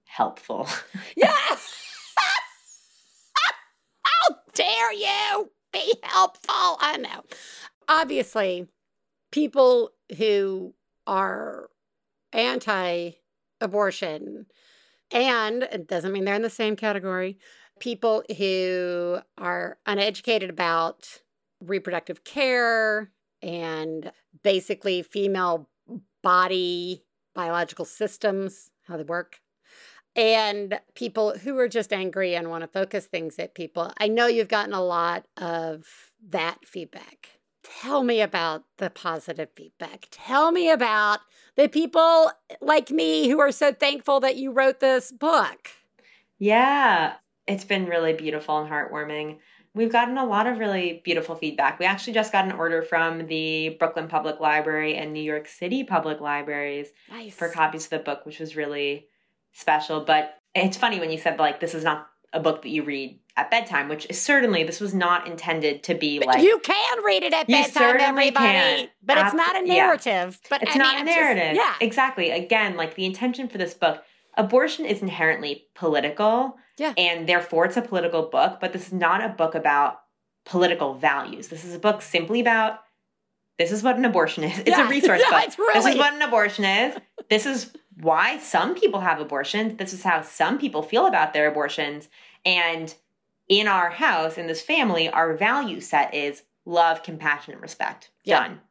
helpful. 0.03 0.67
yeah. 1.15 1.31
How 4.03 4.35
dare 4.53 4.91
you 4.91 5.51
be 5.71 5.93
helpful? 6.03 6.77
I 6.81 6.97
know. 6.97 7.23
Obviously, 7.87 8.67
people 9.31 9.91
who 10.17 10.73
are 11.07 11.69
anti 12.33 13.11
abortion, 13.61 14.47
and 15.11 15.63
it 15.63 15.87
doesn't 15.87 16.11
mean 16.11 16.25
they're 16.25 16.35
in 16.35 16.41
the 16.41 16.49
same 16.49 16.75
category, 16.75 17.39
people 17.79 18.25
who 18.37 19.19
are 19.37 19.77
uneducated 19.85 20.49
about 20.49 21.21
reproductive 21.61 22.23
care 22.23 23.11
and 23.41 24.11
basically 24.43 25.01
female 25.01 25.69
body 26.23 27.03
biological 27.37 27.85
systems, 27.85 28.71
how 28.87 28.97
they 28.97 29.03
work, 29.03 29.41
and 30.15 30.81
people 30.95 31.37
who 31.37 31.57
are 31.59 31.67
just 31.67 31.93
angry 31.93 32.35
and 32.35 32.49
want 32.49 32.63
to 32.63 32.67
focus 32.67 33.05
things 33.05 33.37
at 33.37 33.53
people. 33.53 33.93
I 33.99 34.07
know 34.07 34.25
you've 34.25 34.47
gotten 34.47 34.73
a 34.73 34.83
lot 34.83 35.27
of 35.37 35.85
that 36.29 36.65
feedback. 36.65 37.39
Tell 37.63 38.03
me 38.03 38.21
about 38.21 38.63
the 38.77 38.89
positive 38.89 39.49
feedback. 39.55 40.07
Tell 40.09 40.51
me 40.51 40.71
about 40.71 41.19
the 41.55 41.67
people 41.67 42.31
like 42.59 42.89
me 42.89 43.29
who 43.29 43.39
are 43.39 43.51
so 43.51 43.71
thankful 43.71 44.19
that 44.21 44.37
you 44.37 44.51
wrote 44.51 44.79
this 44.79 45.11
book. 45.11 45.69
Yeah, 46.39 47.15
it's 47.45 47.65
been 47.65 47.85
really 47.85 48.13
beautiful 48.13 48.57
and 48.57 48.71
heartwarming. 48.71 49.37
We've 49.77 49.91
gotten 49.91 50.17
a 50.17 50.25
lot 50.25 50.47
of 50.47 50.57
really 50.57 51.01
beautiful 51.05 51.35
feedback. 51.35 51.79
We 51.79 51.85
actually 51.85 52.13
just 52.13 52.31
got 52.31 52.45
an 52.45 52.51
order 52.53 52.81
from 52.81 53.27
the 53.27 53.77
Brooklyn 53.79 54.07
Public 54.07 54.39
Library 54.39 54.95
and 54.95 55.13
New 55.13 55.21
York 55.21 55.47
City 55.47 55.83
Public 55.83 56.19
Libraries 56.19 56.87
nice. 57.09 57.33
for 57.33 57.47
copies 57.47 57.85
of 57.85 57.91
the 57.91 57.99
book, 57.99 58.25
which 58.25 58.39
was 58.39 58.55
really 58.55 59.07
special. 59.53 60.01
But 60.01 60.35
it's 60.55 60.77
funny 60.77 60.99
when 60.99 61.11
you 61.11 61.17
said, 61.17 61.37
like, 61.37 61.59
this 61.59 61.75
is 61.75 61.83
not 61.83 62.07
a 62.33 62.39
book 62.39 62.63
that 62.63 62.69
you 62.69 62.83
read 62.83 63.19
at 63.37 63.51
bedtime, 63.51 63.87
which 63.87 64.07
is 64.09 64.19
certainly 64.19 64.63
this 64.63 64.81
was 64.81 64.93
not 64.93 65.27
intended 65.27 65.83
to 65.83 65.93
be 65.93 66.19
like 66.19 66.41
you 66.41 66.59
can 66.59 67.03
read 67.03 67.23
it 67.23 67.33
at 67.33 67.47
bedtime, 67.47 67.97
everybody. 67.99 68.45
Can. 68.45 68.89
But 69.03 69.19
it's 69.19 69.33
not 69.33 69.55
a 69.55 69.61
narrative. 69.61 70.39
Yeah. 70.41 70.47
But 70.49 70.63
it's 70.63 70.75
I 70.75 70.79
not 70.79 70.95
mean, 70.95 71.01
a 71.03 71.05
narrative. 71.05 71.55
Just, 71.55 71.55
yeah, 71.55 71.73
exactly. 71.79 72.31
Again, 72.31 72.75
like 72.75 72.95
the 72.95 73.05
intention 73.05 73.47
for 73.47 73.57
this 73.57 73.73
book, 73.73 74.01
abortion 74.37 74.85
is 74.85 75.01
inherently 75.01 75.67
political 75.75 76.57
yeah. 76.77 76.93
And 76.95 77.27
therefore, 77.27 77.65
it's 77.65 77.77
a 77.77 77.81
political 77.81 78.23
book, 78.23 78.59
but 78.61 78.71
this 78.71 78.87
is 78.87 78.93
not 78.93 79.23
a 79.23 79.29
book 79.29 79.55
about 79.55 80.01
political 80.45 80.93
values. 80.93 81.47
This 81.47 81.65
is 81.65 81.73
a 81.73 81.79
book 81.79 82.01
simply 82.01 82.39
about 82.39 82.79
this 83.57 83.71
is 83.71 83.81
what 83.81 83.97
an 83.97 84.05
abortion 84.05 84.43
is. 84.43 84.59
It's 84.59 84.69
yeah. 84.69 84.85
a 84.85 84.89
resource 84.89 85.21
yeah, 85.23 85.45
book. 85.45 85.57
Really... 85.57 85.73
This 85.73 85.85
is 85.93 85.97
what 85.97 86.13
an 86.13 86.21
abortion 86.21 86.65
is. 86.65 86.97
This 87.29 87.45
is 87.47 87.73
why 87.99 88.37
some 88.37 88.75
people 88.75 88.99
have 88.99 89.19
abortions. 89.19 89.77
This 89.77 89.91
is 89.91 90.03
how 90.03 90.21
some 90.21 90.59
people 90.59 90.83
feel 90.83 91.07
about 91.07 91.33
their 91.33 91.49
abortions. 91.49 92.09
And 92.45 92.93
in 93.49 93.67
our 93.67 93.89
house, 93.89 94.37
in 94.37 94.45
this 94.45 94.61
family, 94.61 95.09
our 95.09 95.35
value 95.35 95.81
set 95.81 96.13
is 96.13 96.43
love, 96.65 97.01
compassion, 97.01 97.53
and 97.53 97.61
respect. 97.61 98.11
Yeah. 98.23 98.41
Done. 98.41 98.61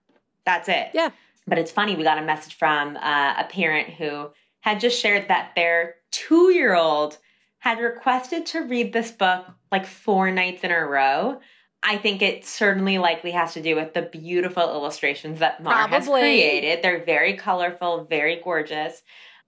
That's 0.45 0.69
it. 0.69 0.91
Yeah. 0.95 1.11
But 1.49 1.59
it's 1.59 1.73
funny, 1.73 1.97
we 1.97 2.05
got 2.05 2.19
a 2.19 2.23
message 2.23 2.55
from 2.55 2.97
uh, 2.97 3.35
a 3.39 3.47
parent 3.51 3.91
who 3.91 4.31
had 4.67 4.81
just 4.81 5.01
shared 5.01 5.29
that 5.29 5.53
their 5.55 5.95
two 6.11 6.51
year 6.53 6.75
old 6.75 7.19
had 7.59 7.79
requested 7.79 8.45
to 8.47 8.63
read 8.63 8.93
this 8.93 9.13
book 9.13 9.47
like 9.71 9.87
four 9.87 10.33
nights 10.33 10.65
in 10.65 10.73
a 10.73 10.85
row. 10.85 11.39
I 11.85 11.99
think 11.99 12.21
it 12.21 12.45
certainly 12.45 12.99
likely 12.99 13.31
has 13.31 13.55
to 13.55 13.63
do 13.63 13.77
with 13.77 13.95
the 13.95 14.03
beautiful 14.03 14.65
illustrations 14.65 15.39
that 15.39 15.63
Mar 15.63 15.87
has 15.87 16.09
created. 16.09 16.83
They're 16.83 17.05
very 17.05 17.35
colorful, 17.35 18.07
very 18.11 18.41
gorgeous. 18.43 19.03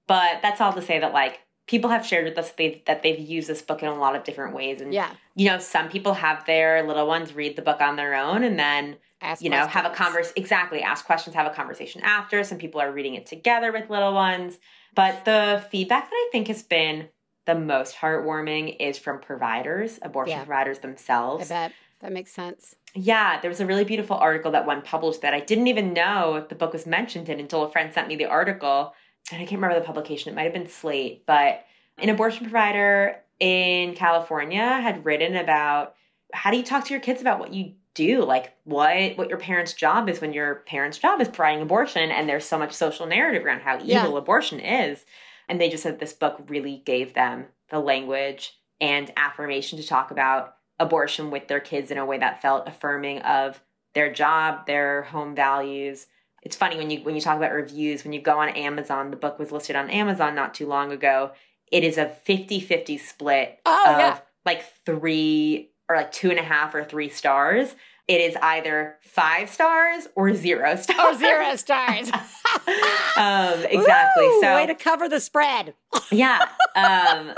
But 0.07 0.39
that's 0.41 0.61
all 0.61 0.73
to 0.75 0.83
say 0.83 1.01
that 1.01 1.13
like 1.13 1.41
people 1.67 1.91
have 1.91 2.07
shared 2.07 2.25
with 2.25 2.39
us 2.39 2.53
they've, 2.53 2.81
that 2.87 3.03
they've 3.03 3.19
used 3.19 3.49
this 3.49 3.61
book 3.61 3.83
in 3.83 3.89
a 3.89 3.99
lot 3.99 4.15
of 4.15 4.23
different 4.23 4.55
ways. 4.55 4.81
And 4.81 4.95
Yeah. 4.95 5.11
you 5.35 5.51
know, 5.51 5.59
some 5.59 5.89
people 5.89 6.15
have 6.15 6.47
their 6.47 6.85
little 6.87 7.09
ones 7.09 7.35
read 7.35 7.57
the 7.57 7.63
book 7.63 7.81
on 7.81 7.97
their 7.97 8.15
own 8.15 8.45
and 8.45 8.57
then 8.57 8.99
Ask 9.21 9.43
you 9.43 9.51
know 9.51 9.67
have 9.67 9.85
a 9.85 9.89
questions. 9.89 9.99
converse 9.99 10.33
exactly 10.37 10.81
ask 10.81 11.05
questions 11.05 11.35
have 11.35 11.51
a 11.51 11.55
conversation 11.55 12.03
after 12.05 12.45
some 12.45 12.57
people 12.57 12.81
are 12.81 12.93
reading 12.93 13.17
it 13.17 13.27
together 13.27 13.73
with 13.73 13.91
little 13.91 14.15
ones 14.15 14.59
but 14.95 15.25
the 15.25 15.65
feedback 15.71 16.05
that 16.11 16.15
i 16.17 16.29
think 16.33 16.49
has 16.49 16.63
been 16.63 17.09
the 17.47 17.55
most 17.55 17.97
heartwarming 17.97 18.77
is 18.79 18.99
from 18.99 19.21
providers 19.21 19.99
abortion 20.03 20.37
Yeah. 20.39 20.45
providers 20.45 20.81
themselves. 20.81 21.51
I 21.51 21.55
bet 21.69 21.73
that 22.01 22.13
makes 22.13 22.31
sense. 22.33 22.77
yeah 22.95 23.41
there 23.41 23.49
was 23.51 23.61
a 23.61 23.67
really 23.67 23.85
beautiful 23.85 24.17
article 24.17 24.53
that 24.53 24.67
one 24.67 24.83
published 24.83 25.23
that 25.23 25.35
i 25.35 25.41
didn't 25.41 25.67
even 25.69 25.93
know 25.93 26.47
the 26.49 26.55
book 26.55 26.73
was 26.73 26.87
mentioned 26.87 27.29
in 27.29 27.41
until 27.41 27.63
a 27.65 27.71
friend 27.71 27.93
sent 27.93 28.09
me 28.09 28.17
the 28.17 28.27
article 28.27 28.95
and 29.33 29.41
i 29.43 29.45
can't 29.45 29.61
remember 29.61 29.79
the 29.79 29.85
publication 29.87 30.33
it 30.33 30.37
might 30.37 30.45
have 30.45 30.53
been 30.53 30.69
slate 30.69 31.25
but 31.27 31.65
an 31.99 32.09
abortion 32.09 32.45
provider 32.45 33.17
in 33.41 33.95
california 33.95 34.81
had 34.81 35.05
written 35.05 35.35
about 35.37 35.95
how 36.33 36.51
do 36.51 36.57
you 36.57 36.63
talk 36.63 36.85
to 36.85 36.93
your 36.95 37.01
kids 37.01 37.21
about 37.21 37.39
what 37.39 37.53
you 37.55 37.73
do 37.95 38.23
like 38.25 38.55
what 38.65 39.17
what 39.19 39.29
your 39.29 39.39
parents 39.39 39.73
job 39.73 40.09
is 40.09 40.21
when 40.21 40.33
your 40.33 40.57
parents 40.67 40.99
job 40.99 41.21
is 41.21 41.29
providing 41.29 41.63
abortion 41.63 42.11
and 42.11 42.29
there's 42.29 42.45
so 42.45 42.59
much 42.59 42.73
social 42.73 43.07
narrative 43.07 43.45
around 43.45 43.61
how 43.61 43.75
evil 43.77 43.87
Yeah. 44.13 44.17
abortion 44.19 44.61
is 44.61 45.05
and 45.49 45.61
they 45.61 45.69
just 45.69 45.83
said 45.83 45.99
this 45.99 46.13
book 46.13 46.41
really 46.49 46.83
gave 46.85 47.15
them 47.15 47.47
the 47.71 47.81
language 47.81 48.53
and 48.81 49.11
affirmation 49.17 49.79
to 49.79 49.87
talk 49.87 50.11
about 50.13 50.55
abortion 50.79 51.31
with 51.33 51.49
their 51.49 51.59
kids 51.61 51.91
in 51.91 51.99
a 51.99 52.07
way 52.07 52.19
that 52.19 52.41
felt 52.41 52.69
affirming 52.69 53.19
of 53.23 53.61
their 53.95 54.13
job 54.13 54.67
their 54.67 55.03
home 55.05 55.35
values 55.35 56.07
it's 56.43 56.55
funny 56.55 56.77
when 56.77 56.91
you 56.91 57.01
when 57.01 57.17
you 57.17 57.21
talk 57.21 57.37
about 57.37 57.53
reviews 57.53 58.05
when 58.05 58.13
you 58.13 58.21
go 58.21 58.39
on 58.39 58.51
amazon 58.51 59.11
the 59.11 59.17
book 59.17 59.41
was 59.41 59.51
listed 59.51 59.75
on 59.75 59.91
amazon 59.91 60.37
not 60.37 60.55
too 60.55 60.67
long 60.69 60.93
ago 60.93 61.33
it 61.73 61.83
is 61.83 61.99
a 61.99 62.07
50-50 62.27 63.01
split 63.01 63.59
Oh, 63.67 63.85
of 63.93 63.99
yeah. 63.99 64.19
like 64.47 64.63
three 64.87 65.71
or 65.89 65.97
like 65.97 66.13
two 66.13 66.31
and 66.31 66.39
a 66.39 66.43
half 66.43 66.75
or 66.75 66.85
three 66.85 67.09
stars 67.09 67.75
it 68.07 68.23
is 68.23 68.37
either 68.41 68.97
five 69.03 69.51
stars 69.51 70.09
or 70.17 70.35
zero 70.35 70.77
stars 70.81 70.99
Or 70.99 71.09
Oh, 71.11 71.19
zero 71.19 71.57
stars. 71.57 72.11
um 73.17 73.65
exactly 73.71 74.27
Woo! 74.27 74.41
so 74.41 74.55
way 74.55 74.67
to 74.67 74.75
cover 74.75 75.09
the 75.09 75.21
spread. 75.21 75.75
yeah. 76.11 76.47
Um, 76.75 77.35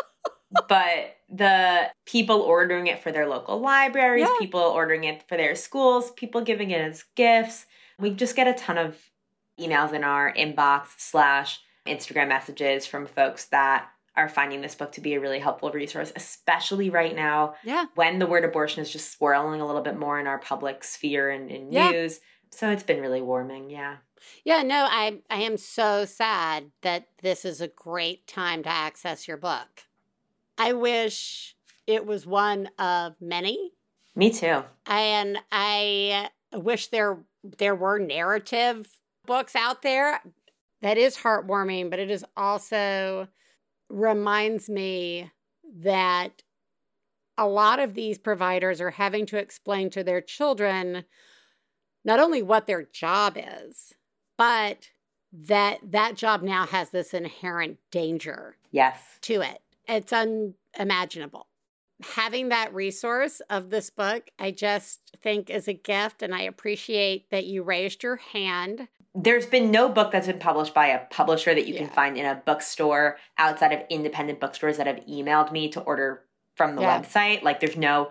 but 0.68 1.16
the 1.28 1.88
people 2.06 2.40
ordering 2.42 2.86
it 2.88 3.02
for 3.02 3.12
their 3.12 3.28
local 3.28 3.58
libraries, 3.60 4.22
Yeah. 4.28 4.36
people 4.38 4.60
ordering 4.60 5.04
it 5.04 5.22
for 5.28 5.36
their 5.36 5.54
schools, 5.54 6.10
people 6.12 6.40
giving 6.40 6.70
it 6.70 6.80
as 6.80 7.04
gifts. 7.16 7.66
We 7.98 8.10
just 8.10 8.36
get 8.36 8.46
a 8.48 8.54
ton 8.54 8.78
of 8.78 8.96
emails 9.60 9.92
in 9.92 10.04
our 10.04 10.32
inbox 10.32 10.86
slash 10.98 11.60
Instagram 11.86 12.28
messages 12.28 12.86
from 12.86 13.06
folks 13.06 13.46
that 13.46 13.88
are 14.16 14.28
finding 14.28 14.60
this 14.60 14.74
book 14.74 14.92
to 14.92 15.00
be 15.00 15.14
a 15.14 15.20
really 15.20 15.38
helpful 15.38 15.70
resource, 15.70 16.12
especially 16.16 16.90
right 16.90 17.14
now 17.14 17.54
Yeah. 17.62 17.86
when 17.94 18.18
the 18.18 18.26
word 18.26 18.44
abortion 18.44 18.82
is 18.82 18.90
just 18.90 19.12
swirling 19.12 19.60
a 19.60 19.66
little 19.66 19.82
bit 19.82 19.96
more 19.96 20.18
in 20.18 20.26
our 20.26 20.38
public 20.38 20.82
sphere 20.84 21.30
and 21.30 21.50
in 21.50 21.72
Yeah. 21.72 21.90
news. 21.90 22.20
So 22.50 22.70
it's 22.70 22.82
been 22.82 23.00
really 23.00 23.22
warming. 23.22 23.70
Yeah. 23.70 23.98
Yeah, 24.44 24.62
no, 24.62 24.86
I 24.90 25.20
I 25.30 25.42
am 25.42 25.56
so 25.56 26.04
sad 26.04 26.72
that 26.82 27.06
this 27.22 27.44
is 27.44 27.60
a 27.60 27.68
great 27.68 28.26
time 28.26 28.62
to 28.64 28.68
access 28.68 29.26
your 29.28 29.36
book. 29.36 29.84
I 30.58 30.72
wish 30.72 31.56
it 31.86 32.04
was 32.04 32.26
one 32.26 32.66
of 32.78 33.14
many, 33.20 33.72
Me 34.14 34.30
too. 34.30 34.64
and 34.86 35.38
I 35.52 36.30
wish 36.52 36.88
there 36.88 37.24
there 37.42 37.74
were 37.76 37.98
narrative 37.98 38.98
books 39.24 39.54
out 39.56 39.82
there. 39.82 40.20
That 40.82 40.98
is 40.98 41.18
heartwarming, 41.18 41.88
but 41.90 41.98
it 41.98 42.10
is 42.10 42.24
also 42.36 43.28
reminds 43.90 44.68
me 44.70 45.30
that 45.80 46.42
a 47.36 47.46
lot 47.46 47.78
of 47.78 47.94
these 47.94 48.18
providers 48.18 48.80
are 48.80 48.90
having 48.92 49.26
to 49.26 49.36
explain 49.38 49.90
to 49.90 50.04
their 50.04 50.20
children 50.20 51.04
not 52.04 52.20
only 52.20 52.42
what 52.42 52.66
their 52.66 52.82
job 52.82 53.36
is, 53.36 53.92
but 54.38 54.90
that 55.32 55.78
that 55.82 56.16
job 56.16 56.42
now 56.42 56.66
has 56.66 56.90
this 56.90 57.12
inherent 57.14 57.78
danger 57.90 58.56
Yes. 58.70 59.18
to 59.22 59.40
it. 59.42 59.60
It's 59.86 60.12
unimaginable. 60.12 61.46
Having 62.14 62.48
that 62.48 62.72
resource 62.72 63.40
of 63.50 63.70
this 63.70 63.90
book, 63.90 64.30
I 64.38 64.50
just 64.50 65.00
think 65.22 65.50
is 65.50 65.68
a 65.68 65.74
gift, 65.74 66.22
and 66.22 66.34
I 66.34 66.42
appreciate 66.42 67.28
that 67.30 67.44
you 67.44 67.62
raised 67.62 68.02
your 68.02 68.16
hand. 68.16 68.88
There's 69.14 69.46
been 69.46 69.70
no 69.70 69.88
book 69.88 70.12
that's 70.12 70.26
been 70.26 70.38
published 70.38 70.72
by 70.74 70.88
a 70.88 71.04
publisher 71.06 71.54
that 71.54 71.66
you 71.66 71.74
can 71.74 71.88
find 71.88 72.16
in 72.16 72.24
a 72.26 72.42
bookstore 72.46 73.16
outside 73.38 73.72
of 73.72 73.80
independent 73.90 74.38
bookstores 74.40 74.76
that 74.76 74.86
have 74.86 75.00
emailed 75.08 75.50
me 75.50 75.68
to 75.70 75.80
order 75.80 76.22
from 76.56 76.76
the 76.76 76.82
Yeah. 76.82 77.00
website. 77.00 77.42
Like 77.42 77.58
there's 77.60 77.76
no, 77.76 78.10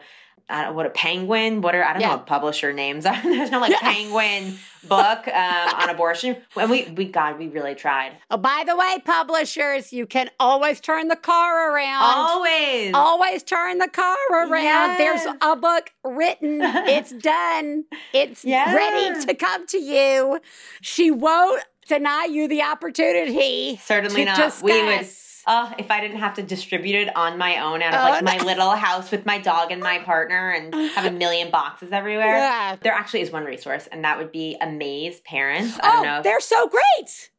I 0.50 0.64
don't 0.64 0.76
what 0.76 0.86
a 0.86 0.90
penguin. 0.90 1.62
What 1.62 1.76
are 1.76 1.84
I 1.84 1.94
don't 1.94 2.02
know 2.02 2.10
what 2.10 2.26
publisher 2.26 2.74
names 2.74 3.06
are. 3.06 3.20
there's 3.24 3.52
no 3.52 3.60
like 3.60 3.72
Yeah. 3.72 3.80
penguin 3.82 4.58
book 4.84 5.28
um, 5.28 5.74
on 5.76 5.90
abortion. 5.90 6.38
And 6.56 6.70
we 6.72 6.86
we 6.96 7.06
God 7.06 7.38
we 7.38 7.48
really 7.48 7.76
tried. 7.76 8.14
Oh, 8.32 8.38
by 8.38 8.64
the 8.66 8.76
way, 8.76 8.98
publishers, 9.06 9.94
you 9.94 10.06
can 10.08 10.30
always 10.40 10.80
turn 10.80 11.08
the 11.08 11.16
car 11.16 11.74
around. 11.76 12.02
Always. 12.04 12.92
Always 12.94 13.44
turn 13.44 13.78
the 13.78 13.90
car 13.90 14.16
around. 14.32 14.98
There's 14.98 15.26
a 15.42 15.56
book 15.56 15.92
written. 16.04 16.60
It's 16.62 17.12
done. 17.22 17.86
It's 18.14 18.44
Yeah. 18.44 18.74
ready 18.74 19.26
to 19.26 19.34
come 19.36 19.68
to 19.68 19.78
you. 19.78 20.40
She 20.82 21.12
won't 21.12 21.64
deny 21.88 22.26
you 22.26 22.48
the 22.48 22.62
opportunity 22.62 23.80
Certainly 23.84 24.26
not. 24.26 24.36
discuss. 24.38 24.64
We 24.64 24.84
would. 24.84 25.06
Oh, 25.52 25.74
if 25.80 25.90
I 25.90 26.00
didn't 26.00 26.20
have 26.20 26.36
to 26.36 26.44
distribute 26.44 26.96
it 27.08 27.16
on 27.18 27.40
my 27.40 27.58
own 27.60 27.82
out 27.82 27.94
of 27.96 28.00
like 28.02 28.22
uh, 28.22 28.38
my 28.40 28.46
little 28.46 28.70
house 28.72 29.10
with 29.10 29.26
my 29.26 29.40
dog 29.40 29.72
and 29.72 29.82
my 29.82 29.98
partner 30.00 30.52
and 30.52 30.74
have 30.92 31.06
a 31.06 31.12
million 31.12 31.50
boxes 31.50 31.92
everywhere. 31.92 32.38
Yeah. 32.38 32.76
There 32.80 32.94
actually 32.94 33.22
is 33.22 33.32
one 33.32 33.46
resource, 33.46 33.88
and 33.92 34.04
that 34.06 34.20
would 34.20 34.32
be 34.32 34.56
Amaze 34.62 35.22
Parents. 35.22 35.78
I 35.82 35.92
don't 35.92 36.00
Oh, 36.00 36.04
know. 36.18 36.22
they're 36.22 36.40
so 36.40 36.68
great. 36.70 37.32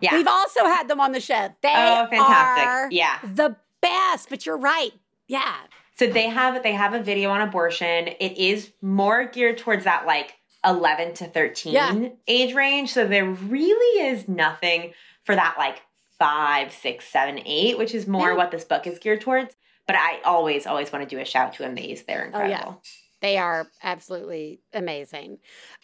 yeah. 0.00 0.14
We've 0.14 0.28
also 0.28 0.64
had 0.64 0.86
them 0.86 1.00
on 1.00 1.10
the 1.12 1.20
show. 1.20 1.48
They 1.60 1.72
oh, 1.74 2.06
fantastic. 2.08 2.66
are 2.68 2.88
Yeah. 2.92 3.18
the 3.24 3.56
best, 3.82 4.28
but 4.30 4.46
you're 4.46 4.56
right. 4.58 4.92
Yeah. 5.26 5.54
So 5.98 6.06
they 6.06 6.28
have 6.28 6.62
they 6.62 6.72
have 6.72 6.94
a 6.94 7.02
video 7.02 7.30
on 7.30 7.40
abortion. 7.40 8.08
It 8.20 8.38
is 8.38 8.70
more 8.80 9.24
geared 9.24 9.58
towards 9.58 9.84
that 9.84 10.06
like 10.06 10.34
11 10.64 11.14
to 11.14 11.24
13 11.26 11.72
Yeah. 11.72 12.08
age 12.28 12.54
range. 12.54 12.92
So 12.92 13.06
there 13.06 13.24
really 13.24 14.06
is 14.06 14.28
nothing 14.28 14.92
for 15.24 15.34
that 15.34 15.56
like 15.58 15.80
five, 16.18 16.72
six, 16.72 17.06
seven, 17.06 17.40
eight, 17.44 17.78
which 17.78 17.94
is 17.94 18.06
more 18.06 18.30
Yeah. 18.30 18.36
what 18.36 18.50
this 18.50 18.64
book 18.64 18.86
is 18.86 18.98
geared 18.98 19.20
towards. 19.20 19.54
But 19.86 19.96
I 19.96 20.20
always, 20.24 20.66
always 20.66 20.92
want 20.92 21.08
to 21.08 21.14
do 21.16 21.20
a 21.20 21.24
shout 21.24 21.52
to 21.54 21.64
Amaze. 21.64 22.04
They're 22.04 22.30
Oh, 22.34 22.38
yeah. 22.38 22.44
incredible. 22.46 22.82
They 23.22 23.38
are 23.38 23.68
absolutely 23.82 24.60
amazing. 24.72 25.38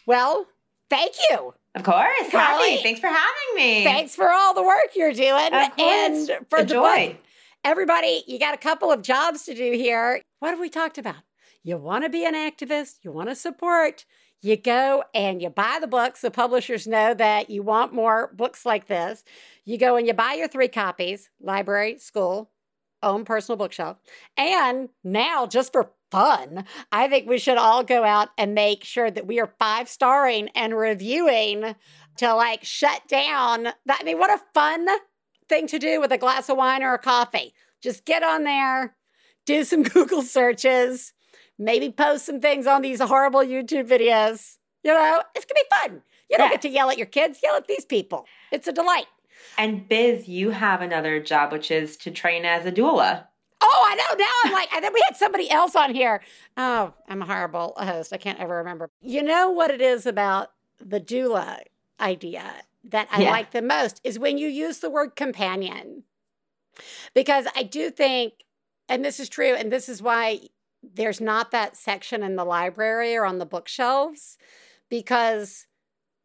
Well, 0.06 0.46
thank 0.90 1.14
you. 1.30 1.54
Of 1.74 1.82
course. 1.84 2.28
Happy. 2.30 2.82
Thanks 2.82 3.00
for 3.00 3.06
having 3.06 3.54
me. 3.56 3.84
Thanks 3.84 4.14
for 4.14 4.30
all 4.30 4.54
the 4.54 4.62
work 4.62 4.90
you're 4.94 5.12
doing. 5.12 5.50
And 5.78 6.28
for 6.50 6.58
a 6.58 6.64
the 6.64 6.74
joy. 6.74 7.06
book. 7.08 7.16
Everybody, 7.64 8.24
you 8.26 8.38
got 8.38 8.54
a 8.54 8.58
couple 8.58 8.90
of 8.90 9.02
jobs 9.02 9.44
to 9.44 9.54
do 9.54 9.72
here. 9.72 10.20
What 10.40 10.50
have 10.50 10.58
we 10.60 10.68
talked 10.68 10.98
about? 10.98 11.16
You 11.62 11.76
want 11.76 12.02
to 12.04 12.10
be 12.10 12.24
an 12.26 12.34
activist, 12.34 12.96
you 13.04 13.12
want 13.12 13.28
to 13.28 13.36
support, 13.36 14.04
you 14.42 14.56
go 14.56 15.04
and 15.14 15.40
you 15.40 15.48
buy 15.48 15.78
the 15.80 15.86
books. 15.86 16.20
The 16.20 16.30
publishers 16.30 16.86
know 16.86 17.14
that 17.14 17.48
you 17.48 17.62
want 17.62 17.94
more 17.94 18.32
books 18.34 18.66
like 18.66 18.88
this. 18.88 19.24
You 19.64 19.78
go 19.78 19.96
and 19.96 20.06
you 20.06 20.12
buy 20.12 20.34
your 20.34 20.48
three 20.48 20.68
copies 20.68 21.30
library, 21.40 21.98
school, 21.98 22.50
own 23.02 23.24
personal 23.24 23.56
bookshelf. 23.56 23.98
And 24.36 24.88
now, 25.04 25.46
just 25.46 25.72
for 25.72 25.92
fun, 26.10 26.64
I 26.90 27.08
think 27.08 27.28
we 27.28 27.38
should 27.38 27.56
all 27.56 27.84
go 27.84 28.04
out 28.04 28.30
and 28.36 28.54
make 28.54 28.84
sure 28.84 29.10
that 29.10 29.26
we 29.26 29.40
are 29.40 29.54
five 29.58 29.88
starring 29.88 30.48
and 30.54 30.76
reviewing 30.76 31.74
to 32.18 32.34
like 32.34 32.64
shut 32.64 33.02
down. 33.08 33.68
I 33.88 34.02
mean, 34.04 34.18
what 34.18 34.30
a 34.30 34.42
fun 34.52 34.86
thing 35.48 35.66
to 35.68 35.78
do 35.78 36.00
with 36.00 36.12
a 36.12 36.18
glass 36.18 36.48
of 36.48 36.56
wine 36.56 36.82
or 36.82 36.94
a 36.94 36.98
coffee. 36.98 37.54
Just 37.80 38.04
get 38.04 38.22
on 38.22 38.44
there, 38.44 38.96
do 39.46 39.64
some 39.64 39.82
Google 39.84 40.22
searches, 40.22 41.12
maybe 41.58 41.90
post 41.90 42.26
some 42.26 42.40
things 42.40 42.66
on 42.66 42.82
these 42.82 43.00
horrible 43.00 43.40
YouTube 43.40 43.88
videos. 43.88 44.58
You 44.82 44.92
know, 44.92 45.22
it's 45.34 45.44
gonna 45.44 45.60
be 45.60 45.76
fun. 45.88 46.02
You 46.28 46.38
don't 46.38 46.46
Yeah. 46.48 46.52
get 46.52 46.62
to 46.62 46.68
yell 46.68 46.90
at 46.90 46.98
your 46.98 47.06
kids, 47.06 47.40
yell 47.42 47.56
at 47.56 47.66
these 47.66 47.84
people. 47.84 48.26
It's 48.50 48.66
a 48.66 48.72
delight. 48.72 49.06
And 49.58 49.88
Biz, 49.88 50.28
you 50.28 50.50
have 50.50 50.80
another 50.80 51.20
job, 51.20 51.52
which 51.52 51.70
is 51.70 51.96
to 51.98 52.10
train 52.10 52.44
as 52.44 52.64
a 52.64 52.72
doula. 52.72 53.26
Oh, 53.60 53.86
I 53.88 53.94
know. 53.94 54.24
Now 54.24 54.32
I'm 54.44 54.52
like, 54.52 54.72
and 54.74 54.84
then 54.84 54.92
we 54.92 55.02
had 55.06 55.16
somebody 55.16 55.48
else 55.50 55.76
on 55.76 55.94
here. 55.94 56.20
Oh, 56.56 56.94
I'm 57.08 57.22
a 57.22 57.26
horrible 57.26 57.74
host. 57.76 58.12
I 58.12 58.16
can't 58.16 58.40
ever 58.40 58.56
remember. 58.56 58.90
You 59.00 59.22
know 59.22 59.50
what 59.50 59.70
it 59.70 59.80
is 59.80 60.04
about 60.04 60.52
the 60.84 61.00
doula 61.00 61.60
idea 62.00 62.62
that 62.84 63.08
I 63.12 63.22
yeah. 63.22 63.30
like 63.30 63.52
the 63.52 63.62
most 63.62 64.00
is 64.02 64.18
when 64.18 64.36
you 64.38 64.48
use 64.48 64.78
the 64.80 64.90
word 64.90 65.14
companion. 65.14 66.02
Because 67.14 67.46
I 67.54 67.62
do 67.62 67.90
think, 67.90 68.44
and 68.88 69.04
this 69.04 69.20
is 69.20 69.28
true, 69.28 69.54
and 69.54 69.70
this 69.70 69.88
is 69.88 70.02
why 70.02 70.40
there's 70.82 71.20
not 71.20 71.50
that 71.50 71.76
section 71.76 72.22
in 72.22 72.36
the 72.36 72.44
library 72.44 73.14
or 73.16 73.24
on 73.24 73.38
the 73.38 73.46
bookshelves, 73.46 74.36
because 74.88 75.66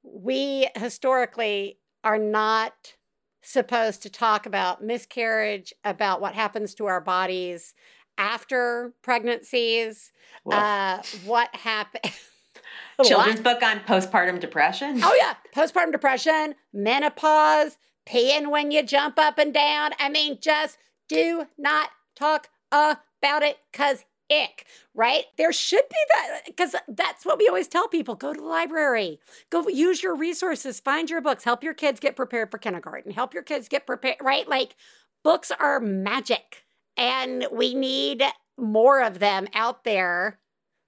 we 0.03 0.67
historically 0.75 1.79
are 2.03 2.17
not 2.17 2.95
supposed 3.41 4.03
to 4.03 4.09
talk 4.09 4.45
about 4.45 4.83
miscarriage, 4.83 5.73
about 5.83 6.19
what 6.19 6.33
happens 6.33 6.73
to 6.75 6.85
our 6.85 6.99
bodies 6.99 7.73
after 8.17 8.93
pregnancies, 9.01 10.11
uh, 10.51 11.01
what 11.25 11.53
happened. 11.55 12.11
Children's 13.03 13.41
book 13.41 13.61
on 13.61 13.79
postpartum 13.81 14.39
depression. 14.39 14.99
Oh, 15.03 15.15
yeah. 15.17 15.35
Postpartum 15.55 15.91
depression, 15.91 16.55
menopause, 16.73 17.77
peeing 18.07 18.49
when 18.49 18.71
you 18.71 18.83
jump 18.83 19.19
up 19.19 19.37
and 19.37 19.53
down. 19.53 19.91
I 19.99 20.09
mean, 20.09 20.39
just 20.41 20.77
do 21.07 21.45
not 21.57 21.91
talk 22.15 22.49
about 22.71 23.43
it 23.43 23.59
because 23.71 24.03
ick, 24.31 24.65
right? 24.93 25.25
There 25.37 25.53
should 25.53 25.87
be 25.89 25.95
that 26.13 26.41
because 26.45 26.75
that's 26.87 27.25
what 27.25 27.37
we 27.37 27.47
always 27.47 27.67
tell 27.67 27.87
people 27.87 28.15
go 28.15 28.33
to 28.33 28.39
the 28.39 28.45
library, 28.45 29.19
go 29.49 29.67
use 29.67 30.03
your 30.03 30.15
resources, 30.15 30.79
find 30.79 31.09
your 31.09 31.21
books, 31.21 31.43
help 31.43 31.63
your 31.63 31.73
kids 31.73 31.99
get 31.99 32.15
prepared 32.15 32.51
for 32.51 32.57
kindergarten, 32.57 33.11
help 33.11 33.33
your 33.33 33.43
kids 33.43 33.67
get 33.67 33.87
prepared, 33.87 34.17
right? 34.21 34.47
Like 34.47 34.75
books 35.23 35.51
are 35.51 35.79
magic 35.79 36.65
and 36.95 37.47
we 37.51 37.73
need 37.73 38.23
more 38.57 39.01
of 39.01 39.19
them 39.19 39.47
out 39.53 39.83
there 39.83 40.39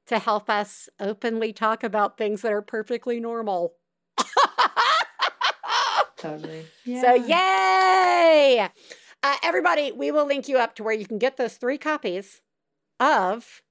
to 0.07 0.17
help 0.17 0.49
us 0.49 0.89
openly 0.99 1.53
talk 1.53 1.83
about 1.83 2.17
things 2.17 2.41
that 2.41 2.51
are 2.51 2.63
perfectly 2.63 3.19
normal. 3.19 3.75
totally. 6.17 6.65
Yeah. 6.83 7.01
So, 7.01 7.13
yay! 7.13 8.69
Uh, 9.21 9.35
everybody, 9.43 9.91
we 9.91 10.09
will 10.11 10.25
link 10.25 10.47
you 10.47 10.57
up 10.57 10.75
to 10.75 10.83
where 10.83 10.95
you 10.95 11.05
can 11.05 11.19
get 11.19 11.37
those 11.37 11.57
three 11.57 11.77
copies 11.77 12.41
of 12.99 13.61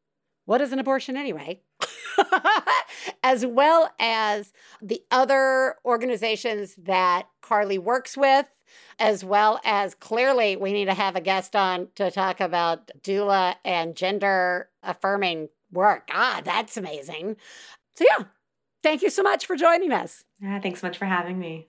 What 0.44 0.60
is 0.60 0.72
an 0.72 0.78
Abortion 0.78 1.16
Anyway? 1.16 1.62
as 3.22 3.46
well 3.46 3.90
as 3.98 4.52
the 4.82 5.02
other 5.10 5.76
organizations 5.84 6.74
that 6.76 7.28
Carly 7.42 7.78
works 7.78 8.16
with, 8.16 8.46
as 8.98 9.24
well 9.24 9.60
as 9.64 9.94
clearly 9.94 10.56
we 10.56 10.72
need 10.72 10.86
to 10.86 10.94
have 10.94 11.16
a 11.16 11.20
guest 11.20 11.54
on 11.54 11.88
to 11.94 12.10
talk 12.10 12.40
about 12.40 12.90
doula 13.02 13.54
and 13.64 13.96
gender 13.96 14.68
affirming 14.82 15.48
work. 15.72 16.08
Ah, 16.12 16.40
that's 16.44 16.76
amazing. 16.76 17.36
So, 17.96 18.04
yeah, 18.08 18.24
thank 18.82 19.02
you 19.02 19.10
so 19.10 19.22
much 19.22 19.46
for 19.46 19.56
joining 19.56 19.92
us. 19.92 20.24
Yeah, 20.40 20.60
thanks 20.60 20.80
so 20.80 20.86
much 20.86 20.98
for 20.98 21.06
having 21.06 21.38
me. 21.38 21.68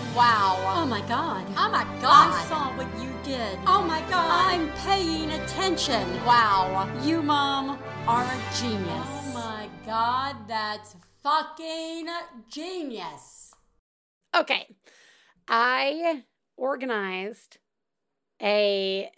Wow. 0.15 0.57
Oh 0.75 0.85
my 0.85 0.99
God. 1.07 1.45
Oh 1.57 1.69
my 1.71 1.85
God. 2.01 2.33
I 2.33 2.45
saw 2.49 2.75
what 2.75 2.87
you 3.01 3.09
did. 3.23 3.57
Oh 3.65 3.81
my 3.81 4.01
God. 4.09 4.51
I'm 4.51 4.69
paying 4.79 5.31
attention. 5.31 6.03
Wow. 6.25 6.89
You, 7.01 7.21
Mom, 7.21 7.79
are 8.07 8.25
a 8.25 8.41
genius. 8.59 9.07
Oh 9.07 9.31
my 9.33 9.69
God, 9.85 10.35
that's 10.49 10.97
fucking 11.23 12.07
genius. 12.49 13.53
Okay. 14.35 14.75
I 15.47 16.23
organized 16.57 17.59
a 18.41 19.09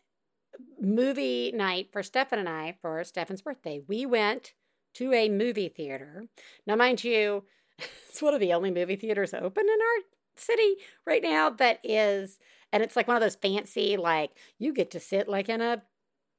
movie 0.79 1.51
night 1.55 1.89
for 1.91 2.03
Stefan 2.03 2.37
and 2.37 2.49
I 2.49 2.75
for 2.81 3.03
Stefan's 3.03 3.41
birthday. 3.41 3.81
We 3.87 4.05
went 4.05 4.53
to 4.93 5.11
a 5.11 5.27
movie 5.27 5.69
theater. 5.69 6.25
Now, 6.67 6.75
mind 6.75 7.03
you, 7.03 7.45
it's 8.09 8.21
one 8.21 8.35
of 8.35 8.39
the 8.39 8.53
only 8.53 8.69
movie 8.69 8.95
theaters 8.95 9.33
open 9.33 9.63
in 9.63 9.79
our 9.81 10.12
city 10.35 10.75
right 11.05 11.23
now 11.23 11.49
that 11.49 11.79
is, 11.83 12.39
and 12.71 12.83
it's 12.83 12.95
like 12.95 13.07
one 13.07 13.17
of 13.17 13.21
those 13.21 13.35
fancy, 13.35 13.97
like 13.97 14.31
you 14.59 14.73
get 14.73 14.91
to 14.91 14.99
sit 14.99 15.27
like 15.27 15.49
in 15.49 15.61
a 15.61 15.83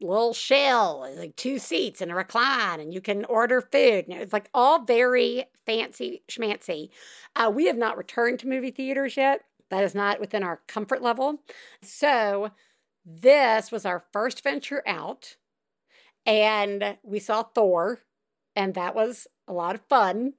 little 0.01 0.35
shell, 0.35 1.09
like 1.17 1.37
two 1.37 1.59
seats 1.59 2.01
and 2.01 2.11
a 2.11 2.15
recline, 2.15 2.81
and 2.81 2.93
you 2.93 3.01
can 3.01 3.25
order 3.27 3.61
food. 3.61 4.07
And 4.09 4.21
it's 4.21 4.33
like 4.33 4.51
all 4.53 4.85
very 4.85 5.47
fancy 5.67 6.23
schmancy. 6.29 6.91
Uh, 7.37 7.51
we 7.55 7.67
have 7.67 7.77
not 7.79 7.97
returned 7.97 8.41
to 8.41 8.49
movie 8.49 8.71
theaters 8.71 9.17
yet. 9.17 9.43
That 9.71 9.85
is 9.85 9.95
not 9.95 10.21
within 10.21 10.43
our 10.43 10.61
comfort 10.69 11.03
level. 11.03 11.41
So 11.83 12.51
this 13.05 13.73
was 13.73 13.87
our 13.87 14.05
first 14.13 14.43
venture 14.43 14.83
out, 14.87 15.37
and 16.27 16.97
we 17.03 17.19
saw 17.19 17.43
Thor, 17.43 18.01
and 18.57 18.75
that 18.75 18.95
was 18.95 19.27
a 19.47 19.53
lot 19.53 19.75
of 19.75 19.83
fun 19.89 20.35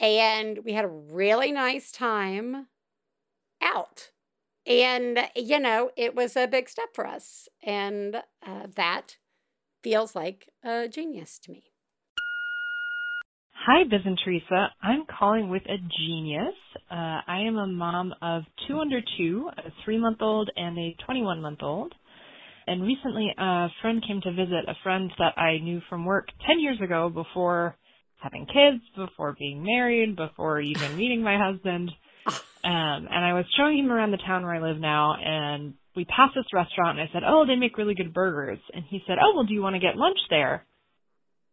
and 0.00 0.60
we 0.64 0.72
had 0.72 0.84
a 0.84 0.88
really 0.88 1.52
nice 1.52 1.90
time 1.90 2.68
out. 3.62 4.10
And, 4.66 5.18
you 5.34 5.58
know, 5.58 5.90
it 5.96 6.14
was 6.14 6.36
a 6.36 6.46
big 6.46 6.68
step 6.68 6.90
for 6.94 7.06
us. 7.06 7.48
And 7.62 8.16
uh, 8.46 8.66
that 8.76 9.16
feels 9.82 10.14
like 10.14 10.50
a 10.62 10.88
genius 10.88 11.38
to 11.40 11.52
me. 11.52 11.64
Hi, 13.66 13.84
Biz 13.84 14.00
and 14.04 14.18
Theresa. 14.24 14.68
I'm 14.82 15.04
calling 15.18 15.50
with 15.50 15.62
a 15.66 15.76
genius. 15.98 16.54
Uh, 16.90 17.20
I 17.26 17.40
am 17.46 17.56
a 17.56 17.66
mom 17.66 18.14
of 18.22 18.44
two 18.66 18.78
under 18.78 19.00
two, 19.18 19.50
a 19.58 19.70
three 19.84 19.98
month 19.98 20.18
old 20.20 20.50
and 20.56 20.78
a 20.78 20.96
21 21.04 21.42
month 21.42 21.58
old. 21.62 21.94
And 22.66 22.82
recently, 22.82 23.32
a 23.36 23.68
friend 23.80 24.02
came 24.06 24.20
to 24.22 24.32
visit 24.32 24.68
a 24.68 24.74
friend 24.82 25.10
that 25.18 25.38
I 25.38 25.58
knew 25.58 25.80
from 25.88 26.04
work 26.04 26.28
10 26.46 26.60
years 26.60 26.78
ago 26.82 27.10
before 27.10 27.76
having 28.18 28.46
kids, 28.46 28.82
before 28.96 29.34
being 29.38 29.64
married, 29.64 30.16
before 30.16 30.60
even 30.60 30.96
meeting 30.96 31.22
my 31.22 31.38
husband. 31.38 31.90
Um, 32.26 33.08
and 33.10 33.24
I 33.24 33.34
was 33.34 33.44
showing 33.56 33.78
him 33.78 33.92
around 33.92 34.10
the 34.10 34.18
town 34.18 34.42
where 34.42 34.54
I 34.54 34.60
live 34.60 34.78
now, 34.78 35.14
and 35.14 35.74
we 35.94 36.04
passed 36.04 36.34
this 36.34 36.52
restaurant, 36.52 36.98
and 36.98 37.08
I 37.08 37.12
said, 37.12 37.22
"Oh, 37.26 37.46
they 37.46 37.56
make 37.56 37.78
really 37.78 37.94
good 37.94 38.12
burgers." 38.12 38.58
And 38.74 38.84
he 38.84 39.02
said, 39.06 39.18
"Oh, 39.22 39.32
well, 39.34 39.44
do 39.44 39.54
you 39.54 39.62
want 39.62 39.74
to 39.74 39.80
get 39.80 39.96
lunch 39.96 40.18
there?" 40.28 40.66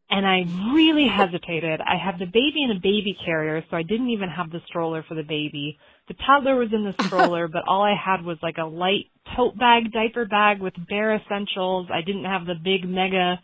And 0.09 0.25
I 0.25 0.43
really 0.73 1.07
hesitated. 1.15 1.79
I 1.81 1.97
had 1.97 2.19
the 2.19 2.25
baby 2.25 2.63
in 2.63 2.71
a 2.71 2.79
baby 2.79 3.17
carrier, 3.23 3.63
so 3.69 3.77
I 3.77 3.83
didn't 3.83 4.09
even 4.09 4.29
have 4.29 4.51
the 4.51 4.61
stroller 4.67 5.03
for 5.07 5.15
the 5.15 5.23
baby. 5.23 5.77
The 6.07 6.15
toddler 6.25 6.55
was 6.55 6.73
in 6.73 6.83
the 6.83 7.05
stroller, 7.05 7.47
but 7.51 7.63
all 7.67 7.83
I 7.83 7.95
had 7.95 8.25
was 8.25 8.37
like 8.41 8.57
a 8.57 8.65
light 8.65 9.05
tote 9.35 9.57
bag, 9.57 9.91
diaper 9.91 10.25
bag 10.25 10.59
with 10.59 10.73
bare 10.89 11.15
essentials. 11.15 11.87
I 11.93 12.01
didn't 12.01 12.25
have 12.25 12.45
the 12.45 12.55
big 12.55 12.87
mega 12.87 13.39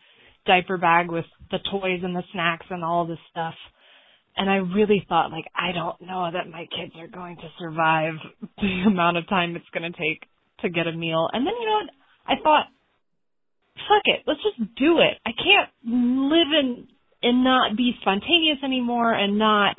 diaper 0.46 0.78
bag 0.78 1.12
with 1.12 1.26
the 1.52 1.60
toys 1.72 2.02
and 2.04 2.16
the 2.16 2.24
snacks 2.34 2.66
and 2.70 2.84
all 2.84 3.06
this 3.06 3.20
stuff. 3.30 3.56
And 4.38 4.50
I 4.50 4.56
really 4.56 5.06
thought, 5.10 5.32
like, 5.32 5.46
I 5.56 5.74
don't 5.74 6.02
know 6.02 6.30
that 6.32 6.50
my 6.50 6.66
kids 6.76 6.94
are 6.98 7.08
going 7.08 7.36
to 7.38 7.50
survive 7.60 8.14
the 8.58 8.84
amount 8.88 9.18
of 9.18 9.28
time 9.28 9.56
it's 9.56 9.66
going 9.74 9.92
to 9.92 9.98
take 9.98 10.24
to 10.62 10.70
get 10.70 10.88
a 10.88 10.94
meal. 10.94 11.28
And 11.32 11.46
then, 11.46 11.54
you 11.60 11.66
know, 11.66 11.80
what? 11.82 11.90
I 12.28 12.42
thought, 12.42 12.66
fuck 13.88 14.04
it, 14.06 14.22
let's 14.28 14.42
just 14.44 14.76
do 14.76 15.00
it. 15.00 15.18
I 15.26 15.32
can't 15.32 15.70
live 15.86 16.48
in 16.60 16.88
and 17.24 17.44
not 17.44 17.78
be 17.78 17.94
spontaneous 18.02 18.58
anymore 18.64 19.14
and 19.14 19.38
not 19.38 19.76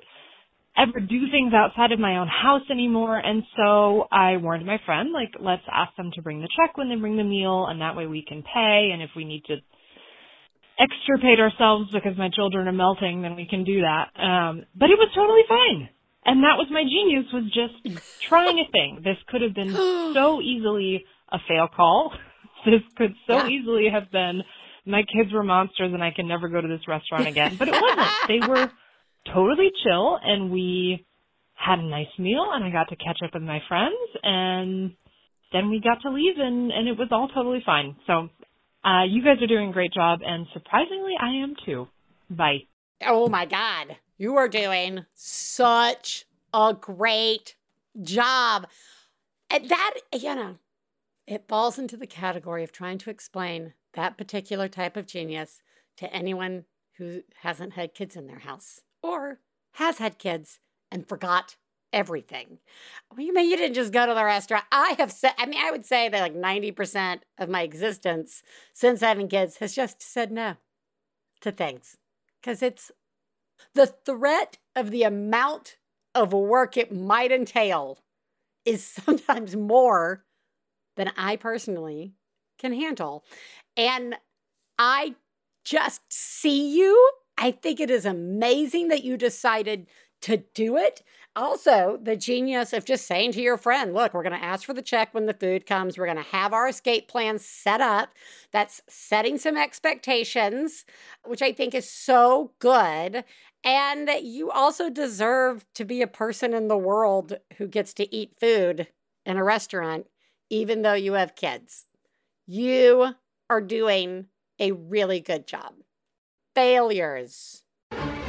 ever 0.76 1.00
do 1.00 1.30
things 1.30 1.52
outside 1.52 1.92
of 1.92 1.98
my 1.98 2.18
own 2.18 2.28
house 2.28 2.62
anymore. 2.70 3.18
And 3.18 3.42
so 3.56 4.06
I 4.10 4.36
warned 4.36 4.66
my 4.66 4.78
friend, 4.86 5.10
like, 5.12 5.32
let's 5.40 5.62
ask 5.72 5.94
them 5.96 6.10
to 6.14 6.22
bring 6.22 6.40
the 6.40 6.48
check 6.56 6.76
when 6.76 6.88
they 6.88 6.96
bring 6.96 7.16
the 7.16 7.24
meal, 7.24 7.66
and 7.68 7.80
that 7.80 7.96
way 7.96 8.06
we 8.06 8.24
can 8.26 8.42
pay. 8.42 8.90
And 8.92 9.02
if 9.02 9.10
we 9.16 9.24
need 9.24 9.44
to 9.46 9.56
extirpate 10.78 11.40
ourselves 11.40 11.90
because 11.92 12.16
my 12.16 12.28
children 12.34 12.66
are 12.68 12.72
melting, 12.72 13.22
then 13.22 13.36
we 13.36 13.46
can 13.46 13.64
do 13.64 13.80
that. 13.82 14.08
Um, 14.20 14.64
but 14.74 14.90
it 14.90 14.98
was 14.98 15.10
totally 15.14 15.42
fine. 15.48 15.88
And 16.24 16.44
that 16.44 16.56
was 16.56 16.68
my 16.70 16.82
genius 16.84 17.26
was 17.32 17.44
just 17.52 17.98
trying 18.28 18.58
a 18.58 18.70
thing. 18.70 19.00
This 19.04 19.16
could 19.28 19.42
have 19.42 19.54
been 19.54 19.72
so 20.14 20.40
easily 20.40 21.04
a 21.30 21.38
fail 21.48 21.68
call. 21.74 22.12
This 22.64 22.80
could 22.96 23.12
so 23.26 23.38
Yeah. 23.38 23.48
easily 23.48 23.88
have 23.92 24.12
been 24.12 24.42
my 24.86 25.02
kids 25.02 25.32
were 25.32 25.42
monsters 25.42 25.92
and 25.92 26.00
I 26.02 26.12
can 26.12 26.28
never 26.28 26.48
go 26.48 26.60
to 26.60 26.68
this 26.68 26.86
restaurant 26.86 27.26
again. 27.34 27.56
But 27.58 27.66
it 27.66 27.74
wasn't. 27.74 28.28
they 28.28 28.38
were 28.46 28.70
totally 29.34 29.70
chill 29.82 30.16
and 30.22 30.52
we 30.52 31.04
had 31.54 31.80
a 31.80 31.82
nice 31.82 32.06
meal 32.20 32.46
and 32.52 32.62
I 32.64 32.70
got 32.70 32.88
to 32.90 32.96
catch 32.96 33.18
up 33.24 33.34
with 33.34 33.42
my 33.42 33.60
friends 33.68 33.96
and 34.22 34.92
then 35.52 35.70
we 35.70 35.80
got 35.80 36.02
to 36.02 36.10
leave 36.10 36.34
and, 36.38 36.70
and 36.70 36.86
it 36.86 36.96
was 36.96 37.08
all 37.10 37.26
totally 37.26 37.62
fine. 37.66 37.96
So 38.06 38.28
uh 38.84 39.04
you 39.08 39.22
guys 39.22 39.42
are 39.42 39.46
doing 39.46 39.70
a 39.70 39.72
great 39.72 39.92
job 39.92 40.20
and 40.24 40.46
surprisingly 40.52 41.14
I 41.20 41.42
am 41.42 41.54
too. 41.64 41.88
Bye. 42.30 42.64
Oh 43.04 43.28
my 43.28 43.46
God. 43.46 43.96
You 44.18 44.36
are 44.36 44.48
doing 44.48 45.04
such 45.14 46.26
a 46.54 46.74
great 46.78 47.56
job. 48.02 48.66
And 49.50 49.68
that, 49.68 49.94
you 50.12 50.34
know, 50.34 50.56
it 51.26 51.48
falls 51.48 51.78
into 51.78 51.96
the 51.96 52.06
category 52.06 52.64
of 52.64 52.72
trying 52.72 52.98
to 52.98 53.10
explain 53.10 53.74
that 53.94 54.16
particular 54.16 54.68
type 54.68 54.96
of 54.96 55.06
genius 55.06 55.62
to 55.96 56.12
anyone 56.12 56.64
who 56.98 57.22
hasn't 57.42 57.74
had 57.74 57.94
kids 57.94 58.16
in 58.16 58.26
their 58.26 58.40
house 58.40 58.80
or 59.02 59.40
has 59.72 59.98
had 59.98 60.18
kids 60.18 60.60
and 60.90 61.08
forgot 61.08 61.56
everything. 61.93 62.59
Well, 63.11 63.24
you 63.24 63.34
mean 63.34 63.51
you 63.51 63.57
didn't 63.57 63.74
just 63.74 63.93
go 63.93 64.07
to 64.07 64.14
the 64.14 64.24
restaurant? 64.24 64.64
I 64.72 64.95
have 64.99 65.12
said, 65.12 65.32
I 65.38 65.47
mean, 65.47 65.61
I 65.62 65.70
would 65.70 65.84
say 65.84 66.09
that 66.09 66.20
like 66.20 66.34
90% 66.34 67.20
of 67.38 67.49
my 67.49 67.62
existence 67.62 68.43
since 68.72 69.01
having 69.01 69.28
kids 69.28 69.59
has 69.59 69.74
just 69.74 70.03
said 70.03 70.32
no 70.32 70.57
to 71.40 71.53
things 71.53 71.97
because 72.40 72.62
it's 72.62 72.90
the 73.74 73.86
threat 73.86 74.59
of 74.74 74.90
the 74.90 75.03
amount 75.03 75.76
of 76.14 76.32
work 76.32 76.76
it 76.76 76.95
might 76.95 77.32
entail 77.32 77.99
is 78.64 78.84
sometimes 79.05 79.57
more 79.57 80.24
than 80.97 81.11
I 81.16 81.36
personally 81.36 82.14
can 82.59 82.72
handle. 82.72 83.24
And 83.76 84.16
I 84.78 85.14
just 85.64 86.01
see 86.09 86.76
you. 86.76 87.11
I 87.38 87.51
think 87.51 87.80
it 87.80 87.90
is 87.90 88.05
amazing 88.05 88.88
that 88.88 89.05
you 89.05 89.16
decided 89.16 89.86
to 90.22 90.38
do 90.54 90.76
it. 90.76 91.02
Also, 91.34 91.98
the 92.02 92.16
genius 92.16 92.72
of 92.72 92.84
just 92.84 93.06
saying 93.06 93.32
to 93.32 93.40
your 93.40 93.56
friend, 93.56 93.94
look, 93.94 94.12
we're 94.12 94.22
going 94.22 94.38
to 94.38 94.44
ask 94.44 94.64
for 94.64 94.74
the 94.74 94.82
check 94.82 95.14
when 95.14 95.26
the 95.26 95.32
food 95.32 95.64
comes. 95.66 95.96
We're 95.96 96.04
going 96.04 96.16
to 96.18 96.22
have 96.22 96.52
our 96.52 96.68
escape 96.68 97.08
plan 97.08 97.38
set 97.38 97.80
up. 97.80 98.10
That's 98.52 98.82
setting 98.86 99.38
some 99.38 99.56
expectations, 99.56 100.84
which 101.24 101.40
I 101.40 101.52
think 101.52 101.74
is 101.74 101.88
so 101.88 102.52
good. 102.58 103.24
And 103.64 104.10
you 104.20 104.50
also 104.50 104.90
deserve 104.90 105.64
to 105.74 105.84
be 105.84 106.02
a 106.02 106.06
person 106.06 106.52
in 106.52 106.68
the 106.68 106.76
world 106.76 107.38
who 107.56 107.66
gets 107.66 107.94
to 107.94 108.14
eat 108.14 108.38
food 108.38 108.88
in 109.24 109.36
a 109.36 109.44
restaurant, 109.44 110.08
even 110.50 110.82
though 110.82 110.92
you 110.94 111.14
have 111.14 111.36
kids. 111.36 111.86
You 112.46 113.14
are 113.48 113.60
doing 113.60 114.26
a 114.58 114.72
really 114.72 115.20
good 115.20 115.46
job. 115.46 115.74
Failures. 116.54 117.62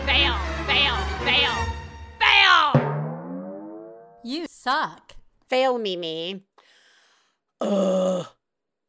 Fail, 0.06 0.38
fail, 0.66 0.96
fail! 1.26 1.83
Suck. 4.64 5.16
Fail 5.50 5.78
me, 5.78 5.98
me. 5.98 6.46
Ugh. 7.60 8.26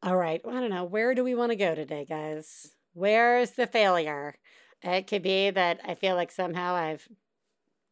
All 0.04 0.16
right. 0.16 0.40
I 0.46 0.52
don't 0.52 0.70
know. 0.70 0.84
Where 0.84 1.16
do 1.16 1.24
we 1.24 1.34
want 1.34 1.50
to 1.50 1.56
go 1.56 1.74
today, 1.74 2.06
guys? 2.08 2.76
Where's 2.92 3.50
the 3.50 3.66
failure? 3.66 4.36
It 4.82 5.08
could 5.08 5.22
be 5.22 5.50
that 5.50 5.80
I 5.84 5.96
feel 5.96 6.14
like 6.14 6.30
somehow 6.30 6.74
I've 6.74 7.08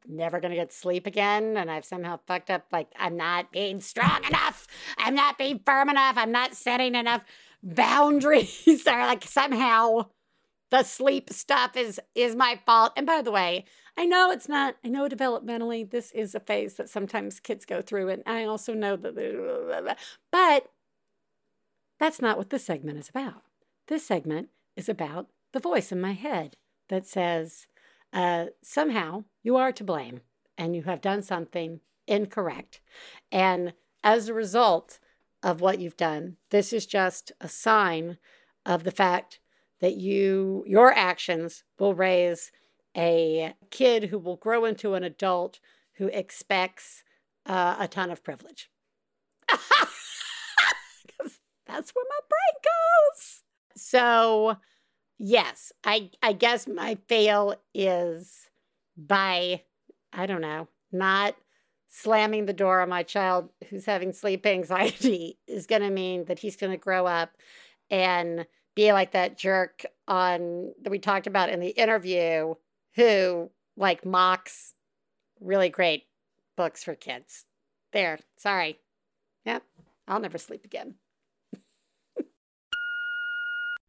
never 0.06 0.38
going 0.38 0.52
to 0.52 0.56
get 0.56 0.72
sleep 0.72 1.08
again 1.08 1.56
and 1.56 1.68
I've 1.68 1.84
somehow 1.84 2.20
fucked 2.24 2.50
up. 2.50 2.66
Like, 2.70 2.86
I'm 2.96 3.16
not 3.16 3.50
being 3.50 3.80
strong 3.80 4.22
enough. 4.28 4.68
I'm 4.96 5.16
not 5.16 5.36
being 5.36 5.58
firm 5.66 5.88
enough. 5.88 6.16
I'm 6.16 6.30
not 6.30 6.54
setting 6.54 6.94
enough 6.94 7.24
boundaries. 7.64 8.64
or 8.86 8.92
like 8.92 9.24
somehow 9.24 10.06
the 10.72 10.82
sleep 10.82 11.30
stuff 11.30 11.76
is 11.76 12.00
is 12.14 12.34
my 12.34 12.58
fault. 12.64 12.94
And 12.96 13.06
by 13.06 13.20
the 13.20 13.30
way, 13.30 13.66
I 13.96 14.06
know 14.06 14.30
it's 14.30 14.48
not. 14.48 14.76
I 14.82 14.88
know 14.88 15.06
developmentally 15.06 15.88
this 15.88 16.10
is 16.12 16.34
a 16.34 16.40
phase 16.40 16.74
that 16.74 16.88
sometimes 16.88 17.40
kids 17.40 17.66
go 17.66 17.82
through, 17.82 18.08
and 18.08 18.22
I 18.26 18.44
also 18.44 18.72
know 18.72 18.96
that. 18.96 19.98
But 20.32 20.70
that's 22.00 22.22
not 22.22 22.38
what 22.38 22.48
this 22.48 22.64
segment 22.64 22.98
is 22.98 23.10
about. 23.10 23.42
This 23.86 24.06
segment 24.06 24.48
is 24.74 24.88
about 24.88 25.28
the 25.52 25.60
voice 25.60 25.92
in 25.92 26.00
my 26.00 26.12
head 26.12 26.56
that 26.88 27.06
says, 27.06 27.66
uh, 28.12 28.46
somehow 28.62 29.24
you 29.42 29.56
are 29.56 29.72
to 29.72 29.84
blame 29.84 30.22
and 30.56 30.74
you 30.74 30.82
have 30.84 31.02
done 31.02 31.22
something 31.22 31.80
incorrect. 32.06 32.80
And 33.30 33.74
as 34.02 34.28
a 34.28 34.34
result 34.34 34.98
of 35.42 35.60
what 35.60 35.78
you've 35.78 35.96
done, 35.96 36.38
this 36.50 36.72
is 36.72 36.86
just 36.86 37.30
a 37.40 37.48
sign 37.48 38.16
of 38.64 38.84
the 38.84 38.90
fact 38.90 39.38
that 39.82 39.96
you 39.96 40.64
your 40.66 40.90
actions 40.92 41.64
will 41.78 41.94
raise 41.94 42.50
a 42.96 43.52
kid 43.70 44.04
who 44.04 44.18
will 44.18 44.36
grow 44.36 44.64
into 44.64 44.94
an 44.94 45.04
adult 45.04 45.60
who 45.94 46.06
expects 46.06 47.04
uh, 47.44 47.76
a 47.78 47.86
ton 47.88 48.10
of 48.10 48.22
privilege. 48.22 48.70
that's 49.48 49.60
where 51.90 52.06
my 52.08 52.20
brain 52.30 52.62
goes. 52.62 53.42
So, 53.76 54.56
yes, 55.18 55.72
I 55.84 56.10
I 56.22 56.32
guess 56.32 56.66
my 56.66 56.96
fail 57.08 57.56
is 57.74 58.48
by 58.96 59.62
I 60.12 60.26
don't 60.26 60.42
know, 60.42 60.68
not 60.92 61.34
slamming 61.88 62.46
the 62.46 62.52
door 62.52 62.80
on 62.80 62.88
my 62.88 63.02
child 63.02 63.48
who's 63.68 63.86
having 63.86 64.12
sleep 64.12 64.46
anxiety 64.46 65.38
is 65.48 65.66
going 65.66 65.82
to 65.82 65.90
mean 65.90 66.26
that 66.26 66.38
he's 66.38 66.56
going 66.56 66.72
to 66.72 66.78
grow 66.78 67.06
up 67.06 67.36
and 67.90 68.46
be 68.74 68.92
like 68.92 69.12
that 69.12 69.38
jerk 69.38 69.84
on 70.08 70.72
that 70.82 70.90
we 70.90 70.98
talked 70.98 71.26
about 71.26 71.48
in 71.50 71.60
the 71.60 71.68
interview 71.68 72.54
who 72.94 73.50
like 73.76 74.04
mocks 74.04 74.74
really 75.40 75.68
great 75.68 76.04
books 76.56 76.84
for 76.84 76.94
kids. 76.94 77.46
There, 77.92 78.18
sorry. 78.36 78.78
Yep, 79.44 79.62
I'll 80.08 80.20
never 80.20 80.38
sleep 80.38 80.64
again. 80.64 80.94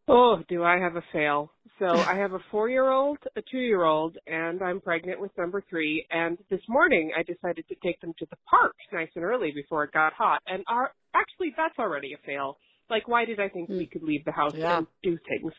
Oh, 0.05 0.43
do 0.49 0.63
I 0.65 0.79
have 0.79 0.97
a 0.97 1.03
fail? 1.13 1.53
So 1.79 1.86
I 1.86 2.15
have 2.15 2.34
a 2.34 2.39
four-year-old, 2.51 3.19
a 3.38 3.41
two-year-old, 3.49 4.17
and 4.27 4.61
I'm 4.61 4.81
pregnant 4.81 5.19
with 5.19 5.31
number 5.38 5.63
three. 5.69 6.05
And 6.11 6.38
this 6.49 6.59
morning 6.67 7.11
I 7.17 7.23
decided 7.23 7.65
to 7.69 7.75
take 7.81 8.01
them 8.01 8.13
to 8.19 8.25
the 8.29 8.36
park 8.49 8.75
nice 8.91 9.07
and 9.15 9.23
early 9.23 9.51
before 9.55 9.86
it 9.86 9.93
got 9.93 10.11
hot. 10.13 10.41
And 10.45 10.63
our, 10.67 10.91
actually, 11.15 11.53
that's 11.55 11.79
already 11.79 12.13
a 12.13 12.17
fail. 12.25 12.57
Like, 12.94 13.08
why 13.08 13.26
did 13.26 13.39
I 13.39 13.50
think 13.50 13.70
we 13.70 13.88
could 13.88 14.04
leave 14.04 14.24
the 14.24 14.32
house 14.32 14.54
Yeah. 14.56 14.78
and 14.78 14.88
do 15.02 15.18
things? 15.28 15.52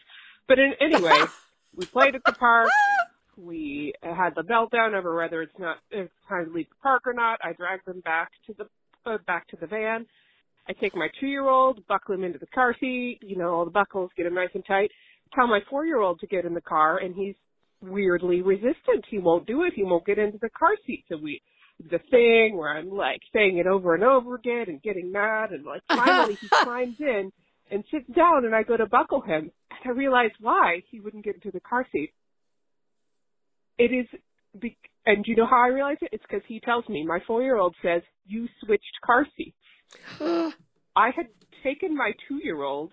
But 0.46 0.60
in, 0.60 0.72
anyway, 0.80 1.20
we 1.76 1.84
played 1.86 2.14
at 2.14 2.22
the 2.24 2.32
park. 2.32 2.70
We 3.36 3.92
had 4.02 4.36
the 4.36 4.42
meltdown 4.44 4.94
over 4.94 5.16
whether 5.16 5.42
it's 5.42 5.58
not 5.58 5.78
it's 5.90 6.12
time 6.28 6.44
to 6.46 6.52
leave 6.52 6.68
the 6.68 6.80
park 6.80 7.02
or 7.06 7.12
not. 7.12 7.40
I 7.42 7.52
dragged 7.52 7.86
them 7.86 8.00
back 8.00 8.30
to 8.46 8.54
the 8.56 8.66
uh, 9.10 9.18
back 9.26 9.48
to 9.48 9.56
the 9.60 9.66
van. 9.66 10.06
I 10.68 10.72
take 10.74 10.94
my 10.94 11.08
two-year-old, 11.18 11.84
buckle 11.88 12.14
him 12.14 12.22
into 12.24 12.38
the 12.38 12.46
car 12.46 12.74
seat, 12.78 13.18
you 13.22 13.36
know, 13.36 13.50
all 13.52 13.64
the 13.64 13.70
buckles, 13.72 14.10
get 14.16 14.26
him 14.26 14.34
nice 14.34 14.50
and 14.54 14.64
tight. 14.64 14.90
Tell 15.34 15.48
my 15.48 15.60
four-year-old 15.68 16.20
to 16.20 16.26
get 16.28 16.44
in 16.44 16.54
the 16.54 16.60
car, 16.62 16.98
and 16.98 17.14
he's 17.16 17.34
weirdly 17.82 18.40
resistant. 18.42 19.04
He 19.10 19.18
won't 19.18 19.46
do 19.46 19.64
it. 19.64 19.72
He 19.74 19.82
won't 19.82 20.06
get 20.06 20.18
into 20.18 20.38
the 20.40 20.48
car 20.50 20.74
seat. 20.86 21.04
So 21.10 21.18
we, 21.22 21.42
the 21.90 21.98
thing 22.10 22.56
where 22.56 22.76
I'm 22.76 22.90
like 22.90 23.20
saying 23.32 23.58
it 23.58 23.66
over 23.66 23.94
and 23.94 24.04
over 24.04 24.34
again 24.36 24.66
and 24.68 24.82
getting 24.82 25.12
mad, 25.12 25.50
and 25.52 25.64
like 25.64 25.82
finally 25.88 26.34
he 26.34 26.48
climbs 26.52 27.00
in 27.00 27.32
and 27.70 27.84
sits 27.90 28.06
down, 28.14 28.44
and 28.44 28.54
I 28.54 28.62
go 28.62 28.76
to 28.76 28.86
buckle 28.86 29.20
him, 29.20 29.50
and 29.70 29.80
I 29.84 29.88
realize 29.90 30.30
why 30.40 30.82
he 30.90 31.00
wouldn't 31.00 31.24
get 31.24 31.36
into 31.36 31.50
the 31.50 31.60
car 31.60 31.86
seat. 31.92 32.12
It 33.78 33.92
is, 33.92 34.06
be- 34.58 34.78
and 35.04 35.24
you 35.26 35.36
know 35.36 35.46
how 35.46 35.64
I 35.64 35.68
realize 35.68 35.98
it? 36.00 36.10
It's 36.12 36.24
because 36.28 36.44
he 36.46 36.60
tells 36.60 36.88
me. 36.88 37.04
My 37.04 37.18
four-year-old 37.26 37.74
says, 37.82 38.02
"You 38.26 38.48
switched 38.64 39.00
car 39.04 39.26
seats." 39.36 39.56
I 40.96 41.10
had 41.10 41.26
taken 41.62 41.96
my 41.96 42.12
two 42.28 42.38
year 42.42 42.62
old 42.62 42.92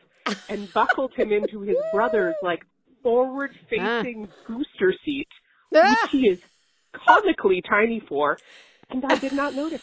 and 0.50 0.72
buckled 0.74 1.14
him 1.16 1.32
into 1.32 1.62
his 1.62 1.78
brother's 1.94 2.36
like 2.42 2.62
forward 3.04 3.52
facing 3.70 4.28
booster 4.48 4.94
seat, 5.06 5.28
ah. 5.76 5.90
which 5.90 6.12
he 6.12 6.28
is 6.28 6.40
comically 6.94 7.62
tiny 7.62 8.00
for, 8.00 8.38
and 8.92 9.04
I 9.06 9.18
did 9.18 9.34
not 9.34 9.56
notice. 9.56 9.82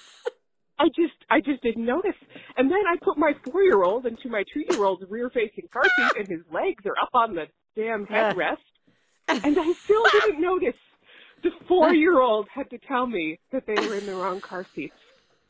I 0.78 0.86
just 0.88 1.14
I 1.28 1.40
just 1.40 1.62
didn't 1.62 1.84
notice. 1.84 2.14
And 2.56 2.70
then 2.70 2.78
I 2.86 2.96
put 3.02 3.18
my 3.18 3.32
four 3.44 3.62
year 3.62 3.82
old 3.82 4.06
into 4.06 4.28
my 4.28 4.44
two 4.52 4.62
year 4.68 4.84
old's 4.84 5.02
rear 5.08 5.30
facing 5.30 5.68
car 5.72 5.82
seat 5.82 6.18
and 6.18 6.28
his 6.28 6.40
legs 6.52 6.84
are 6.86 6.94
up 7.02 7.10
on 7.14 7.34
the 7.34 7.46
damn 7.74 8.06
headrest. 8.06 8.56
And 9.28 9.58
I 9.58 9.72
still 9.72 10.04
didn't 10.12 10.40
notice. 10.40 10.78
The 11.42 11.50
four 11.66 11.92
year 11.94 12.20
old 12.20 12.48
had 12.52 12.70
to 12.70 12.78
tell 12.78 13.06
me 13.06 13.38
that 13.52 13.64
they 13.66 13.74
were 13.74 13.96
in 13.96 14.06
the 14.06 14.14
wrong 14.14 14.40
car 14.40 14.64
seats. 14.74 14.94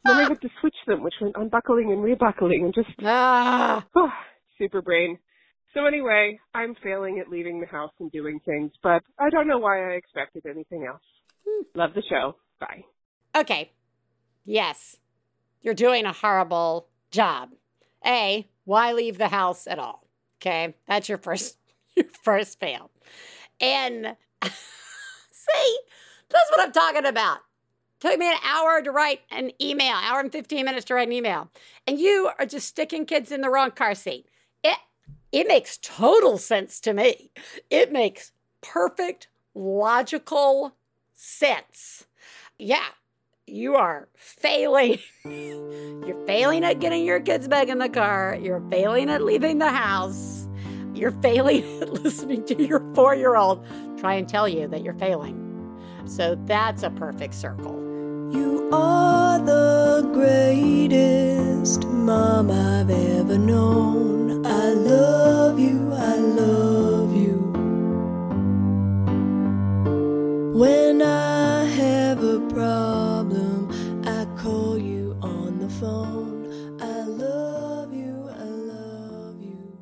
Then 0.05 0.17
I 0.17 0.23
had 0.23 0.41
to 0.41 0.49
switch 0.61 0.77
them, 0.87 1.03
which 1.03 1.15
meant 1.21 1.35
unbuckling 1.37 1.93
and 1.93 2.03
rebuckling 2.03 2.65
and 2.65 2.75
just 2.75 2.89
Ah, 3.05 3.87
oh, 3.95 4.11
super 4.59 4.81
brain. 4.81 5.19
So 5.75 5.85
anyway, 5.85 6.41
I'm 6.55 6.75
failing 6.83 7.21
at 7.21 7.29
leaving 7.29 7.61
the 7.61 7.67
house 7.67 7.93
and 8.01 8.11
doing 8.11 8.41
things, 8.45 8.73
but 8.83 9.03
I 9.21 9.29
don't 9.31 9.47
know 9.47 9.59
why 9.59 9.91
I 9.93 9.97
expected 9.97 10.47
anything 10.47 10.87
else. 10.87 11.03
Love 11.75 11.91
the 11.95 12.03
show. 12.09 12.37
Bye. 12.59 12.85
Okay. 13.35 13.73
Yes. 14.45 14.97
You're 15.61 15.75
doing 15.75 16.07
a 16.07 16.13
horrible 16.13 16.89
job. 17.11 17.51
A, 18.07 18.49
why 18.65 18.93
leave 18.93 19.19
the 19.19 19.29
house 19.29 19.67
at 19.67 19.79
all? 19.79 20.07
Okay. 20.41 20.75
That's 20.87 21.09
your 21.09 21.19
first 21.19 21.59
your 21.97 22.07
first 22.23 22.59
fail. 22.59 22.91
And 23.61 24.17
see, 24.43 25.79
that's 26.29 26.51
what 26.51 26.61
I'm 26.61 26.73
talking 26.73 27.07
about. 27.07 27.41
Took 28.01 28.19
me 28.19 28.31
an 28.31 28.39
hour 28.45 28.81
to 28.81 28.93
write 28.93 29.23
an 29.31 29.51
email, 29.61 29.97
hour 29.97 30.21
and 30.21 30.31
15 30.31 30.65
minutes 30.65 30.85
to 30.87 30.95
write 30.95 31.09
an 31.09 31.13
email. 31.13 31.51
And 31.87 31.99
you 31.99 32.31
are 32.39 32.47
just 32.47 32.69
sticking 32.69 33.07
kids 33.07 33.33
in 33.33 33.41
the 33.41 33.51
wrong 33.51 33.73
car 33.73 33.95
seat. 33.95 34.27
It 34.63 34.79
it 35.33 35.49
makes 35.49 35.79
total 35.79 36.39
sense 36.39 36.81
to 36.81 36.95
me. 36.95 37.33
It 37.71 37.93
makes 37.93 38.33
perfect 38.61 39.29
logical 39.55 40.77
sense. 41.15 42.07
Yeah, 42.59 42.87
you 43.49 43.77
are 43.77 44.09
failing. 44.15 44.99
You're 45.25 46.27
failing 46.27 46.65
at 46.65 46.81
getting 46.81 47.05
your 47.05 47.21
kids 47.21 47.49
back 47.49 47.69
in 47.69 47.79
the 47.79 47.89
car. 47.89 48.37
You're 48.41 48.63
failing 48.71 49.11
at 49.11 49.23
leaving 49.23 49.59
the 49.59 49.71
house. 49.71 50.49
You're 50.95 51.13
failing 51.13 51.63
at 51.83 51.93
listening 51.93 52.45
to 52.47 52.63
your 52.63 52.81
four 52.95 53.15
year 53.15 53.37
old 53.37 53.67
try 53.99 54.15
and 54.15 54.29
tell 54.29 54.49
you 54.49 54.69
that 54.69 54.83
you're 54.83 54.95
failing. 54.95 55.45
So 56.07 56.37
that's 56.47 56.83
a 56.83 56.91
perfect 56.91 57.35
circle. 57.35 57.75
You 58.33 58.69
are 58.73 59.39
the 59.39 60.09
greatest 60.13 61.87
mom 61.87 62.51
I've 62.51 62.91
ever 62.91 63.39
known. 63.39 64.47
I 64.47 64.71
love 64.71 65.59
you, 65.59 65.93
I 65.93 66.17
love 66.17 67.17
you. 67.17 67.37
When 70.55 71.03
I 71.03 71.38
phone. 75.81 76.81
I 76.81 77.03
love 77.03 77.95
you, 77.95 78.29
I 78.29 78.43
love 78.43 79.41
you. 79.41 79.79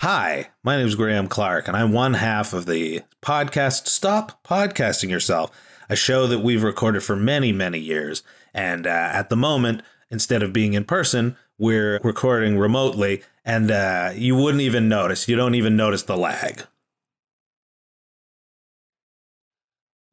Hi, 0.00 0.50
my 0.62 0.76
name 0.76 0.86
is 0.86 0.94
Graham 0.94 1.26
Clark, 1.26 1.66
and 1.66 1.74
I'm 1.74 1.92
one 1.92 2.14
half 2.14 2.52
of 2.52 2.66
the 2.66 3.00
podcast 3.22 3.86
Stop 3.86 4.44
Podcasting 4.44 5.08
Yourself, 5.08 5.50
a 5.88 5.96
show 5.96 6.26
that 6.26 6.40
we've 6.40 6.62
recorded 6.62 7.02
for 7.02 7.16
many, 7.16 7.50
many 7.52 7.78
years. 7.78 8.22
And 8.52 8.86
uh, 8.86 8.90
at 8.90 9.30
the 9.30 9.36
moment, 9.36 9.82
instead 10.10 10.42
of 10.42 10.52
being 10.52 10.74
in 10.74 10.84
person, 10.84 11.34
we're 11.56 11.98
recording 12.04 12.58
remotely, 12.58 13.22
and 13.42 13.70
uh, 13.70 14.12
you 14.14 14.36
wouldn't 14.36 14.60
even 14.62 14.86
notice. 14.86 15.28
You 15.28 15.36
don't 15.36 15.54
even 15.54 15.76
notice 15.76 16.02
the 16.02 16.16
lag. 16.16 16.64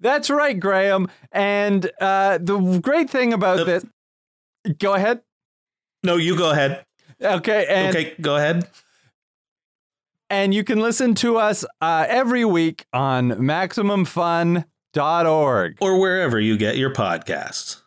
That's 0.05 0.29
right, 0.29 0.57
Graham. 0.59 1.07
And 1.31 1.89
uh, 1.99 2.37
the 2.37 2.79
great 2.79 3.09
thing 3.09 3.33
about 3.33 3.61
Uh, 3.61 3.63
this. 3.63 3.83
Go 4.77 4.93
ahead. 4.93 5.21
No, 6.03 6.17
you 6.17 6.37
go 6.37 6.51
ahead. 6.51 6.85
Okay. 7.19 7.65
And, 7.67 7.95
okay, 7.95 8.13
go 8.21 8.35
ahead. 8.35 8.69
And 10.29 10.53
you 10.53 10.63
can 10.63 10.79
listen 10.79 11.15
to 11.15 11.37
us 11.37 11.65
uh, 11.81 12.05
every 12.07 12.45
week 12.45 12.85
on 12.93 13.31
MaximumFun.org. 13.31 15.77
Or 15.81 15.99
wherever 15.99 16.39
you 16.39 16.55
get 16.57 16.77
your 16.77 16.93
podcasts. 16.93 17.81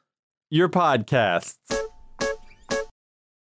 Your 0.50 0.68
podcasts. 0.68 1.56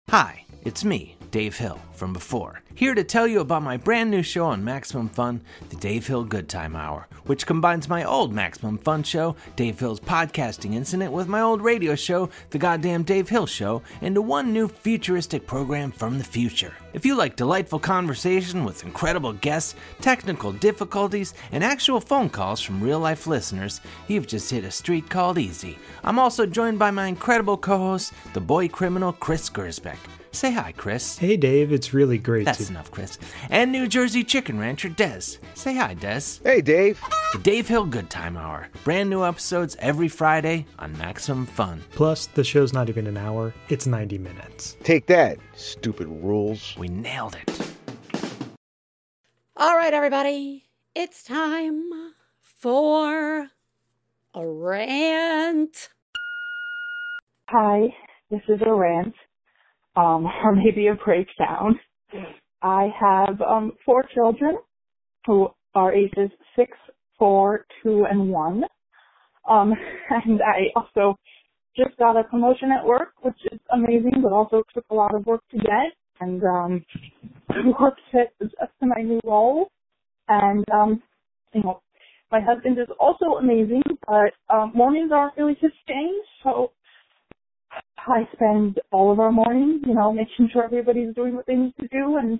Hi, 0.09 0.45
it's 0.63 0.85
me, 0.85 1.17
Dave 1.31 1.57
Hill 1.57 1.79
from 1.93 2.11
before, 2.11 2.61
here 2.75 2.93
to 2.93 3.05
tell 3.05 3.25
you 3.25 3.39
about 3.39 3.63
my 3.63 3.77
brand 3.77 4.11
new 4.11 4.21
show 4.21 4.47
on 4.47 4.65
Maximum 4.65 5.07
Fun, 5.07 5.41
the 5.69 5.77
Dave 5.77 6.05
Hill 6.05 6.25
Good 6.25 6.49
Time 6.49 6.75
Hour, 6.75 7.07
which 7.25 7.45
combines 7.45 7.87
my 7.87 8.03
old 8.03 8.33
Maximum 8.33 8.77
Fun 8.77 9.03
show, 9.03 9.37
Dave 9.55 9.79
Hill's 9.79 10.01
podcasting 10.01 10.73
incident, 10.73 11.13
with 11.13 11.29
my 11.29 11.39
old 11.39 11.61
radio 11.61 11.95
show, 11.95 12.29
The 12.49 12.57
Goddamn 12.57 13.03
Dave 13.03 13.29
Hill 13.29 13.45
Show, 13.45 13.81
into 14.01 14.21
one 14.21 14.51
new 14.51 14.67
futuristic 14.67 15.47
program 15.47 15.91
from 15.91 16.17
the 16.17 16.23
future. 16.25 16.73
If 16.93 17.05
you 17.05 17.15
like 17.15 17.37
delightful 17.37 17.79
conversation 17.79 18.65
with 18.65 18.83
incredible 18.83 19.31
guests, 19.31 19.75
technical 20.01 20.51
difficulties, 20.51 21.33
and 21.53 21.63
actual 21.63 22.01
phone 22.01 22.29
calls 22.29 22.59
from 22.59 22.81
real 22.81 22.99
life 22.99 23.25
listeners, 23.25 23.79
you've 24.09 24.27
just 24.27 24.51
hit 24.51 24.65
a 24.65 24.71
street 24.71 25.09
called 25.09 25.37
easy. 25.37 25.79
I'm 26.03 26.19
also 26.19 26.45
joined 26.45 26.77
by 26.77 26.91
my 26.91 27.07
incredible 27.07 27.55
co 27.55 27.77
host, 27.77 28.11
the 28.33 28.41
boy 28.41 28.67
criminal 28.67 29.13
Chris 29.13 29.49
Gersbeck. 29.49 29.97
Say 30.33 30.51
hi, 30.53 30.71
Chris. 30.71 31.17
Hey, 31.17 31.35
Dave. 31.35 31.73
It's 31.73 31.93
really 31.93 32.17
great 32.17 32.45
That's 32.45 32.65
to. 32.67 32.71
enough, 32.71 32.89
Chris. 32.89 33.17
And 33.49 33.69
New 33.71 33.85
Jersey 33.87 34.23
chicken 34.23 34.57
rancher 34.57 34.87
Des. 34.87 35.21
Say 35.55 35.75
hi, 35.75 35.93
Des. 35.93 36.21
Hey, 36.43 36.61
Dave. 36.61 37.01
The 37.33 37.39
Dave 37.39 37.67
Hill 37.67 37.85
Good 37.85 38.09
Time 38.09 38.37
Hour. 38.37 38.69
Brand 38.85 39.09
new 39.09 39.25
episodes 39.25 39.75
every 39.79 40.07
Friday 40.07 40.65
on 40.79 40.97
Maximum 40.97 41.45
Fun. 41.45 41.83
Plus, 41.91 42.27
the 42.27 42.45
show's 42.45 42.71
not 42.71 42.87
even 42.87 43.07
an 43.07 43.17
hour, 43.17 43.53
it's 43.67 43.85
90 43.85 44.17
minutes. 44.19 44.77
Take 44.83 45.05
that, 45.07 45.37
stupid 45.55 46.07
rules. 46.07 46.75
We 46.77 46.87
nailed 46.87 47.35
it. 47.35 47.73
All 49.57 49.75
right, 49.75 49.93
everybody. 49.93 50.63
It's 50.95 51.23
time 51.23 51.83
for 52.41 53.47
a 54.33 54.47
rant. 54.47 55.89
Hi, 57.49 57.93
this 58.29 58.41
is 58.47 58.61
a 58.65 58.73
rant, 58.73 59.13
um, 59.95 60.25
or 60.43 60.55
maybe 60.55 60.87
a 60.87 60.95
breakdown. 60.95 61.79
I 62.61 62.89
have 62.99 63.41
um, 63.41 63.73
four 63.85 64.03
children 64.13 64.57
who 65.25 65.49
are 65.75 65.93
ages 65.93 66.31
six, 66.55 66.71
four, 67.19 67.65
two, 67.83 68.05
and 68.09 68.29
one. 68.29 68.63
Um, 69.49 69.73
and 70.25 70.41
I 70.41 70.71
also 70.75 71.17
just 71.77 71.97
got 71.97 72.17
a 72.17 72.23
promotion 72.25 72.71
at 72.71 72.85
work, 72.85 73.13
which 73.21 73.37
is 73.51 73.59
amazing, 73.73 74.21
but 74.23 74.33
also 74.33 74.63
took 74.73 74.85
a 74.91 74.95
lot 74.95 75.15
of 75.15 75.25
work 75.25 75.41
to 75.51 75.57
get. 75.57 75.93
And 76.21 76.43
um, 76.43 76.85
work 77.79 77.95
fit 78.11 78.33
adjust 78.41 78.73
to 78.81 78.87
my 78.87 79.01
new 79.03 79.19
role. 79.25 79.69
And 80.29 80.65
um, 80.73 81.03
you 81.53 81.63
know, 81.63 81.81
my 82.31 82.41
husband 82.41 82.79
is 82.79 82.87
also 82.99 83.37
amazing, 83.39 83.83
but 84.07 84.33
um, 84.53 84.71
mornings 84.75 85.11
aren't 85.13 85.37
really 85.37 85.57
his 85.61 85.71
thing, 85.87 86.21
so 86.43 86.71
I 88.07 88.27
spend 88.33 88.79
all 88.91 89.11
of 89.11 89.19
our 89.19 89.31
morning, 89.31 89.81
you 89.85 89.93
know, 89.93 90.13
making 90.13 90.49
sure 90.51 90.63
everybody's 90.63 91.15
doing 91.15 91.35
what 91.35 91.45
they 91.47 91.55
need 91.55 91.75
to 91.79 91.87
do 91.87 92.17
and 92.17 92.39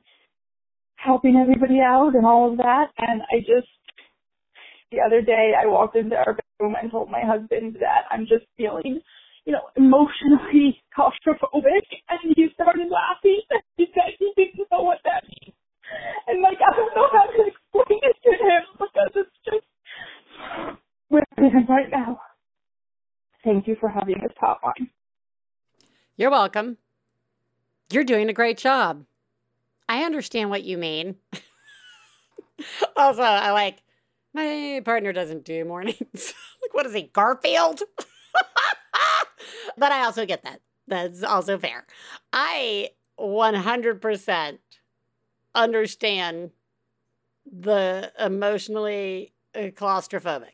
helping 0.95 1.35
everybody 1.35 1.79
out 1.79 2.13
and 2.15 2.25
all 2.25 2.51
of 2.51 2.57
that. 2.57 2.87
And 2.97 3.21
I 3.21 3.39
just, 3.39 3.69
the 4.91 4.99
other 5.05 5.21
day, 5.21 5.53
I 5.57 5.67
walked 5.67 5.95
into 5.95 6.15
our 6.15 6.37
bedroom 6.37 6.75
and 6.81 6.91
told 6.91 7.09
my 7.09 7.21
husband 7.23 7.77
that 7.79 8.05
I'm 8.11 8.21
just 8.27 8.45
feeling, 8.57 9.01
you 9.45 9.53
know, 9.53 9.69
emotionally 9.77 10.81
claustrophobic. 10.97 11.85
And 12.09 12.35
he 12.35 12.47
started 12.53 12.87
laughing. 12.89 13.41
He 13.77 13.87
said 13.93 14.13
he 14.19 14.33
didn't 14.35 14.67
know 14.71 14.81
what 14.83 14.99
that 15.05 15.23
means. 15.23 15.55
And 16.27 16.41
like, 16.41 16.57
I 16.61 16.75
don't 16.75 16.95
know 16.95 17.07
how 17.11 17.25
to 17.25 17.47
explain 17.47 17.99
it 18.03 18.15
to 18.23 18.31
him 18.31 18.63
because 18.79 19.11
it's 19.15 19.37
just 19.45 19.65
with 21.09 21.23
him 21.37 21.65
right 21.67 21.89
now. 21.91 22.19
Thank 23.43 23.67
you 23.67 23.75
for 23.79 23.89
having 23.89 24.15
this 24.21 24.33
hotline. 24.41 24.89
You're 26.21 26.29
welcome. 26.29 26.77
You're 27.91 28.03
doing 28.03 28.29
a 28.29 28.33
great 28.33 28.59
job. 28.59 29.05
I 29.89 30.03
understand 30.03 30.51
what 30.51 30.61
you 30.61 30.77
mean. 30.77 31.15
also, 32.95 33.23
I 33.23 33.49
like 33.49 33.81
my 34.31 34.83
partner 34.85 35.13
doesn't 35.13 35.45
do 35.45 35.65
mornings. 35.65 35.97
like, 36.61 36.73
what 36.73 36.85
is 36.85 36.93
he, 36.93 37.09
Garfield? 37.11 37.81
but 39.79 39.91
I 39.91 40.03
also 40.03 40.27
get 40.27 40.43
that. 40.43 40.61
That's 40.87 41.23
also 41.23 41.57
fair. 41.57 41.87
I 42.31 42.89
100% 43.19 44.57
understand 45.55 46.51
the 47.51 48.11
emotionally 48.19 49.33
uh, 49.55 49.71
claustrophobic. 49.73 50.53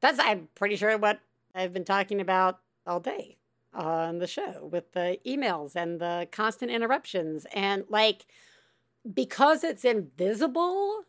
That's, 0.00 0.18
I'm 0.18 0.48
pretty 0.56 0.74
sure, 0.74 0.98
what 0.98 1.20
I've 1.54 1.72
been 1.72 1.84
talking 1.84 2.20
about 2.20 2.58
all 2.84 2.98
day 2.98 3.37
on 3.78 4.18
the 4.18 4.26
show 4.26 4.68
with 4.70 4.92
the 4.92 5.18
emails 5.24 5.76
and 5.76 6.00
the 6.00 6.28
constant 6.32 6.70
interruptions. 6.70 7.46
And 7.54 7.84
like, 7.88 8.26
because 9.14 9.62
it's 9.62 9.84
invisible, 9.84 11.04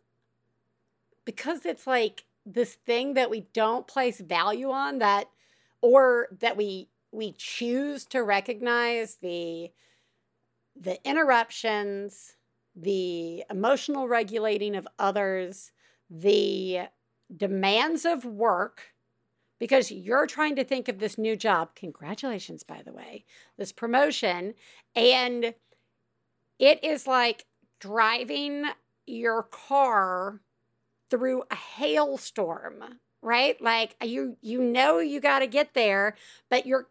because 1.25 1.65
it's 1.65 1.87
like 1.87 2.25
this 2.45 2.75
thing 2.75 3.15
that 3.15 3.29
we 3.29 3.47
don't 3.53 3.87
place 3.87 4.21
value 4.21 4.69
on 4.69 4.99
that, 4.99 5.29
or 5.81 6.27
that 6.39 6.55
we, 6.55 6.89
we 7.11 7.33
choose 7.37 8.05
to 8.05 8.23
recognize 8.23 9.15
the, 9.15 9.71
the 10.79 10.99
interruptions, 11.03 12.35
the 12.75 13.43
emotional 13.49 14.07
regulating 14.07 14.75
of 14.75 14.87
others, 14.99 15.71
the 16.09 16.81
demands 17.35 18.05
of 18.05 18.25
work 18.25 18.93
because 19.59 19.91
you're 19.91 20.25
trying 20.25 20.55
to 20.55 20.63
think 20.63 20.87
of 20.87 20.99
this 20.99 21.17
new 21.17 21.35
job. 21.35 21.75
Congratulations, 21.75 22.63
by 22.63 22.81
the 22.83 22.93
way, 22.93 23.25
this 23.57 23.71
promotion. 23.71 24.55
And 24.95 25.53
it 26.57 26.83
is 26.83 27.05
like 27.05 27.45
driving 27.79 28.65
your 29.05 29.43
car 29.43 30.41
through 31.09 31.43
a 31.51 31.55
hailstorm, 31.55 32.99
right? 33.21 33.59
Like 33.61 33.95
you 34.03 34.37
you 34.41 34.61
know 34.61 34.99
you 34.99 35.19
got 35.19 35.39
to 35.39 35.47
get 35.47 35.73
there, 35.73 36.15
but 36.49 36.65
you're 36.65 36.87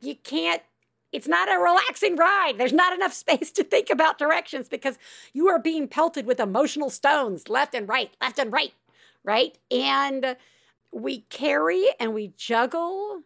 you 0.00 0.14
can't 0.14 0.62
it's 1.12 1.28
not 1.28 1.48
a 1.48 1.58
relaxing 1.60 2.16
ride. 2.16 2.54
There's 2.58 2.72
not 2.72 2.92
enough 2.92 3.12
space 3.24 3.50
to 3.52 3.64
think 3.64 3.88
about 3.88 4.18
directions 4.18 4.68
because 4.68 4.98
you 5.32 5.48
are 5.48 5.60
being 5.60 5.88
pelted 5.88 6.26
with 6.26 6.40
emotional 6.40 6.90
stones 6.90 7.48
left 7.48 7.74
and 7.74 7.88
right, 7.88 8.10
left 8.20 8.38
and 8.38 8.52
right, 8.52 8.74
right? 9.22 9.56
And 9.70 10.36
we 10.94 11.22
carry 11.22 11.88
and 11.98 12.14
we 12.14 12.32
juggle 12.36 13.22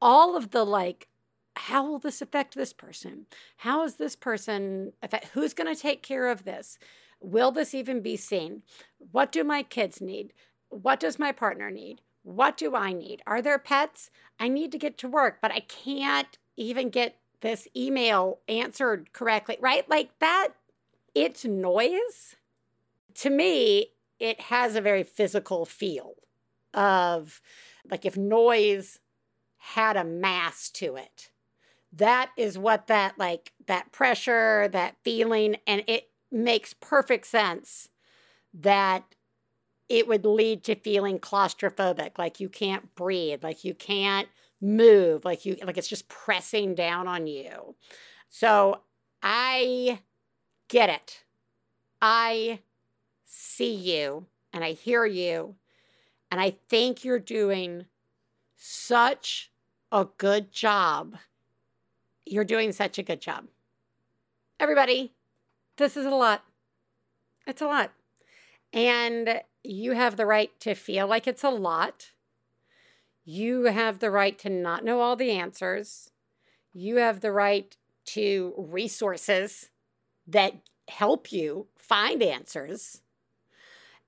all 0.00 0.36
of 0.36 0.52
the 0.52 0.64
like 0.64 1.08
how 1.56 1.84
will 1.84 1.98
this 1.98 2.22
affect 2.22 2.54
this 2.54 2.72
person? 2.72 3.26
How 3.58 3.84
is 3.84 3.96
this 3.96 4.16
person 4.16 4.92
affect 5.02 5.26
who's 5.34 5.52
going 5.52 5.72
to 5.72 5.78
take 5.80 6.02
care 6.02 6.28
of 6.28 6.44
this? 6.44 6.78
Will 7.20 7.50
this 7.50 7.74
even 7.74 8.00
be 8.00 8.16
seen? 8.16 8.62
What 9.10 9.30
do 9.30 9.44
my 9.44 9.62
kids 9.62 10.00
need? 10.00 10.32
What 10.68 11.00
does 11.00 11.18
my 11.18 11.32
partner 11.32 11.70
need? 11.70 12.00
What 12.22 12.56
do 12.56 12.74
I 12.76 12.92
need? 12.92 13.20
Are 13.26 13.42
there 13.42 13.58
pets? 13.58 14.10
I 14.38 14.48
need 14.48 14.72
to 14.72 14.78
get 14.78 14.96
to 14.98 15.08
work, 15.08 15.38
but 15.42 15.50
I 15.50 15.60
can't 15.60 16.38
even 16.56 16.88
get 16.88 17.16
this 17.40 17.66
email 17.76 18.38
answered 18.48 19.12
correctly, 19.12 19.58
right? 19.60 19.88
Like 19.90 20.18
that, 20.20 20.50
it's 21.14 21.44
noise. 21.44 22.36
To 23.16 23.28
me, 23.28 23.88
it 24.18 24.40
has 24.42 24.76
a 24.76 24.80
very 24.80 25.02
physical 25.02 25.66
feel 25.66 26.14
of 26.74 27.40
like 27.90 28.04
if 28.04 28.16
noise 28.16 28.98
had 29.58 29.96
a 29.96 30.04
mass 30.04 30.70
to 30.70 30.96
it. 30.96 31.30
That 31.92 32.30
is 32.36 32.56
what 32.56 32.86
that 32.86 33.18
like 33.18 33.52
that 33.66 33.92
pressure, 33.92 34.68
that 34.68 34.96
feeling, 35.04 35.56
and 35.66 35.82
it 35.86 36.10
makes 36.30 36.72
perfect 36.72 37.26
sense 37.26 37.88
that 38.54 39.14
it 39.88 40.06
would 40.06 40.24
lead 40.24 40.62
to 40.64 40.76
feeling 40.76 41.18
claustrophobic, 41.18 42.16
like 42.16 42.40
you 42.40 42.48
can't 42.48 42.94
breathe, 42.94 43.42
like 43.42 43.64
you 43.64 43.74
can't 43.74 44.28
move, 44.60 45.24
like 45.24 45.44
you 45.44 45.56
like 45.64 45.76
it's 45.76 45.88
just 45.88 46.08
pressing 46.08 46.74
down 46.74 47.08
on 47.08 47.26
you. 47.26 47.74
So 48.28 48.82
I 49.22 50.00
get 50.68 50.88
it. 50.90 51.24
I 52.00 52.60
see 53.24 53.74
you 53.74 54.26
and 54.52 54.64
I 54.64 54.72
hear 54.72 55.04
you 55.04 55.56
and 56.30 56.40
I 56.40 56.56
think 56.68 57.04
you're 57.04 57.18
doing 57.18 57.86
such 58.56 59.50
a 59.90 60.06
good 60.18 60.52
job. 60.52 61.16
You're 62.24 62.44
doing 62.44 62.72
such 62.72 62.98
a 62.98 63.02
good 63.02 63.20
job. 63.20 63.46
Everybody, 64.58 65.14
this 65.76 65.96
is 65.96 66.06
a 66.06 66.10
lot. 66.10 66.44
It's 67.46 67.62
a 67.62 67.66
lot. 67.66 67.92
And 68.72 69.40
you 69.64 69.92
have 69.92 70.16
the 70.16 70.26
right 70.26 70.50
to 70.60 70.74
feel 70.74 71.06
like 71.06 71.26
it's 71.26 71.42
a 71.42 71.50
lot. 71.50 72.12
You 73.24 73.64
have 73.64 73.98
the 73.98 74.10
right 74.10 74.38
to 74.40 74.48
not 74.48 74.84
know 74.84 75.00
all 75.00 75.16
the 75.16 75.32
answers. 75.32 76.10
You 76.72 76.96
have 76.96 77.20
the 77.20 77.32
right 77.32 77.76
to 78.06 78.54
resources 78.56 79.70
that 80.26 80.54
help 80.88 81.32
you 81.32 81.66
find 81.76 82.22
answers. 82.22 83.02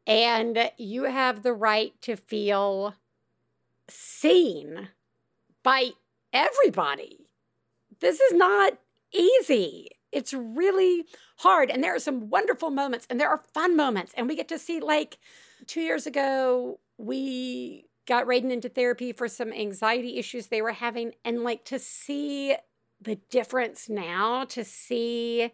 And 0.07 0.71
you 0.79 1.05
have 1.05 1.43
the 1.43 1.53
right 1.53 1.93
to 2.03 2.17
feel 2.17 2.95
seen 3.89 4.89
by 5.63 5.91
everybody. 6.33 7.29
This 8.01 8.21
is 8.21 8.33
not 8.33 8.79
easy. 9.13 9.91
It's 10.11 10.33
really 10.33 11.05
hard. 11.39 11.71
And 11.71 11.83
there 11.83 11.95
are 11.95 12.01
some 12.01 12.29
wonderful 12.29 12.71
moments 12.71 13.07
and 13.09 13.21
there 13.21 13.29
are 13.29 13.43
fun 13.55 13.77
moments. 13.77 14.13
And 14.17 14.29
we 14.29 14.37
get 14.37 14.49
to 14.49 14.59
see, 14.59 14.81
like, 14.81 15.19
two 15.67 15.81
years 15.81 16.07
ago, 16.07 16.81
we 16.99 17.87
got 18.07 18.27
Raiden 18.27 18.51
into 18.51 18.69
therapy 18.69 19.13
for 19.13 19.29
some 19.29 19.53
anxiety 19.53 20.19
issues 20.19 20.49
they 20.49 20.63
were 20.63 20.73
having. 20.73 21.13
And, 21.25 21.45
like, 21.45 21.65
to 21.67 21.79
see 21.79 22.57
the 23.01 23.17
difference 23.31 23.89
now, 23.89 24.45
to 24.47 24.65
see 24.65 25.53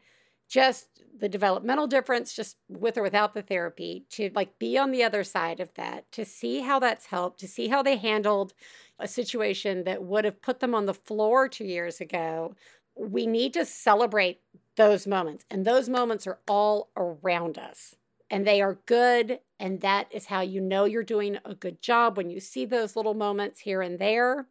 just 0.48 1.02
the 1.18 1.28
developmental 1.28 1.86
difference 1.86 2.34
just 2.34 2.56
with 2.68 2.96
or 2.96 3.02
without 3.02 3.34
the 3.34 3.42
therapy 3.42 4.04
to 4.10 4.30
like 4.34 4.58
be 4.58 4.78
on 4.78 4.90
the 4.90 5.02
other 5.02 5.22
side 5.24 5.60
of 5.60 5.72
that 5.74 6.10
to 6.12 6.24
see 6.24 6.60
how 6.60 6.78
that's 6.78 7.06
helped 7.06 7.40
to 7.40 7.48
see 7.48 7.68
how 7.68 7.82
they 7.82 7.96
handled 7.96 8.54
a 8.98 9.06
situation 9.06 9.84
that 9.84 10.02
would 10.02 10.24
have 10.24 10.40
put 10.40 10.60
them 10.60 10.74
on 10.74 10.86
the 10.86 10.94
floor 10.94 11.48
2 11.48 11.64
years 11.64 12.00
ago. 12.00 12.54
We 12.96 13.26
need 13.26 13.52
to 13.54 13.64
celebrate 13.64 14.40
those 14.76 15.06
moments 15.06 15.44
and 15.50 15.64
those 15.64 15.88
moments 15.88 16.26
are 16.26 16.38
all 16.48 16.90
around 16.96 17.58
us 17.58 17.96
and 18.30 18.46
they 18.46 18.62
are 18.62 18.78
good 18.86 19.40
and 19.58 19.80
that 19.80 20.06
is 20.12 20.26
how 20.26 20.40
you 20.40 20.60
know 20.60 20.84
you're 20.84 21.02
doing 21.02 21.38
a 21.44 21.54
good 21.54 21.82
job 21.82 22.16
when 22.16 22.30
you 22.30 22.40
see 22.40 22.64
those 22.64 22.94
little 22.94 23.14
moments 23.14 23.60
here 23.60 23.82
and 23.82 23.98
there. 23.98 24.46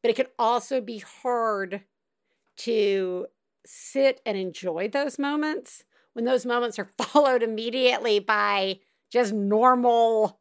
But 0.00 0.10
it 0.10 0.16
can 0.16 0.26
also 0.38 0.80
be 0.80 0.98
hard 0.98 1.82
to 2.58 3.26
sit 3.68 4.22
and 4.24 4.38
enjoy 4.38 4.88
those 4.88 5.18
moments 5.18 5.84
when 6.14 6.24
those 6.24 6.46
moments 6.46 6.78
are 6.78 6.88
followed 6.98 7.42
immediately 7.42 8.18
by 8.18 8.78
just 9.12 9.32
normal, 9.32 10.40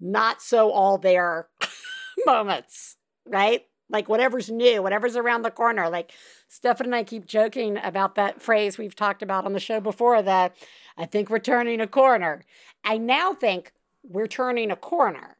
not 0.00 0.40
so 0.40 0.70
all 0.70 0.96
there 0.96 1.48
moments, 2.26 2.96
right? 3.26 3.66
Like 3.90 4.08
whatever's 4.08 4.48
new, 4.48 4.80
whatever's 4.80 5.16
around 5.16 5.42
the 5.42 5.50
corner. 5.50 5.88
Like 5.90 6.12
Stefan 6.48 6.86
and 6.86 6.94
I 6.94 7.02
keep 7.02 7.26
joking 7.26 7.78
about 7.82 8.14
that 8.14 8.40
phrase 8.40 8.78
we've 8.78 8.96
talked 8.96 9.22
about 9.22 9.44
on 9.44 9.52
the 9.52 9.60
show 9.60 9.80
before 9.80 10.22
that 10.22 10.54
I 10.96 11.04
think 11.04 11.30
we're 11.30 11.40
turning 11.40 11.80
a 11.80 11.86
corner. 11.88 12.42
I 12.84 12.96
now 12.96 13.34
think 13.34 13.72
we're 14.04 14.28
turning 14.28 14.70
a 14.70 14.76
corner, 14.76 15.36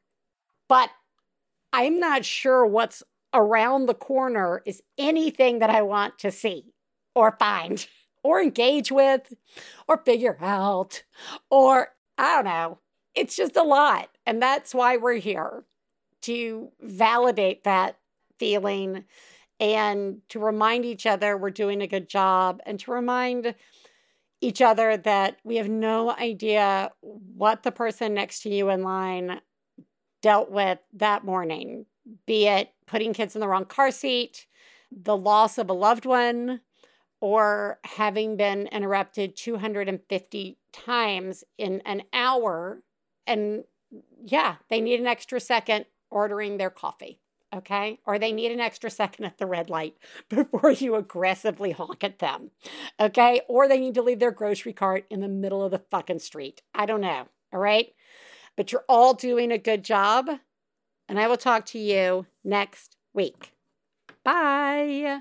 but 0.69 0.91
I'm 1.73 2.01
not 2.01 2.25
sure 2.25 2.67
what's 2.67 3.03
around 3.33 3.87
the 3.87 3.95
corner 3.95 4.61
is 4.67 4.83
anything 4.99 5.61
that 5.61 5.71
I 5.71 5.83
want 5.83 6.19
to 6.19 6.31
see 6.31 6.73
or 7.15 7.37
find 7.39 7.87
or 8.23 8.41
engage 8.41 8.93
with 8.93 9.35
or 9.89 9.99
figure 9.99 10.39
out 10.41 11.03
or 11.51 11.89
I 12.19 12.37
don't 12.37 12.45
know. 12.45 12.79
It's 13.15 13.37
just 13.37 13.57
a 13.57 13.63
lot. 13.63 14.09
And 14.27 14.41
that's 14.41 14.75
why 14.75 14.97
we're 14.97 15.15
here 15.15 15.65
to 16.23 16.71
validate 16.81 17.65
that 17.65 17.99
feeling 18.39 19.05
and 19.61 20.21
to 20.29 20.39
remind 20.39 20.85
each 20.85 21.07
other 21.07 21.37
we're 21.37 21.51
doing 21.51 21.83
a 21.83 21.87
good 21.87 22.09
job 22.09 22.61
and 22.67 22.79
to 22.81 22.91
remind 22.91 23.55
each 24.41 24.61
other 24.61 24.97
that 24.97 25.37
we 25.45 25.57
have 25.57 25.69
no 25.69 26.11
idea 26.11 26.91
what 27.01 27.63
the 27.63 27.71
person 27.71 28.15
next 28.15 28.43
to 28.43 28.51
you 28.51 28.71
in 28.71 28.83
line 28.83 29.41
dealt 30.21 30.51
with 30.51 30.79
that 30.95 31.25
morning, 31.25 31.87
be 32.27 32.47
it 32.47 32.71
putting 32.87 33.13
kids 33.13 33.37
in 33.37 33.41
the 33.41 33.49
wrong 33.49 33.65
car 33.65 33.91
seat, 33.91 34.47
the 34.91 35.17
loss 35.17 35.59
of 35.59 35.71
a 35.71 35.73
loved 35.73 36.05
one, 36.05 36.61
or 37.23 37.79
having 37.85 38.37
been 38.37 38.67
interrupted 38.73 39.37
250 39.37 40.59
times 40.73 41.45
in 41.57 41.81
an 41.87 42.03
hour. 42.13 42.83
And 43.29 43.63
yeah, 44.25 44.57
they 44.69 44.81
need 44.81 44.99
an 44.99 45.07
extra 45.07 45.39
second 45.39 45.85
ordering 46.11 46.57
their 46.57 46.69
coffee. 46.69 47.21
Okay. 47.55 48.01
Or 48.05 48.19
they 48.19 48.33
need 48.33 48.51
an 48.51 48.59
extra 48.59 48.91
second 48.91 49.25
at 49.25 49.39
the 49.39 49.47
red 49.47 49.71
light 49.71 49.95
before 50.29 50.73
you 50.73 50.97
aggressively 50.97 51.71
honk 51.71 52.03
at 52.03 52.19
them. 52.19 52.51
Okay. 52.99 53.41
Or 53.49 53.69
they 53.69 53.79
need 53.79 53.95
to 53.95 54.03
leave 54.03 54.19
their 54.19 54.33
grocery 54.33 54.73
cart 54.73 55.05
in 55.09 55.21
the 55.21 55.29
middle 55.29 55.63
of 55.63 55.71
the 55.71 55.79
fucking 55.79 56.19
street. 56.19 56.63
I 56.75 56.87
don't 56.87 57.01
know. 57.03 57.29
All 57.53 57.61
right. 57.61 57.95
But 58.57 58.73
you're 58.73 58.85
all 58.89 59.15
doing 59.15 59.53
a 59.53 59.59
good 59.59 59.85
job. 59.85 60.29
And 61.09 61.21
I 61.21 61.29
will 61.29 61.37
talk 61.37 61.67
to 61.67 61.79
you 61.79 62.27
next 62.43 62.97
week. 63.15 63.53
Bye. 64.25 65.21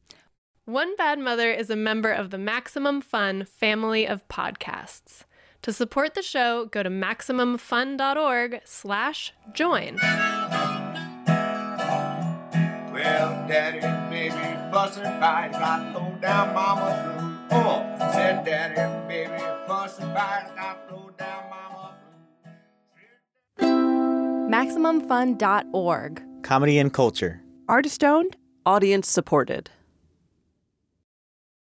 One 0.71 0.95
Bad 0.95 1.19
Mother 1.19 1.51
is 1.51 1.69
a 1.69 1.75
member 1.75 2.13
of 2.13 2.29
the 2.29 2.37
Maximum 2.37 3.01
Fun 3.01 3.43
family 3.43 4.07
of 4.07 4.25
podcasts. 4.29 5.25
To 5.63 5.73
support 5.73 6.13
the 6.13 6.21
show, 6.21 6.67
go 6.67 6.81
to 6.81 6.89
MaximumFun.org 6.89 8.61
slash 8.63 9.33
join. 9.51 9.97
Well, 9.97 10.47
daddy 13.49 13.81
baby 14.09 14.31
fussing 14.71 15.03
fight, 15.03 15.51
got 15.51 15.93
low 15.93 16.15
down 16.21 16.53
mama 16.53 17.37
blue. 17.49 17.59
Oh, 17.59 17.83
said 18.13 18.45
daddy 18.45 19.07
baby 19.09 19.43
fussing 19.67 20.05
fight, 20.13 20.55
got 20.55 20.89
low 20.89 21.09
down 21.17 21.49
mama 21.49 21.97
MaximumFun.org. 24.49 26.23
Comedy 26.43 26.77
and 26.77 26.93
culture. 26.93 27.41
Artist 27.67 28.05
owned, 28.05 28.37
audience 28.65 29.09
supported. 29.09 29.69